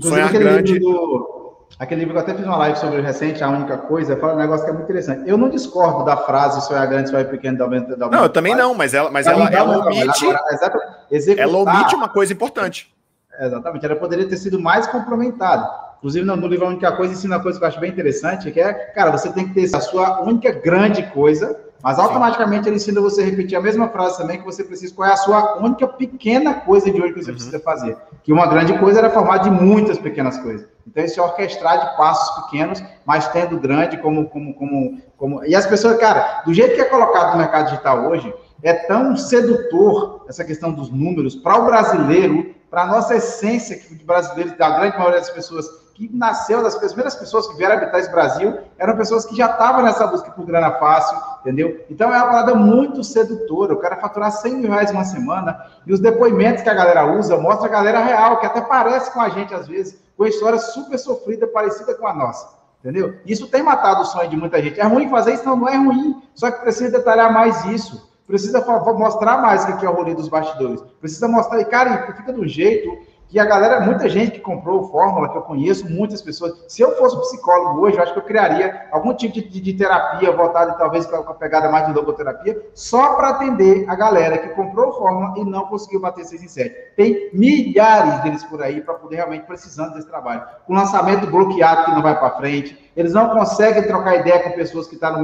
Sonhar 0.00 0.32
grande. 0.32 0.78
Do, 0.78 1.38
Aquele 1.78 2.00
livro 2.00 2.14
que 2.14 2.18
eu 2.18 2.22
até 2.22 2.34
fiz 2.34 2.44
uma 2.44 2.56
live 2.56 2.78
sobre 2.78 2.98
o 2.98 3.02
recente, 3.02 3.44
a 3.44 3.48
única 3.48 3.76
coisa, 3.76 4.16
fala 4.16 4.34
um 4.34 4.38
negócio 4.38 4.64
que 4.64 4.70
é 4.70 4.72
muito 4.72 4.86
interessante. 4.86 5.28
Eu 5.28 5.36
não 5.36 5.48
discordo 5.48 6.04
da 6.04 6.16
frase 6.16 6.66
sonhar 6.66 6.86
grande, 6.88 7.10
sonhar 7.10 7.26
pequeno, 7.26 7.58
dá 7.58 7.64
aumento, 7.64 7.96
dá 7.96 8.08
Não, 8.08 8.22
eu 8.24 8.28
também 8.28 8.54
não, 8.54 8.74
mas 8.74 8.94
ela, 8.94 9.10
mas 9.10 9.26
ela, 9.26 9.48
ela 9.48 9.78
omite. 9.78 10.26
Agora, 10.26 11.06
ela 11.36 11.58
omite 11.58 11.94
uma 11.94 12.08
coisa 12.08 12.32
importante. 12.32 12.92
Exatamente, 13.40 13.86
ela 13.86 13.94
poderia 13.94 14.28
ter 14.28 14.36
sido 14.36 14.58
mais 14.58 14.88
complementada. 14.88 15.70
Inclusive, 15.98 16.26
no, 16.26 16.34
no 16.34 16.48
livro 16.48 16.66
A 16.66 16.68
Única 16.70 16.92
Coisa, 16.92 17.12
ensina 17.12 17.36
uma 17.36 17.42
coisa 17.42 17.58
que 17.58 17.64
eu 17.64 17.68
acho 17.68 17.78
bem 17.78 17.90
interessante, 17.90 18.50
que 18.50 18.60
é, 18.60 18.72
cara, 18.72 19.12
você 19.12 19.32
tem 19.32 19.48
que 19.48 19.54
ter 19.54 19.76
a 19.76 19.80
sua 19.80 20.20
única 20.22 20.50
grande 20.50 21.04
coisa, 21.10 21.56
mas 21.82 21.98
automaticamente 21.98 22.68
ele 22.68 22.76
ensina 22.76 23.00
você 23.00 23.22
a 23.22 23.24
repetir 23.24 23.56
a 23.56 23.60
mesma 23.60 23.88
frase 23.88 24.18
também, 24.18 24.38
que 24.38 24.44
você 24.44 24.64
precisa, 24.64 24.94
qual 24.94 25.08
é 25.08 25.12
a 25.12 25.16
sua 25.16 25.58
única 25.58 25.86
pequena 25.86 26.54
coisa 26.54 26.90
de 26.90 27.00
hoje 27.00 27.14
que 27.14 27.22
você 27.22 27.30
uhum. 27.30 27.36
precisa 27.36 27.60
fazer. 27.60 27.96
Que 28.22 28.32
uma 28.32 28.46
grande 28.46 28.76
coisa 28.78 28.98
era 28.98 29.10
formada 29.10 29.44
de 29.44 29.50
muitas 29.50 29.98
pequenas 29.98 30.38
coisas. 30.38 30.66
Então, 30.86 31.04
esse 31.04 31.18
é 31.18 31.22
orquestrar 31.22 31.78
de 31.78 31.96
passos 31.96 32.44
pequenos, 32.44 32.82
mas 33.04 33.28
tendo 33.28 33.58
grande 33.58 33.96
como, 33.98 34.28
como, 34.28 34.54
como, 34.54 35.00
como. 35.16 35.44
E 35.44 35.54
as 35.54 35.66
pessoas, 35.66 35.98
cara, 35.98 36.42
do 36.44 36.52
jeito 36.52 36.74
que 36.74 36.80
é 36.80 36.84
colocado 36.84 37.32
no 37.32 37.38
mercado 37.38 37.70
digital 37.70 38.08
hoje, 38.08 38.32
é 38.62 38.72
tão 38.72 39.16
sedutor 39.16 40.24
essa 40.28 40.44
questão 40.44 40.72
dos 40.72 40.90
números 40.90 41.36
para 41.36 41.58
o 41.58 41.66
brasileiro 41.66 42.58
para 42.70 42.82
a 42.82 42.86
nossa 42.86 43.16
essência 43.16 43.78
de 43.78 44.04
brasileiros, 44.04 44.56
da 44.56 44.70
grande 44.70 44.96
maioria 44.96 45.20
das 45.20 45.30
pessoas 45.30 45.66
que 45.94 46.08
nasceu, 46.14 46.62
das 46.62 46.76
primeiras 46.76 47.16
pessoas 47.16 47.48
que 47.48 47.56
vieram 47.56 47.76
habitar 47.76 47.98
esse 47.98 48.10
Brasil, 48.10 48.58
eram 48.78 48.96
pessoas 48.96 49.24
que 49.26 49.34
já 49.34 49.50
estavam 49.50 49.82
nessa 49.82 50.06
busca 50.06 50.30
por 50.30 50.46
grana 50.46 50.72
fácil, 50.72 51.18
entendeu? 51.48 51.82
Então 51.88 52.12
é 52.12 52.16
uma 52.18 52.26
parada 52.26 52.54
muito 52.54 53.02
sedutora. 53.02 53.72
O 53.72 53.78
cara 53.78 53.96
faturar 53.96 54.30
100 54.30 54.56
mil 54.56 54.70
reais 54.70 54.90
uma 54.90 55.04
semana 55.04 55.58
e 55.86 55.92
os 55.92 55.98
depoimentos 55.98 56.62
que 56.62 56.68
a 56.68 56.74
galera 56.74 57.10
usa 57.18 57.38
mostra 57.38 57.66
a 57.66 57.70
galera 57.70 58.00
real, 58.00 58.38
que 58.38 58.46
até 58.46 58.60
parece 58.60 59.10
com 59.10 59.20
a 59.20 59.30
gente 59.30 59.54
às 59.54 59.66
vezes, 59.66 59.98
com 60.16 60.24
a 60.24 60.28
história 60.28 60.58
super 60.58 60.98
sofrida, 60.98 61.46
parecida 61.46 61.94
com 61.94 62.06
a 62.06 62.12
nossa. 62.12 62.58
Entendeu? 62.80 63.14
Isso 63.26 63.48
tem 63.48 63.62
matado 63.62 64.02
o 64.02 64.04
sonho 64.04 64.28
de 64.28 64.36
muita 64.36 64.62
gente. 64.62 64.78
É 64.78 64.84
ruim 64.84 65.08
fazer 65.08 65.34
isso? 65.34 65.44
Não, 65.44 65.56
não 65.56 65.68
é 65.68 65.76
ruim. 65.76 66.22
Só 66.34 66.50
que 66.50 66.60
precisa 66.60 66.98
detalhar 66.98 67.32
mais 67.32 67.64
isso. 67.64 68.08
Precisa 68.26 68.64
mostrar 68.92 69.38
mais 69.38 69.64
o 69.64 69.76
que 69.78 69.86
é 69.86 69.88
o 69.88 69.94
rolê 69.94 70.14
dos 70.14 70.28
bastidores. 70.28 70.82
Precisa 71.00 71.26
mostrar. 71.26 71.60
E, 71.60 71.64
cara, 71.64 72.12
fica 72.14 72.32
do 72.32 72.46
jeito 72.46 72.96
que 73.28 73.38
a 73.38 73.44
galera, 73.44 73.80
muita 73.80 74.08
gente 74.08 74.32
que 74.32 74.40
comprou 74.40 74.80
o 74.80 74.88
Fórmula, 74.88 75.28
que 75.28 75.36
eu 75.36 75.42
conheço, 75.42 75.88
muitas 75.88 76.22
pessoas. 76.22 76.64
Se 76.66 76.80
eu 76.80 76.96
fosse 76.96 77.20
psicólogo 77.20 77.82
hoje, 77.82 77.98
eu 77.98 78.02
acho 78.02 78.14
que 78.14 78.18
eu 78.18 78.24
criaria 78.24 78.86
algum 78.90 79.12
tipo 79.12 79.34
de, 79.34 79.60
de, 79.60 79.74
terapia 79.74 80.32
voltada, 80.32 80.72
talvez 80.72 81.04
com 81.04 81.16
a 81.16 81.34
pegada 81.34 81.68
mais 81.68 81.86
de 81.86 81.92
logoterapia, 81.92 82.58
só 82.72 83.14
para 83.14 83.28
atender 83.28 83.84
a 83.86 83.94
galera 83.94 84.38
que 84.38 84.48
comprou 84.50 84.94
Fórmula 84.94 85.34
e 85.36 85.44
não 85.44 85.66
conseguiu 85.66 86.00
bater 86.00 86.24
6 86.24 86.42
em 86.42 86.48
7. 86.48 86.74
Tem 86.96 87.30
milhares 87.34 88.22
deles 88.22 88.42
por 88.44 88.62
aí 88.62 88.80
para 88.80 88.94
poder 88.94 89.16
realmente 89.16 89.44
precisando 89.44 89.92
desse 89.92 90.08
trabalho. 90.08 90.42
Com 90.66 90.72
lançamento 90.72 91.26
bloqueado 91.26 91.84
que 91.84 91.90
não 91.90 92.02
vai 92.02 92.18
para 92.18 92.36
frente, 92.38 92.90
eles 92.96 93.12
não 93.12 93.28
conseguem 93.28 93.82
trocar 93.82 94.16
ideia 94.16 94.42
com 94.42 94.52
pessoas 94.52 94.88
que 94.88 94.94
estão 94.94 95.12
tá 95.12 95.20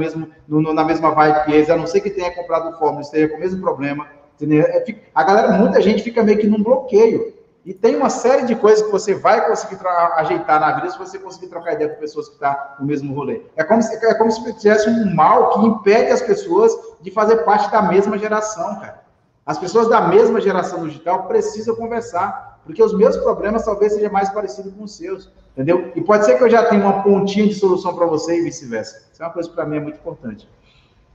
no 0.47 0.61
no, 0.61 0.73
na 0.73 0.83
mesma 0.83 1.09
vibe 1.11 1.43
que 1.45 1.51
eles, 1.51 1.69
a 1.71 1.75
não 1.75 1.87
ser 1.87 2.01
que 2.01 2.11
tenha 2.11 2.33
comprado 2.35 2.77
Fórmula 2.77 3.01
e 3.01 3.03
esteja 3.03 3.29
com 3.29 3.37
o 3.37 3.39
mesmo 3.39 3.59
problema. 3.61 4.07
Entendeu? 4.35 4.63
É, 4.63 4.83
a 5.13 5.23
galera, 5.23 5.53
muita 5.53 5.81
gente 5.81 6.03
fica 6.03 6.21
meio 6.21 6.37
que 6.37 6.47
num 6.47 6.61
bloqueio. 6.61 7.33
E 7.65 7.73
tem 7.73 7.95
uma 7.95 8.11
série 8.11 8.45
de 8.45 8.55
coisas 8.55 8.85
que 8.85 8.91
você 8.91 9.15
vai 9.15 9.47
conseguir 9.47 9.79
ajeitar 10.17 10.59
na 10.59 10.71
vida 10.73 10.91
se 10.91 10.99
você 10.99 11.17
conseguir 11.17 11.47
trocar 11.47 11.73
ideia 11.73 11.89
com 11.89 11.99
pessoas 11.99 12.27
que 12.27 12.35
estão 12.35 12.53
tá 12.53 12.75
no 12.79 12.85
mesmo 12.85 13.11
rolê. 13.15 13.41
É 13.55 13.63
como, 13.63 13.81
se, 13.81 13.95
é 14.05 14.13
como 14.13 14.31
se 14.31 14.53
tivesse 14.53 14.87
um 14.87 15.15
mal 15.15 15.49
que 15.49 15.65
impede 15.65 16.11
as 16.11 16.21
pessoas 16.21 16.71
de 17.01 17.09
fazer 17.09 17.37
parte 17.37 17.71
da 17.71 17.81
mesma 17.81 18.19
geração, 18.19 18.79
cara. 18.79 19.03
As 19.43 19.57
pessoas 19.57 19.89
da 19.89 19.99
mesma 20.01 20.39
geração 20.39 20.87
digital 20.87 21.27
precisam 21.27 21.75
conversar, 21.75 22.61
porque 22.63 22.83
os 22.83 22.95
meus 22.95 23.17
problemas 23.17 23.65
talvez 23.65 23.93
sejam 23.93 24.11
mais 24.11 24.29
parecidos 24.29 24.71
com 24.71 24.83
os 24.83 24.95
seus, 24.95 25.31
entendeu? 25.53 25.91
E 25.95 26.01
pode 26.01 26.25
ser 26.25 26.37
que 26.37 26.43
eu 26.43 26.49
já 26.49 26.65
tenha 26.65 26.83
uma 26.83 27.01
pontinha 27.01 27.47
de 27.47 27.55
solução 27.55 27.95
para 27.95 28.05
você 28.05 28.39
e 28.39 28.43
vice-versa. 28.43 29.07
Isso 29.11 29.23
é 29.23 29.25
uma 29.25 29.33
coisa 29.33 29.49
que 29.49 29.55
para 29.55 29.65
mim 29.65 29.77
é 29.77 29.79
muito 29.79 29.97
importante. 29.97 30.47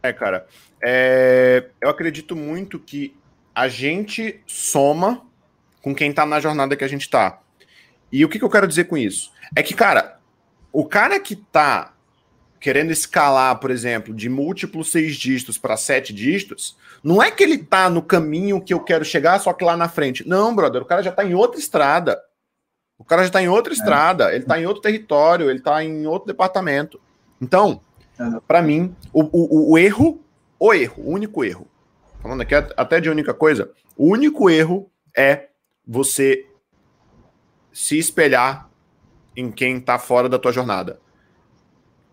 É, 0.02 0.12
cara, 0.12 0.46
é... 0.82 1.66
eu 1.80 1.88
acredito 1.88 2.34
muito 2.34 2.78
que 2.78 3.16
a 3.54 3.68
gente 3.68 4.42
soma 4.46 5.29
com 5.82 5.94
quem 5.94 6.12
tá 6.12 6.26
na 6.26 6.40
jornada 6.40 6.76
que 6.76 6.84
a 6.84 6.88
gente 6.88 7.08
tá. 7.08 7.40
E 8.12 8.24
o 8.24 8.28
que, 8.28 8.38
que 8.38 8.44
eu 8.44 8.50
quero 8.50 8.66
dizer 8.66 8.84
com 8.84 8.96
isso? 8.96 9.32
É 9.54 9.62
que, 9.62 9.74
cara, 9.74 10.18
o 10.72 10.84
cara 10.84 11.18
que 11.20 11.36
tá 11.36 11.94
querendo 12.58 12.90
escalar, 12.90 13.58
por 13.58 13.70
exemplo, 13.70 14.14
de 14.14 14.28
múltiplos 14.28 14.90
seis 14.90 15.16
dígitos 15.16 15.56
para 15.56 15.76
sete 15.76 16.12
dígitos, 16.12 16.76
não 17.02 17.22
é 17.22 17.30
que 17.30 17.42
ele 17.42 17.58
tá 17.58 17.88
no 17.88 18.02
caminho 18.02 18.60
que 18.60 18.74
eu 18.74 18.80
quero 18.80 19.04
chegar, 19.04 19.38
só 19.38 19.52
que 19.52 19.64
lá 19.64 19.76
na 19.76 19.88
frente. 19.88 20.28
Não, 20.28 20.54
brother, 20.54 20.82
o 20.82 20.84
cara 20.84 21.02
já 21.02 21.10
tá 21.10 21.24
em 21.24 21.34
outra 21.34 21.58
estrada. 21.58 22.20
O 22.98 23.04
cara 23.04 23.24
já 23.24 23.30
tá 23.30 23.42
em 23.42 23.48
outra 23.48 23.72
é. 23.72 23.76
estrada, 23.76 24.34
ele 24.34 24.44
tá 24.44 24.60
em 24.60 24.66
outro 24.66 24.82
território, 24.82 25.48
ele 25.48 25.60
tá 25.60 25.82
em 25.82 26.06
outro 26.06 26.26
departamento. 26.26 27.00
Então, 27.40 27.80
é. 28.18 28.40
para 28.46 28.60
mim, 28.60 28.94
o, 29.10 29.22
o, 29.22 29.72
o, 29.72 29.78
erro, 29.78 30.22
o 30.58 30.74
erro, 30.74 31.02
o 31.02 31.10
único 31.10 31.42
erro, 31.42 31.66
falando 32.20 32.42
aqui 32.42 32.54
até 32.54 33.00
de 33.00 33.08
única 33.08 33.32
coisa, 33.32 33.70
o 33.96 34.06
único 34.06 34.50
erro 34.50 34.90
é 35.16 35.48
você 35.92 36.46
se 37.72 37.98
espelhar 37.98 38.70
em 39.36 39.50
quem 39.50 39.78
está 39.78 39.98
fora 39.98 40.28
da 40.28 40.38
tua 40.38 40.52
jornada. 40.52 41.00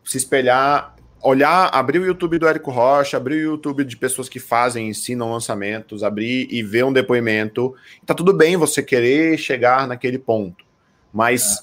Se 0.03 0.17
espelhar, 0.17 0.95
olhar, 1.21 1.69
abrir 1.71 1.99
o 1.99 2.05
YouTube 2.05 2.39
do 2.39 2.47
Érico 2.47 2.71
Rocha, 2.71 3.17
abrir 3.17 3.35
o 3.35 3.51
YouTube 3.51 3.85
de 3.85 3.95
pessoas 3.95 4.27
que 4.27 4.39
fazem, 4.39 4.89
ensinam 4.89 5.31
lançamentos, 5.31 6.03
abrir 6.03 6.47
e 6.49 6.63
ver 6.63 6.85
um 6.85 6.91
depoimento. 6.91 7.75
Tá 8.03 8.15
tudo 8.15 8.33
bem 8.33 8.57
você 8.57 8.81
querer 8.81 9.37
chegar 9.37 9.87
naquele 9.87 10.17
ponto, 10.17 10.65
mas 11.13 11.59
é. 11.59 11.61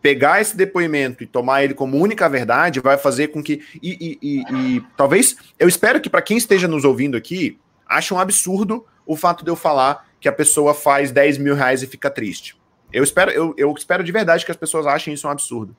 pegar 0.00 0.40
esse 0.40 0.56
depoimento 0.56 1.22
e 1.22 1.26
tomar 1.26 1.62
ele 1.62 1.74
como 1.74 1.98
única 1.98 2.26
verdade 2.26 2.80
vai 2.80 2.96
fazer 2.96 3.28
com 3.28 3.42
que. 3.42 3.62
E, 3.82 4.18
e, 4.22 4.40
e, 4.40 4.76
e 4.76 4.84
talvez, 4.96 5.36
eu 5.58 5.68
espero 5.68 6.00
que 6.00 6.08
para 6.08 6.22
quem 6.22 6.38
esteja 6.38 6.66
nos 6.66 6.86
ouvindo 6.86 7.18
aqui, 7.18 7.58
ache 7.86 8.14
um 8.14 8.18
absurdo 8.18 8.86
o 9.04 9.14
fato 9.14 9.44
de 9.44 9.50
eu 9.50 9.56
falar 9.56 10.07
que 10.20 10.28
a 10.28 10.32
pessoa 10.32 10.74
faz 10.74 11.10
10 11.10 11.38
mil 11.38 11.54
reais 11.54 11.82
e 11.82 11.86
fica 11.86 12.10
triste. 12.10 12.56
Eu 12.92 13.04
espero, 13.04 13.30
eu, 13.30 13.54
eu 13.56 13.72
espero 13.76 14.02
de 14.02 14.10
verdade 14.10 14.44
que 14.44 14.50
as 14.50 14.56
pessoas 14.56 14.86
achem 14.86 15.14
isso 15.14 15.26
um 15.26 15.30
absurdo. 15.30 15.76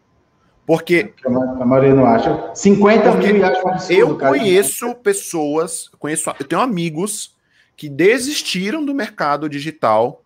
Porque. 0.66 1.14
A 1.26 1.66
maioria 1.66 1.96
não 1.96 2.06
acha. 2.06 2.52
50 2.54 3.14
mil 3.16 3.46
acha 3.46 3.64
um 3.66 3.70
absurdo. 3.70 4.00
Eu 4.00 4.18
cara. 4.18 4.38
conheço 4.38 4.96
pessoas, 4.96 5.90
conheço, 5.98 6.30
eu 6.40 6.46
tenho 6.46 6.62
amigos 6.62 7.36
que 7.76 7.90
desistiram 7.90 8.86
do 8.86 8.94
mercado 8.94 9.50
digital 9.50 10.24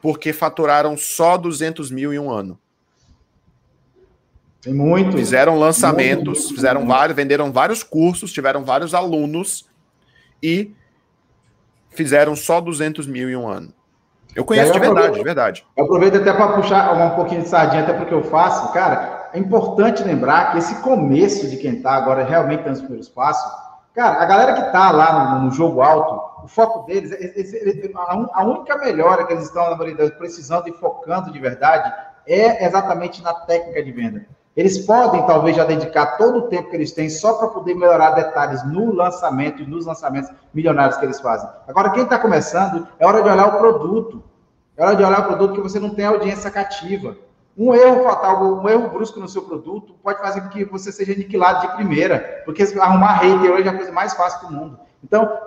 porque 0.00 0.32
faturaram 0.32 0.96
só 0.96 1.36
200 1.36 1.90
mil 1.90 2.12
em 2.12 2.18
um 2.18 2.30
ano. 2.30 2.58
Tem 4.60 4.72
muito. 4.72 5.16
Fizeram 5.16 5.58
lançamentos, 5.58 6.24
muito, 6.24 6.40
muito, 6.40 6.54
fizeram 6.54 6.80
muito. 6.80 6.92
vários, 6.92 7.16
venderam 7.16 7.52
vários 7.52 7.82
cursos, 7.82 8.32
tiveram 8.32 8.64
vários 8.64 8.94
alunos 8.94 9.66
e 10.42 10.72
fizeram 11.94 12.34
só 12.34 12.60
200 12.60 13.06
mil 13.06 13.30
em 13.30 13.36
um 13.36 13.48
ano. 13.48 13.72
Eu 14.34 14.44
conheço 14.44 14.72
de 14.72 14.78
verdade, 14.78 15.14
de 15.14 15.22
verdade. 15.22 15.66
Eu 15.76 15.84
aproveito 15.84 16.16
até 16.16 16.32
para 16.32 16.48
puxar 16.54 16.92
um 16.94 17.14
pouquinho 17.14 17.42
de 17.42 17.48
sardinha, 17.48 17.82
até 17.82 17.92
porque 17.92 18.14
eu 18.14 18.22
faço, 18.24 18.72
cara. 18.72 19.30
É 19.34 19.38
importante 19.38 20.02
lembrar 20.02 20.52
que 20.52 20.58
esse 20.58 20.74
começo 20.82 21.48
de 21.48 21.56
quem 21.56 21.76
está 21.76 21.92
agora 21.92 22.24
realmente 22.24 22.64
dando 22.64 22.74
os 22.74 22.80
primeiros 22.80 23.08
passos, 23.08 23.50
cara, 23.94 24.22
a 24.22 24.26
galera 24.26 24.54
que 24.54 24.66
está 24.66 24.90
lá 24.90 25.38
no, 25.38 25.46
no, 25.46 25.50
jogo 25.50 25.80
alto, 25.80 26.44
o 26.44 26.48
foco 26.48 26.86
deles, 26.86 27.12
a, 28.34 28.44
única 28.44 28.76
melhora 28.76 29.26
que 29.26 29.32
eles 29.32 29.44
estão, 29.44 29.70
na 29.70 29.76
verdade, 29.76 30.12
precisando 30.12 30.68
e 30.68 30.72
focando 30.72 31.32
de 31.32 31.38
verdade 31.38 31.92
é 32.26 32.66
exatamente 32.66 33.22
na 33.22 33.32
técnica 33.32 33.82
de 33.82 33.92
venda. 33.92 34.26
Eles 34.54 34.78
podem, 34.78 35.24
talvez, 35.26 35.56
já 35.56 35.64
dedicar 35.64 36.18
todo 36.18 36.40
o 36.40 36.42
tempo 36.48 36.68
que 36.68 36.76
eles 36.76 36.92
têm 36.92 37.08
só 37.08 37.34
para 37.34 37.48
poder 37.48 37.74
melhorar 37.74 38.10
detalhes 38.10 38.62
no 38.66 38.94
lançamento 38.94 39.62
e 39.62 39.66
nos 39.66 39.86
lançamentos 39.86 40.30
milionários 40.52 40.98
que 40.98 41.06
eles 41.06 41.20
fazem. 41.20 41.48
Agora, 41.66 41.90
quem 41.90 42.02
está 42.02 42.18
começando, 42.18 42.86
é 42.98 43.06
hora 43.06 43.22
de 43.22 43.30
olhar 43.30 43.46
o 43.46 43.58
produto. 43.58 44.22
É 44.76 44.84
hora 44.84 44.94
de 44.94 45.02
olhar 45.02 45.20
o 45.20 45.24
produto 45.24 45.54
que 45.54 45.60
você 45.60 45.80
não 45.80 45.90
tem 45.90 46.04
audiência 46.04 46.50
cativa. 46.50 47.16
Um 47.56 47.74
erro 47.74 48.04
fatal, 48.04 48.42
um 48.42 48.68
erro 48.68 48.88
brusco 48.88 49.20
no 49.20 49.28
seu 49.28 49.42
produto 49.42 49.94
pode 50.02 50.18
fazer 50.20 50.40
com 50.42 50.48
que 50.48 50.64
você 50.64 50.90
seja 50.90 51.12
aniquilado 51.12 51.66
de 51.66 51.74
primeira, 51.74 52.42
porque 52.44 52.62
arrumar 52.78 53.18
hater 53.18 53.50
hoje 53.50 53.68
é 53.68 53.70
a 53.70 53.76
coisa 53.76 53.92
mais 53.92 54.14
fácil 54.14 54.48
do 54.48 54.54
mundo. 54.54 54.80
Então, 55.02 55.38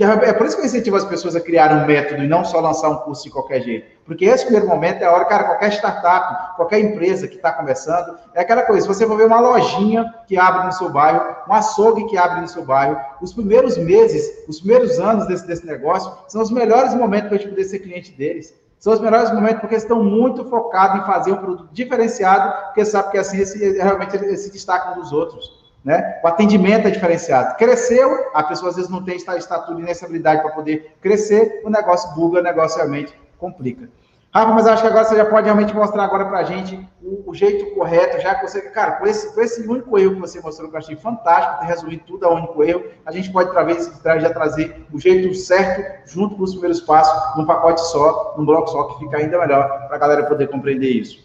é 0.00 0.32
por 0.32 0.46
isso 0.46 0.56
que 0.56 0.62
eu 0.62 0.66
incentivo 0.66 0.96
as 0.96 1.04
pessoas 1.04 1.34
a 1.34 1.40
criar 1.40 1.72
um 1.72 1.86
método 1.86 2.22
e 2.22 2.28
não 2.28 2.44
só 2.44 2.60
lançar 2.60 2.88
um 2.90 2.96
curso 2.96 3.24
de 3.24 3.30
qualquer 3.30 3.60
jeito. 3.60 3.86
Porque 4.04 4.24
esse 4.24 4.44
primeiro 4.44 4.68
momento 4.68 5.02
é 5.02 5.04
a 5.04 5.12
hora, 5.12 5.24
cara, 5.24 5.44
qualquer 5.44 5.72
startup, 5.72 6.56
qualquer 6.56 6.80
empresa 6.80 7.26
que 7.26 7.36
está 7.36 7.52
começando, 7.52 8.16
é 8.34 8.40
aquela 8.40 8.62
coisa, 8.62 8.82
se 8.82 8.88
você 8.88 9.06
for 9.06 9.16
ver 9.16 9.26
uma 9.26 9.40
lojinha 9.40 10.12
que 10.26 10.36
abre 10.36 10.66
no 10.66 10.72
seu 10.72 10.90
bairro, 10.90 11.36
um 11.48 11.52
açougue 11.54 12.06
que 12.06 12.16
abre 12.16 12.40
no 12.40 12.48
seu 12.48 12.64
bairro, 12.64 12.96
os 13.20 13.32
primeiros 13.32 13.78
meses, 13.78 14.44
os 14.48 14.60
primeiros 14.60 14.98
anos 15.00 15.26
desse, 15.26 15.46
desse 15.46 15.66
negócio, 15.66 16.12
são 16.28 16.42
os 16.42 16.50
melhores 16.50 16.94
momentos 16.94 17.28
para 17.28 17.36
a 17.36 17.40
gente 17.40 17.50
poder 17.50 17.64
ser 17.64 17.80
cliente 17.80 18.12
deles. 18.12 18.54
São 18.78 18.92
os 18.92 19.00
melhores 19.00 19.32
momentos 19.32 19.60
porque 19.60 19.74
eles 19.74 19.84
estão 19.84 20.04
muito 20.04 20.44
focados 20.44 21.02
em 21.02 21.06
fazer 21.06 21.32
um 21.32 21.38
produto 21.38 21.68
diferenciado, 21.72 22.66
porque 22.66 22.84
sabe 22.84 23.12
que 23.12 23.18
assim 23.18 23.40
esse, 23.40 23.78
realmente 23.78 24.14
eles 24.14 24.40
se 24.40 24.52
destacam 24.52 25.00
dos 25.00 25.10
outros. 25.10 25.63
Né? 25.84 26.18
O 26.24 26.28
atendimento 26.28 26.88
é 26.88 26.90
diferenciado. 26.90 27.56
Cresceu, 27.56 28.30
a 28.32 28.42
pessoa 28.42 28.70
às 28.70 28.76
vezes 28.76 28.90
não 28.90 29.04
tem 29.04 29.16
estatura 29.16 29.78
e 29.78 29.82
nem 29.82 29.90
essa 29.90 30.06
habilidade 30.06 30.40
para 30.40 30.52
poder 30.52 30.96
crescer, 31.00 31.60
o 31.62 31.68
negócio 31.68 32.14
buga, 32.14 32.40
o 32.40 32.42
negócio 32.42 32.78
realmente 32.78 33.12
complica. 33.38 33.88
Rafa, 34.34 34.52
mas 34.52 34.66
acho 34.66 34.82
que 34.82 34.88
agora 34.88 35.04
você 35.04 35.14
já 35.14 35.26
pode 35.26 35.44
realmente 35.44 35.72
mostrar 35.72 36.02
agora 36.02 36.24
para 36.24 36.38
a 36.38 36.42
gente 36.42 36.76
o, 37.00 37.30
o, 37.30 37.34
jeito 37.34 37.72
correto, 37.72 38.20
já 38.20 38.34
que 38.34 38.48
você, 38.48 38.62
cara, 38.62 38.92
com 38.92 39.06
esse, 39.06 39.32
com 39.32 39.40
esse 39.40 39.62
único 39.62 39.96
erro 39.96 40.14
que 40.14 40.20
você 40.22 40.40
mostrou, 40.40 40.68
que 40.68 40.74
eu 40.74 40.78
achei 40.80 40.96
fantástico, 40.96 41.60
ter 41.60 41.66
resumido 41.66 42.02
tudo 42.04 42.26
a 42.26 42.34
único 42.34 42.64
erro, 42.64 42.82
a 43.06 43.12
gente 43.12 43.30
pode 43.30 43.52
talvez 43.52 43.88
já 44.02 44.30
trazer 44.30 44.84
o 44.92 44.98
jeito 44.98 45.32
certo 45.36 46.10
junto 46.12 46.34
com 46.34 46.42
os 46.42 46.50
primeiros 46.50 46.80
passos, 46.80 47.36
num 47.36 47.46
pacote 47.46 47.80
só, 47.82 48.34
num 48.36 48.44
bloco 48.44 48.70
só, 48.70 48.82
que 48.88 49.04
fica 49.04 49.18
ainda 49.18 49.38
melhor 49.38 49.86
para 49.86 49.94
a 49.94 49.98
galera 50.00 50.24
poder 50.24 50.48
compreender 50.48 50.88
isso. 50.88 51.22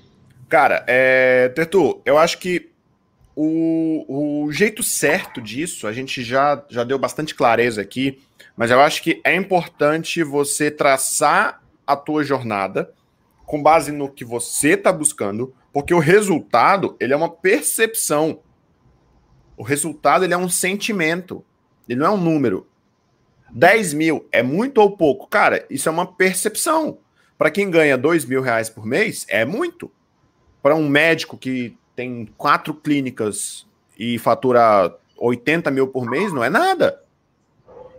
Cara, 0.47 0.83
é, 0.85 1.49
Tertu, 1.49 1.99
eu 2.05 2.15
acho 2.15 2.37
que 2.37 2.68
o, 3.41 4.43
o 4.45 4.51
jeito 4.51 4.83
certo 4.83 5.41
disso, 5.41 5.87
a 5.87 5.93
gente 5.93 6.21
já, 6.21 6.61
já 6.67 6.83
deu 6.83 6.99
bastante 6.99 7.33
clareza 7.33 7.79
aqui, 7.79 8.21
mas 8.57 8.69
eu 8.69 8.81
acho 8.81 9.01
que 9.01 9.21
é 9.23 9.33
importante 9.33 10.21
você 10.23 10.69
traçar 10.69 11.63
a 11.87 11.95
tua 11.95 12.21
jornada 12.21 12.93
com 13.45 13.63
base 13.63 13.93
no 13.93 14.11
que 14.11 14.25
você 14.25 14.71
está 14.71 14.91
buscando, 14.91 15.55
porque 15.71 15.93
o 15.93 15.99
resultado 15.99 16.97
ele 16.99 17.13
é 17.13 17.15
uma 17.15 17.29
percepção. 17.29 18.41
O 19.55 19.63
resultado 19.63 20.25
ele 20.25 20.33
é 20.33 20.37
um 20.37 20.49
sentimento, 20.49 21.41
ele 21.87 21.99
não 21.99 22.07
é 22.07 22.11
um 22.11 22.21
número. 22.21 22.67
10 23.51 23.93
mil 23.93 24.27
é 24.33 24.43
muito 24.43 24.79
ou 24.79 24.97
pouco? 24.97 25.27
Cara, 25.27 25.65
isso 25.69 25.87
é 25.87 25.91
uma 25.93 26.05
percepção. 26.05 26.97
Para 27.37 27.49
quem 27.49 27.71
ganha 27.71 27.97
dois 27.97 28.25
mil 28.25 28.41
reais 28.41 28.69
por 28.69 28.85
mês, 28.85 29.25
é 29.29 29.45
muito. 29.45 29.89
Para 30.61 30.75
um 30.75 30.89
médico 30.89 31.37
que 31.37 31.77
tem 31.99 32.29
quatro 32.37 32.73
clínicas 32.73 33.67
e 33.97 34.17
fatura 34.17 34.97
80 35.17 35.69
mil 35.69 35.85
por 35.85 36.09
mês, 36.09 36.31
não 36.31 36.41
é 36.41 36.49
nada. 36.49 37.03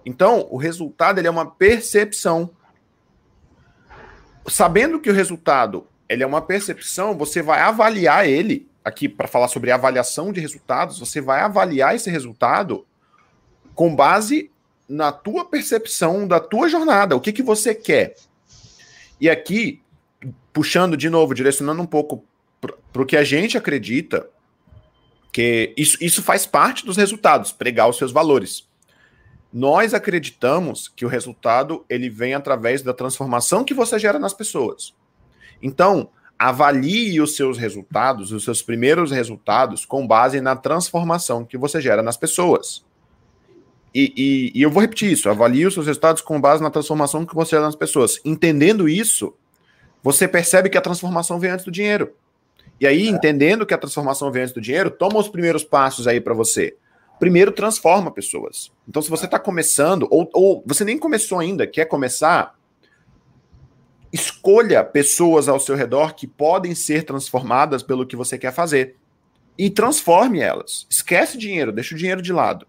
Então, 0.06 0.48
o 0.50 0.56
resultado 0.56 1.18
ele 1.18 1.28
é 1.28 1.30
uma 1.30 1.44
percepção. 1.44 2.48
Sabendo 4.46 4.98
que 4.98 5.10
o 5.10 5.12
resultado 5.12 5.86
ele 6.08 6.22
é 6.22 6.26
uma 6.26 6.40
percepção, 6.40 7.14
você 7.14 7.42
vai 7.42 7.60
avaliar 7.60 8.26
ele. 8.26 8.66
Aqui, 8.82 9.06
para 9.06 9.28
falar 9.28 9.48
sobre 9.48 9.70
avaliação 9.70 10.32
de 10.32 10.40
resultados, 10.40 10.98
você 10.98 11.20
vai 11.20 11.42
avaliar 11.42 11.94
esse 11.94 12.08
resultado 12.08 12.86
com 13.74 13.94
base 13.94 14.50
na 14.88 15.12
tua 15.12 15.44
percepção 15.44 16.26
da 16.26 16.40
tua 16.40 16.70
jornada. 16.70 17.14
O 17.14 17.20
que, 17.20 17.34
que 17.34 17.42
você 17.42 17.74
quer? 17.74 18.14
E 19.20 19.28
aqui, 19.28 19.82
puxando 20.54 20.96
de 20.96 21.10
novo, 21.10 21.34
direcionando 21.34 21.82
um 21.82 21.86
pouco 21.86 22.24
para 22.60 23.02
o 23.02 23.06
que 23.06 23.16
a 23.16 23.24
gente 23.24 23.56
acredita, 23.56 24.28
que 25.32 25.72
isso, 25.76 25.96
isso 26.00 26.22
faz 26.22 26.44
parte 26.44 26.84
dos 26.84 26.96
resultados, 26.96 27.52
pregar 27.52 27.88
os 27.88 27.96
seus 27.96 28.12
valores. 28.12 28.68
Nós 29.52 29.94
acreditamos 29.94 30.88
que 30.88 31.04
o 31.04 31.08
resultado 31.08 31.84
ele 31.88 32.08
vem 32.08 32.34
através 32.34 32.82
da 32.82 32.94
transformação 32.94 33.64
que 33.64 33.74
você 33.74 33.98
gera 33.98 34.18
nas 34.18 34.34
pessoas. 34.34 34.94
Então, 35.62 36.10
avalie 36.38 37.20
os 37.20 37.36
seus 37.36 37.58
resultados, 37.58 38.32
os 38.32 38.44
seus 38.44 38.62
primeiros 38.62 39.10
resultados, 39.10 39.84
com 39.84 40.06
base 40.06 40.40
na 40.40 40.56
transformação 40.56 41.44
que 41.44 41.58
você 41.58 41.80
gera 41.80 42.02
nas 42.02 42.16
pessoas. 42.16 42.84
E, 43.92 44.12
e, 44.16 44.58
e, 44.58 44.62
eu 44.62 44.70
vou 44.70 44.80
repetir 44.80 45.10
isso: 45.10 45.28
avalie 45.28 45.66
os 45.66 45.74
seus 45.74 45.86
resultados 45.86 46.22
com 46.22 46.40
base 46.40 46.62
na 46.62 46.70
transformação 46.70 47.26
que 47.26 47.34
você 47.34 47.50
gera 47.50 47.66
nas 47.66 47.76
pessoas. 47.76 48.20
Entendendo 48.24 48.88
isso, 48.88 49.34
você 50.02 50.26
percebe 50.28 50.70
que 50.70 50.78
a 50.78 50.80
transformação 50.80 51.38
vem 51.38 51.50
antes 51.50 51.64
do 51.64 51.70
dinheiro. 51.70 52.14
E 52.80 52.86
aí, 52.86 53.06
é. 53.06 53.10
entendendo 53.10 53.66
que 53.66 53.74
a 53.74 53.78
transformação 53.78 54.32
vem 54.32 54.42
antes 54.42 54.54
do 54.54 54.60
dinheiro, 54.60 54.90
toma 54.90 55.18
os 55.18 55.28
primeiros 55.28 55.62
passos 55.62 56.06
aí 56.08 56.20
para 56.20 56.34
você 56.34 56.76
primeiro 57.20 57.52
transforma 57.52 58.10
pessoas. 58.10 58.72
Então, 58.88 59.02
se 59.02 59.10
você 59.10 59.26
está 59.26 59.38
começando, 59.38 60.08
ou, 60.10 60.28
ou 60.32 60.64
você 60.66 60.84
nem 60.84 60.98
começou 60.98 61.38
ainda, 61.38 61.66
quer 61.66 61.84
começar, 61.84 62.58
escolha 64.10 64.82
pessoas 64.82 65.46
ao 65.46 65.60
seu 65.60 65.76
redor 65.76 66.14
que 66.14 66.26
podem 66.26 66.74
ser 66.74 67.04
transformadas 67.04 67.82
pelo 67.82 68.06
que 68.06 68.16
você 68.16 68.38
quer 68.38 68.52
fazer. 68.52 68.96
E 69.56 69.68
transforme 69.68 70.40
elas. 70.40 70.86
Esquece 70.88 71.36
dinheiro, 71.36 71.70
deixa 71.70 71.94
o 71.94 71.98
dinheiro 71.98 72.22
de 72.22 72.32
lado. 72.32 72.66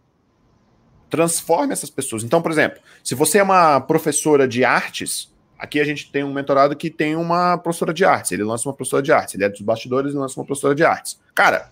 Transforme 1.09 1.71
essas 1.71 1.89
pessoas. 1.89 2.21
Então, 2.21 2.41
por 2.41 2.51
exemplo, 2.51 2.81
se 3.01 3.15
você 3.15 3.37
é 3.37 3.43
uma 3.43 3.79
professora 3.79 4.45
de 4.45 4.65
artes, 4.65 5.30
aqui 5.61 5.79
a 5.79 5.85
gente 5.85 6.11
tem 6.11 6.23
um 6.23 6.33
mentorado 6.33 6.75
que 6.75 6.89
tem 6.89 7.15
uma 7.15 7.57
professora 7.57 7.93
de 7.93 8.03
artes. 8.03 8.31
Ele 8.31 8.43
lança 8.43 8.67
uma 8.67 8.75
professora 8.75 9.01
de 9.01 9.13
artes. 9.13 9.35
Ele 9.35 9.45
é 9.45 9.49
dos 9.49 9.61
bastidores 9.61 10.13
e 10.13 10.17
lança 10.17 10.39
uma 10.39 10.45
professora 10.45 10.75
de 10.75 10.83
artes. 10.83 11.19
Cara, 11.33 11.71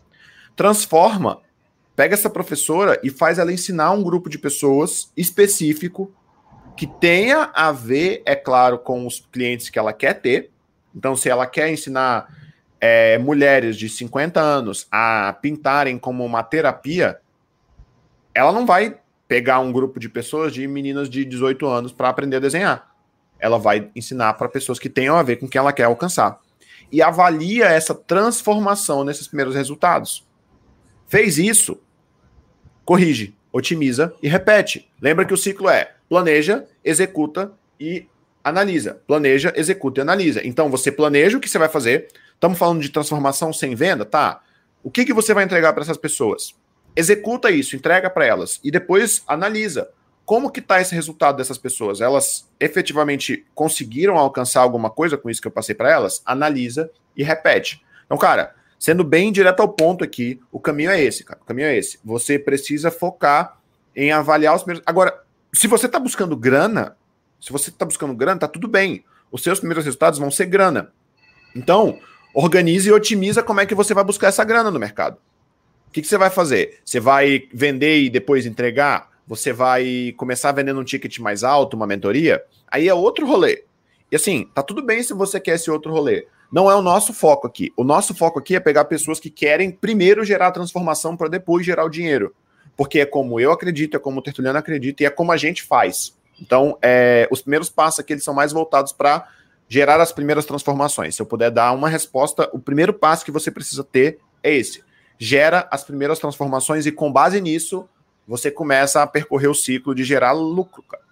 transforma 0.55 1.41
Pega 1.99 2.13
essa 2.13 2.29
professora 2.29 2.97
e 3.03 3.09
faz 3.09 3.39
ela 3.39 3.51
ensinar 3.51 3.91
um 3.91 4.01
grupo 4.01 4.29
de 4.29 4.39
pessoas 4.39 5.11
específico 5.17 6.09
que 6.77 6.87
tenha 6.87 7.51
a 7.53 7.73
ver, 7.73 8.23
é 8.25 8.37
claro, 8.37 8.79
com 8.79 9.05
os 9.05 9.19
clientes 9.19 9.69
que 9.69 9.77
ela 9.77 9.91
quer 9.91 10.13
ter. 10.13 10.49
Então, 10.95 11.13
se 11.13 11.27
ela 11.27 11.45
quer 11.45 11.69
ensinar 11.69 12.33
é, 12.79 13.17
mulheres 13.17 13.75
de 13.75 13.89
50 13.89 14.39
anos 14.39 14.87
a 14.89 15.37
pintarem 15.41 15.99
como 15.99 16.23
uma 16.23 16.41
terapia, 16.41 17.19
ela 18.33 18.53
não 18.53 18.65
vai 18.65 18.97
pegar 19.27 19.59
um 19.59 19.69
grupo 19.69 19.99
de 19.99 20.07
pessoas 20.07 20.53
de 20.53 20.65
meninas 20.69 21.09
de 21.09 21.25
18 21.25 21.67
anos 21.67 21.91
para 21.91 22.07
aprender 22.07 22.37
a 22.37 22.39
desenhar. 22.39 22.88
Ela 23.39 23.57
vai 23.57 23.89
ensinar 23.95 24.33
para 24.33 24.49
pessoas 24.49 24.79
que 24.79 24.89
tenham 24.89 25.15
a 25.15 25.23
ver 25.23 25.37
com 25.37 25.45
o 25.45 25.49
que 25.49 25.57
ela 25.57 25.73
quer 25.73 25.83
alcançar. 25.83 26.39
E 26.91 27.01
avalia 27.01 27.65
essa 27.65 27.93
transformação 27.93 29.03
nesses 29.03 29.27
primeiros 29.27 29.55
resultados. 29.55 30.27
Fez 31.07 31.37
isso, 31.37 31.79
corrige, 32.83 33.35
otimiza 33.51 34.13
e 34.21 34.27
repete. 34.27 34.89
Lembra 35.01 35.25
que 35.25 35.33
o 35.33 35.37
ciclo 35.37 35.69
é 35.69 35.93
planeja, 36.07 36.65
executa 36.83 37.51
e 37.79 38.07
analisa. 38.43 39.01
Planeja, 39.07 39.53
executa 39.55 39.99
e 39.99 40.03
analisa. 40.03 40.45
Então 40.45 40.69
você 40.69 40.91
planeja 40.91 41.37
o 41.37 41.39
que 41.39 41.49
você 41.49 41.57
vai 41.57 41.69
fazer. 41.69 42.07
Estamos 42.33 42.57
falando 42.57 42.81
de 42.81 42.89
transformação 42.89 43.53
sem 43.53 43.75
venda, 43.75 44.05
tá? 44.05 44.41
O 44.83 44.89
que, 44.89 45.05
que 45.05 45.13
você 45.13 45.33
vai 45.33 45.43
entregar 45.43 45.73
para 45.73 45.83
essas 45.83 45.97
pessoas? 45.97 46.55
Executa 46.95 47.51
isso, 47.51 47.75
entrega 47.75 48.09
para 48.09 48.25
elas 48.25 48.59
e 48.63 48.71
depois 48.71 49.23
analisa 49.27 49.89
como 50.29 50.51
que 50.51 50.59
está 50.59 50.79
esse 50.79 50.93
resultado 50.93 51.37
dessas 51.37 51.57
pessoas? 51.57 52.01
Elas 52.01 52.47
efetivamente 52.59 53.47
conseguiram 53.55 54.15
alcançar 54.15 54.61
alguma 54.61 54.91
coisa 54.91 55.17
com 55.17 55.27
isso 55.27 55.41
que 55.41 55.47
eu 55.47 55.51
passei 55.51 55.73
para 55.73 55.91
elas? 55.91 56.21
Analisa 56.23 56.91
e 57.17 57.23
repete. 57.23 57.83
Então, 58.05 58.15
cara, 58.15 58.53
Sendo 58.79 59.03
bem 59.03 59.29
direto 59.29 59.59
ao 59.59 59.67
ponto 59.67 60.05
aqui, 60.05 60.39
o 60.49 60.59
caminho 60.59 60.89
é 60.89 61.01
esse, 61.01 61.25
cara. 61.25 61.37
O 61.41 61.45
caminho 61.45 61.67
é 61.67 61.75
esse. 61.75 61.99
Você 62.03 62.39
precisa 62.39 62.89
focar 62.89 63.59
em 63.93 64.09
avaliar 64.09 64.55
os 64.55 64.63
primeiros. 64.63 64.81
Agora, 64.87 65.21
se 65.51 65.67
você 65.67 65.85
está 65.85 65.99
buscando 65.99 66.37
grana, 66.37 66.95
se 67.41 67.51
você 67.51 67.69
está 67.69 67.83
buscando 67.83 68.15
grana, 68.15 68.39
tá 68.39 68.47
tudo 68.47 68.69
bem. 68.69 69.03
Os 69.29 69.43
seus 69.43 69.59
primeiros 69.59 69.83
resultados 69.83 70.17
vão 70.17 70.31
ser 70.31 70.45
grana. 70.45 70.93
Então, 71.53 71.99
organize 72.33 72.87
e 72.87 72.91
otimiza 72.93 73.43
como 73.43 73.59
é 73.59 73.65
que 73.65 73.75
você 73.75 73.93
vai 73.93 74.03
buscar 74.05 74.27
essa 74.27 74.45
grana 74.45 74.71
no 74.71 74.79
mercado. 74.79 75.17
O 75.89 75.91
que, 75.91 76.01
que 76.01 76.07
você 76.07 76.17
vai 76.17 76.29
fazer? 76.29 76.79
Você 76.85 77.01
vai 77.01 77.49
vender 77.53 77.99
e 77.99 78.09
depois 78.09 78.45
entregar? 78.45 79.09
Você 79.29 79.53
vai 79.53 80.11
começar 80.17 80.51
vendendo 80.51 80.79
um 80.79 80.83
ticket 80.83 81.19
mais 81.19 81.43
alto, 81.43 81.77
uma 81.77 81.85
mentoria? 81.85 82.43
Aí 82.67 82.89
é 82.89 82.93
outro 82.95 83.27
rolê. 83.27 83.63
E 84.11 84.15
assim, 84.15 84.49
tá 84.55 84.63
tudo 84.63 84.81
bem 84.81 85.03
se 85.03 85.13
você 85.13 85.39
quer 85.39 85.53
esse 85.53 85.69
outro 85.69 85.91
rolê. 85.91 86.25
Não 86.51 86.69
é 86.69 86.73
o 86.73 86.81
nosso 86.81 87.13
foco 87.13 87.45
aqui. 87.45 87.71
O 87.77 87.83
nosso 87.83 88.15
foco 88.15 88.39
aqui 88.39 88.55
é 88.55 88.59
pegar 88.59 88.85
pessoas 88.85 89.19
que 89.19 89.29
querem 89.29 89.69
primeiro 89.69 90.25
gerar 90.25 90.49
transformação 90.49 91.15
para 91.15 91.27
depois 91.27 91.63
gerar 91.63 91.85
o 91.85 91.89
dinheiro. 91.89 92.33
Porque 92.75 93.01
é 93.01 93.05
como 93.05 93.39
eu 93.39 93.51
acredito, 93.51 93.95
é 93.95 93.99
como 93.99 94.17
o 94.19 94.23
Tertuliano 94.23 94.57
acredita 94.57 95.03
e 95.03 95.05
é 95.05 95.11
como 95.11 95.31
a 95.31 95.37
gente 95.37 95.61
faz. 95.61 96.17
Então, 96.41 96.75
é, 96.81 97.27
os 97.29 97.43
primeiros 97.43 97.69
passos 97.69 97.99
aqui 97.99 98.13
eles 98.13 98.23
são 98.23 98.33
mais 98.33 98.51
voltados 98.51 98.91
para 98.91 99.27
gerar 99.67 100.01
as 100.01 100.11
primeiras 100.11 100.43
transformações. 100.43 101.13
Se 101.13 101.21
eu 101.21 101.25
puder 101.27 101.51
dar 101.51 101.71
uma 101.73 101.87
resposta, 101.87 102.49
o 102.51 102.57
primeiro 102.57 102.95
passo 102.95 103.23
que 103.23 103.31
você 103.31 103.51
precisa 103.51 103.83
ter 103.83 104.17
é 104.41 104.55
esse. 104.55 104.83
Gera 105.19 105.67
as 105.69 105.83
primeiras 105.83 106.17
transformações 106.17 106.87
e 106.87 106.91
com 106.91 107.11
base 107.11 107.39
nisso, 107.39 107.87
você 108.29 108.51
começa 108.51 109.01
a 109.01 109.07
percorrer 109.07 109.49
o 109.49 109.55
ciclo 109.55 109.95
de 109.95 110.03
gerar 110.03 110.33
lucro, 110.33 110.83
cara. 110.83 111.03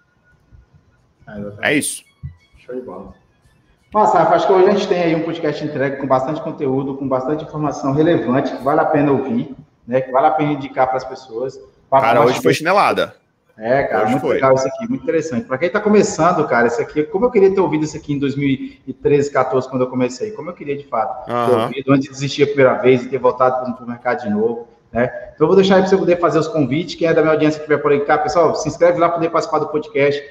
É, 1.60 1.72
é 1.72 1.74
isso. 1.74 2.04
Show 2.64 2.76
de 2.76 2.82
bola. 2.82 3.12
Nossa, 3.92 4.20
acho 4.20 4.46
que 4.46 4.52
hoje 4.52 4.68
a 4.68 4.70
gente 4.70 4.86
tem 4.86 5.02
aí 5.02 5.16
um 5.16 5.24
podcast 5.24 5.64
entregue 5.64 5.96
com 5.96 6.06
bastante 6.06 6.40
conteúdo, 6.40 6.96
com 6.96 7.08
bastante 7.08 7.42
informação 7.42 7.92
relevante, 7.92 8.56
que 8.56 8.62
vale 8.62 8.80
a 8.80 8.84
pena 8.84 9.10
ouvir, 9.10 9.52
né? 9.84 10.00
Que 10.00 10.12
vale 10.12 10.28
a 10.28 10.30
pena 10.30 10.52
indicar 10.52 10.86
para 10.86 10.98
as 10.98 11.04
pessoas. 11.04 11.58
Cara, 11.90 12.24
hoje 12.24 12.40
foi 12.40 12.54
chinelada. 12.54 13.16
É, 13.56 13.82
cara, 13.82 14.04
hoje 14.04 14.12
muito 14.12 14.22
foi. 14.22 14.34
legal 14.34 14.54
isso 14.54 14.68
aqui, 14.68 14.88
muito 14.88 15.02
interessante. 15.02 15.46
Para 15.46 15.58
quem 15.58 15.66
está 15.66 15.80
começando, 15.80 16.46
cara, 16.46 16.68
isso 16.68 16.80
aqui, 16.80 17.02
como 17.02 17.24
eu 17.24 17.30
queria 17.32 17.52
ter 17.52 17.60
ouvido 17.60 17.84
isso 17.84 17.96
aqui 17.96 18.12
em 18.12 18.18
2013, 18.20 19.32
14, 19.32 19.68
quando 19.68 19.82
eu 19.82 19.90
comecei, 19.90 20.30
como 20.30 20.50
eu 20.50 20.54
queria 20.54 20.76
de 20.76 20.86
fato 20.86 21.26
ter 21.26 21.32
ouvido 21.32 21.92
antes 21.92 22.04
de 22.04 22.10
desistir 22.14 22.44
a 22.44 22.46
primeira 22.46 22.74
vez 22.74 23.02
e 23.02 23.08
ter 23.08 23.18
voltado 23.18 23.74
para 23.74 23.84
o 23.84 23.88
mercado 23.88 24.22
de 24.22 24.30
novo. 24.30 24.77
Né? 24.92 25.04
Então, 25.34 25.44
eu 25.44 25.46
vou 25.48 25.56
deixar 25.56 25.76
aí 25.76 25.82
para 25.82 25.90
você 25.90 25.96
poder 25.96 26.18
fazer 26.18 26.38
os 26.38 26.48
convites. 26.48 26.94
Quem 26.94 27.08
é 27.08 27.14
da 27.14 27.20
minha 27.20 27.32
audiência 27.32 27.58
que 27.58 27.64
estiver 27.64 27.82
por 27.82 27.92
aí, 27.92 28.00
cá, 28.00 28.18
pessoal, 28.18 28.54
se 28.54 28.68
inscreve 28.68 28.98
lá 28.98 29.08
para 29.08 29.18
poder 29.18 29.30
participar 29.30 29.58
do 29.58 29.68
podcast. 29.68 30.22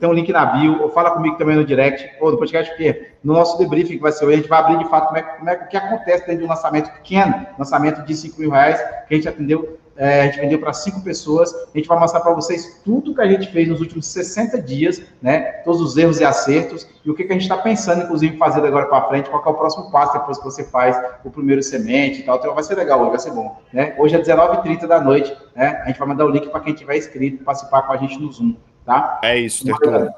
Tem 0.00 0.08
um 0.08 0.12
link 0.12 0.32
na 0.32 0.46
bio, 0.46 0.82
ou 0.82 0.88
fala 0.88 1.10
comigo 1.10 1.36
também 1.36 1.54
no 1.54 1.64
direct, 1.64 2.08
ou 2.18 2.32
no 2.32 2.38
podcast, 2.38 2.70
porque 2.70 3.10
no 3.22 3.34
nosso 3.34 3.58
debriefing 3.58 3.96
que 3.96 4.02
vai 4.02 4.10
ser 4.10 4.24
hoje, 4.24 4.34
a 4.34 4.36
gente 4.38 4.48
vai 4.48 4.60
abrir 4.60 4.78
de 4.78 4.88
fato 4.88 5.08
como 5.08 5.18
é, 5.18 5.22
como 5.22 5.50
é 5.50 5.54
o 5.54 5.68
que 5.68 5.76
acontece 5.76 6.26
dentro 6.26 6.38
de 6.38 6.44
um 6.44 6.48
lançamento 6.48 6.90
pequeno, 6.92 7.46
lançamento 7.58 8.02
de 8.02 8.14
5 8.14 8.40
mil 8.40 8.50
reais, 8.50 8.80
que 9.06 9.14
a 9.14 9.16
gente 9.16 9.28
atendeu, 9.28 9.78
é, 9.96 10.22
a 10.22 10.24
gente 10.26 10.40
vendeu 10.40 10.58
para 10.58 10.72
cinco 10.72 11.02
pessoas. 11.02 11.54
A 11.54 11.76
gente 11.76 11.88
vai 11.88 11.98
mostrar 11.98 12.20
para 12.20 12.32
vocês 12.32 12.80
tudo 12.84 13.14
que 13.14 13.20
a 13.20 13.26
gente 13.26 13.50
fez 13.50 13.68
nos 13.68 13.80
últimos 13.80 14.06
60 14.06 14.60
dias, 14.62 15.02
né? 15.22 15.40
Todos 15.64 15.80
os 15.80 15.96
erros 15.96 16.20
e 16.20 16.24
acertos, 16.24 16.86
e 17.04 17.10
o 17.10 17.14
que, 17.14 17.24
que 17.24 17.30
a 17.30 17.34
gente 17.34 17.42
está 17.42 17.56
pensando, 17.56 18.04
inclusive, 18.04 18.36
fazer 18.36 18.64
agora 18.64 18.86
para 18.86 19.08
frente, 19.08 19.30
qual 19.30 19.42
é 19.44 19.48
o 19.48 19.54
próximo 19.54 19.90
passo 19.90 20.18
depois 20.18 20.38
que 20.38 20.44
você 20.44 20.64
faz 20.64 20.96
o 21.24 21.30
primeiro 21.30 21.62
semente 21.62 22.20
e 22.20 22.22
tal. 22.24 22.36
Então 22.38 22.54
vai 22.54 22.64
ser 22.64 22.74
legal 22.74 23.00
hoje, 23.00 23.10
vai 23.10 23.18
ser 23.18 23.30
bom. 23.30 23.60
Né? 23.72 23.94
Hoje 23.98 24.14
é 24.14 24.20
19h30 24.20 24.86
da 24.86 25.00
noite, 25.00 25.36
né? 25.54 25.80
A 25.82 25.86
gente 25.86 25.98
vai 25.98 26.08
mandar 26.08 26.26
o 26.26 26.30
link 26.30 26.48
para 26.48 26.60
quem 26.60 26.74
tiver 26.74 26.96
inscrito, 26.96 27.44
participar 27.44 27.82
com 27.82 27.92
a 27.92 27.96
gente 27.96 28.18
no 28.18 28.30
Zoom. 28.30 28.54
Tá? 28.84 29.20
É 29.22 29.38
isso, 29.38 29.64
Tertur. 29.64 30.10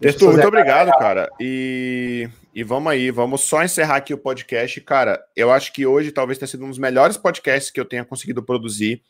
Tertur, 0.00 0.32
muito 0.32 0.46
obrigado, 0.46 0.90
cara. 0.98 1.28
E, 1.40 2.28
e 2.54 2.62
vamos 2.62 2.92
aí, 2.92 3.10
vamos 3.10 3.40
só 3.42 3.64
encerrar 3.64 3.96
aqui 3.96 4.14
o 4.14 4.18
podcast. 4.18 4.80
Cara, 4.80 5.20
eu 5.36 5.50
acho 5.50 5.72
que 5.72 5.86
hoje 5.86 6.12
talvez 6.12 6.38
tenha 6.38 6.48
sido 6.48 6.64
um 6.64 6.68
dos 6.68 6.78
melhores 6.78 7.16
podcasts 7.16 7.70
que 7.70 7.80
eu 7.80 7.84
tenha 7.84 8.04
conseguido 8.04 8.42
produzir, 8.42 9.02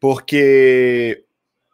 porque 0.00 1.24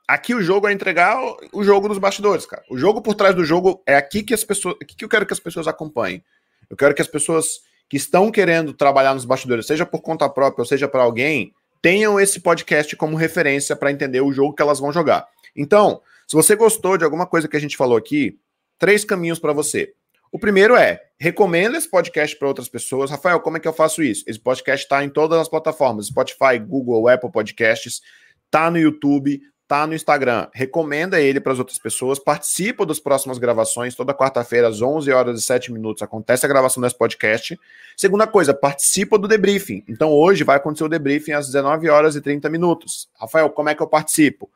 aqui 0.08 0.34
o 0.34 0.42
jogo 0.42 0.68
é 0.68 0.72
entregar 0.72 1.18
o 1.52 1.64
jogo 1.64 1.88
nos 1.88 1.98
bastidores, 1.98 2.46
cara. 2.46 2.62
O 2.70 2.76
jogo 2.76 3.00
por 3.02 3.14
trás 3.14 3.34
do 3.34 3.44
jogo 3.44 3.82
é 3.86 3.96
aqui 3.96 4.22
que 4.22 4.34
as 4.34 4.44
pessoas, 4.44 4.76
aqui 4.80 4.96
que 4.96 5.04
eu 5.04 5.08
quero 5.08 5.26
que 5.26 5.32
as 5.32 5.40
pessoas 5.40 5.66
acompanhem. 5.66 6.22
Eu 6.68 6.76
quero 6.76 6.94
que 6.94 7.02
as 7.02 7.08
pessoas 7.08 7.60
que 7.88 7.96
estão 7.96 8.30
querendo 8.30 8.72
trabalhar 8.72 9.14
nos 9.14 9.24
bastidores, 9.24 9.66
seja 9.66 9.84
por 9.84 10.00
conta 10.00 10.28
própria 10.28 10.62
ou 10.62 10.66
seja 10.66 10.88
para 10.88 11.02
alguém, 11.02 11.52
tenham 11.82 12.18
esse 12.18 12.40
podcast 12.40 12.96
como 12.96 13.16
referência 13.16 13.76
para 13.76 13.92
entender 13.92 14.20
o 14.20 14.32
jogo 14.32 14.54
que 14.54 14.62
elas 14.62 14.80
vão 14.80 14.92
jogar. 14.92 15.28
Então, 15.54 16.00
se 16.26 16.34
você 16.34 16.56
gostou 16.56 16.96
de 16.96 17.04
alguma 17.04 17.26
coisa 17.26 17.46
que 17.46 17.56
a 17.56 17.60
gente 17.60 17.76
falou 17.76 17.96
aqui, 17.96 18.38
três 18.78 19.04
caminhos 19.04 19.38
para 19.38 19.52
você. 19.52 19.92
O 20.34 20.38
primeiro 20.40 20.74
é, 20.74 21.00
recomenda 21.16 21.78
esse 21.78 21.88
podcast 21.88 22.36
para 22.36 22.48
outras 22.48 22.68
pessoas. 22.68 23.08
Rafael, 23.08 23.38
como 23.38 23.56
é 23.56 23.60
que 23.60 23.68
eu 23.68 23.72
faço 23.72 24.02
isso? 24.02 24.24
Esse 24.26 24.40
podcast 24.40 24.84
está 24.84 25.04
em 25.04 25.08
todas 25.08 25.38
as 25.38 25.48
plataformas, 25.48 26.08
Spotify, 26.08 26.58
Google, 26.58 27.06
Apple 27.06 27.30
Podcasts, 27.30 28.02
tá 28.50 28.68
no 28.68 28.76
YouTube, 28.76 29.40
tá 29.68 29.86
no 29.86 29.94
Instagram. 29.94 30.48
Recomenda 30.52 31.20
ele 31.20 31.38
para 31.38 31.52
as 31.52 31.60
outras 31.60 31.78
pessoas, 31.78 32.18
participa 32.18 32.84
das 32.84 32.98
próximas 32.98 33.38
gravações, 33.38 33.94
toda 33.94 34.12
quarta-feira 34.12 34.66
às 34.66 34.82
11 34.82 35.12
horas 35.12 35.38
e 35.38 35.42
7 35.44 35.72
minutos 35.72 36.02
acontece 36.02 36.44
a 36.44 36.48
gravação 36.48 36.82
desse 36.82 36.98
podcast. 36.98 37.56
Segunda 37.96 38.26
coisa, 38.26 38.52
participa 38.52 39.16
do 39.16 39.28
debriefing. 39.28 39.84
Então 39.86 40.10
hoje 40.10 40.42
vai 40.42 40.56
acontecer 40.56 40.82
o 40.82 40.88
debriefing 40.88 41.30
às 41.30 41.46
19 41.46 41.88
horas 41.88 42.16
e 42.16 42.20
30 42.20 42.50
minutos. 42.50 43.08
Rafael, 43.14 43.48
como 43.50 43.68
é 43.68 43.74
que 43.76 43.82
eu 43.84 43.86
participo? 43.86 44.50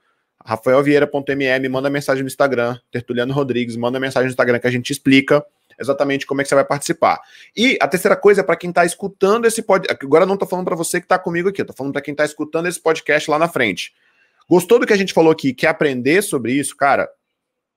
rafaelvieira.mm, 0.45 1.69
manda 1.69 1.91
mensagem 1.91 2.23
no 2.23 2.27
Instagram, 2.27 2.79
Tertuliano 2.91 3.35
Rodrigues, 3.35 3.77
manda 3.77 4.01
mensagem 4.01 4.27
no 4.27 4.31
Instagram 4.31 4.59
que 4.59 4.67
a 4.67 4.71
gente 4.71 4.91
explica 4.91 5.45
exatamente 5.79 6.27
como 6.27 6.41
é 6.41 6.45
que 6.45 6.49
você 6.49 6.55
vai 6.55 6.65
participar. 6.65 7.21
E 7.57 7.79
a 7.81 7.89
terceira 7.89 8.17
coisa 8.17 8.41
é 8.41 8.45
para 8.45 8.57
quem 8.57 8.71
está 8.71 8.85
escutando 8.85 9.47
esse 9.47 9.63
podcast. 9.63 10.05
Agora 10.05 10.27
não 10.27 10.35
estou 10.35 10.49
falando 10.49 10.67
para 10.67 10.77
você 10.77 11.01
que 11.01 11.07
está 11.07 11.19
comigo 11.19 11.49
aqui, 11.49 11.61
estou 11.61 11.77
falando 11.77 11.93
para 11.93 12.03
quem 12.03 12.13
está 12.13 12.25
escutando 12.25 12.67
esse 12.67 12.81
podcast 12.81 13.31
lá 13.31 13.39
na 13.39 13.49
frente. 13.49 13.95
Gostou 14.49 14.79
do 14.79 14.87
que 14.87 14.93
a 14.93 14.97
gente 14.97 15.13
falou 15.13 15.31
aqui? 15.31 15.53
Quer 15.53 15.69
aprender 15.69 16.23
sobre 16.23 16.53
isso? 16.53 16.77
Cara, 16.77 17.09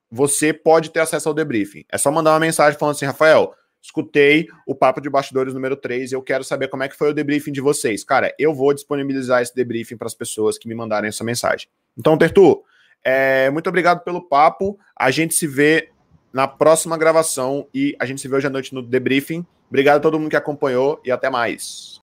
você 0.09 0.53
pode 0.53 0.89
ter 0.89 0.99
acesso 0.99 1.29
ao 1.29 1.35
debriefing. 1.35 1.85
É 1.89 1.97
só 1.97 2.11
mandar 2.11 2.31
uma 2.31 2.39
mensagem 2.39 2.79
falando 2.79 2.95
assim, 2.95 3.05
Rafael, 3.05 3.53
escutei 3.81 4.47
o 4.67 4.75
Papo 4.75 5.01
de 5.01 5.09
Bastidores 5.09 5.53
número 5.53 5.75
3 5.75 6.11
e 6.11 6.15
eu 6.15 6.21
quero 6.21 6.43
saber 6.43 6.67
como 6.67 6.83
é 6.83 6.89
que 6.89 6.95
foi 6.95 7.09
o 7.09 7.13
debriefing 7.13 7.51
de 7.51 7.61
vocês. 7.61 8.03
Cara, 8.03 8.33
eu 8.37 8.53
vou 8.53 8.73
disponibilizar 8.73 9.41
esse 9.41 9.55
debriefing 9.55 9.97
para 9.97 10.07
as 10.07 10.13
pessoas 10.13 10.57
que 10.57 10.67
me 10.67 10.75
mandarem 10.75 11.07
essa 11.07 11.23
mensagem. 11.23 11.67
Então, 11.97 12.17
Tertu, 12.17 12.63
é, 13.03 13.49
muito 13.49 13.67
obrigado 13.67 14.03
pelo 14.03 14.27
papo. 14.27 14.79
A 14.95 15.09
gente 15.11 15.33
se 15.33 15.47
vê 15.47 15.89
na 16.33 16.47
próxima 16.47 16.97
gravação 16.97 17.67
e 17.73 17.95
a 17.99 18.05
gente 18.05 18.21
se 18.21 18.27
vê 18.27 18.35
hoje 18.35 18.47
à 18.47 18.49
noite 18.49 18.73
no 18.73 18.81
debriefing. 18.81 19.45
Obrigado 19.69 19.97
a 19.97 19.99
todo 20.01 20.19
mundo 20.19 20.29
que 20.29 20.35
acompanhou 20.35 21.01
e 21.03 21.11
até 21.11 21.29
mais. 21.29 21.99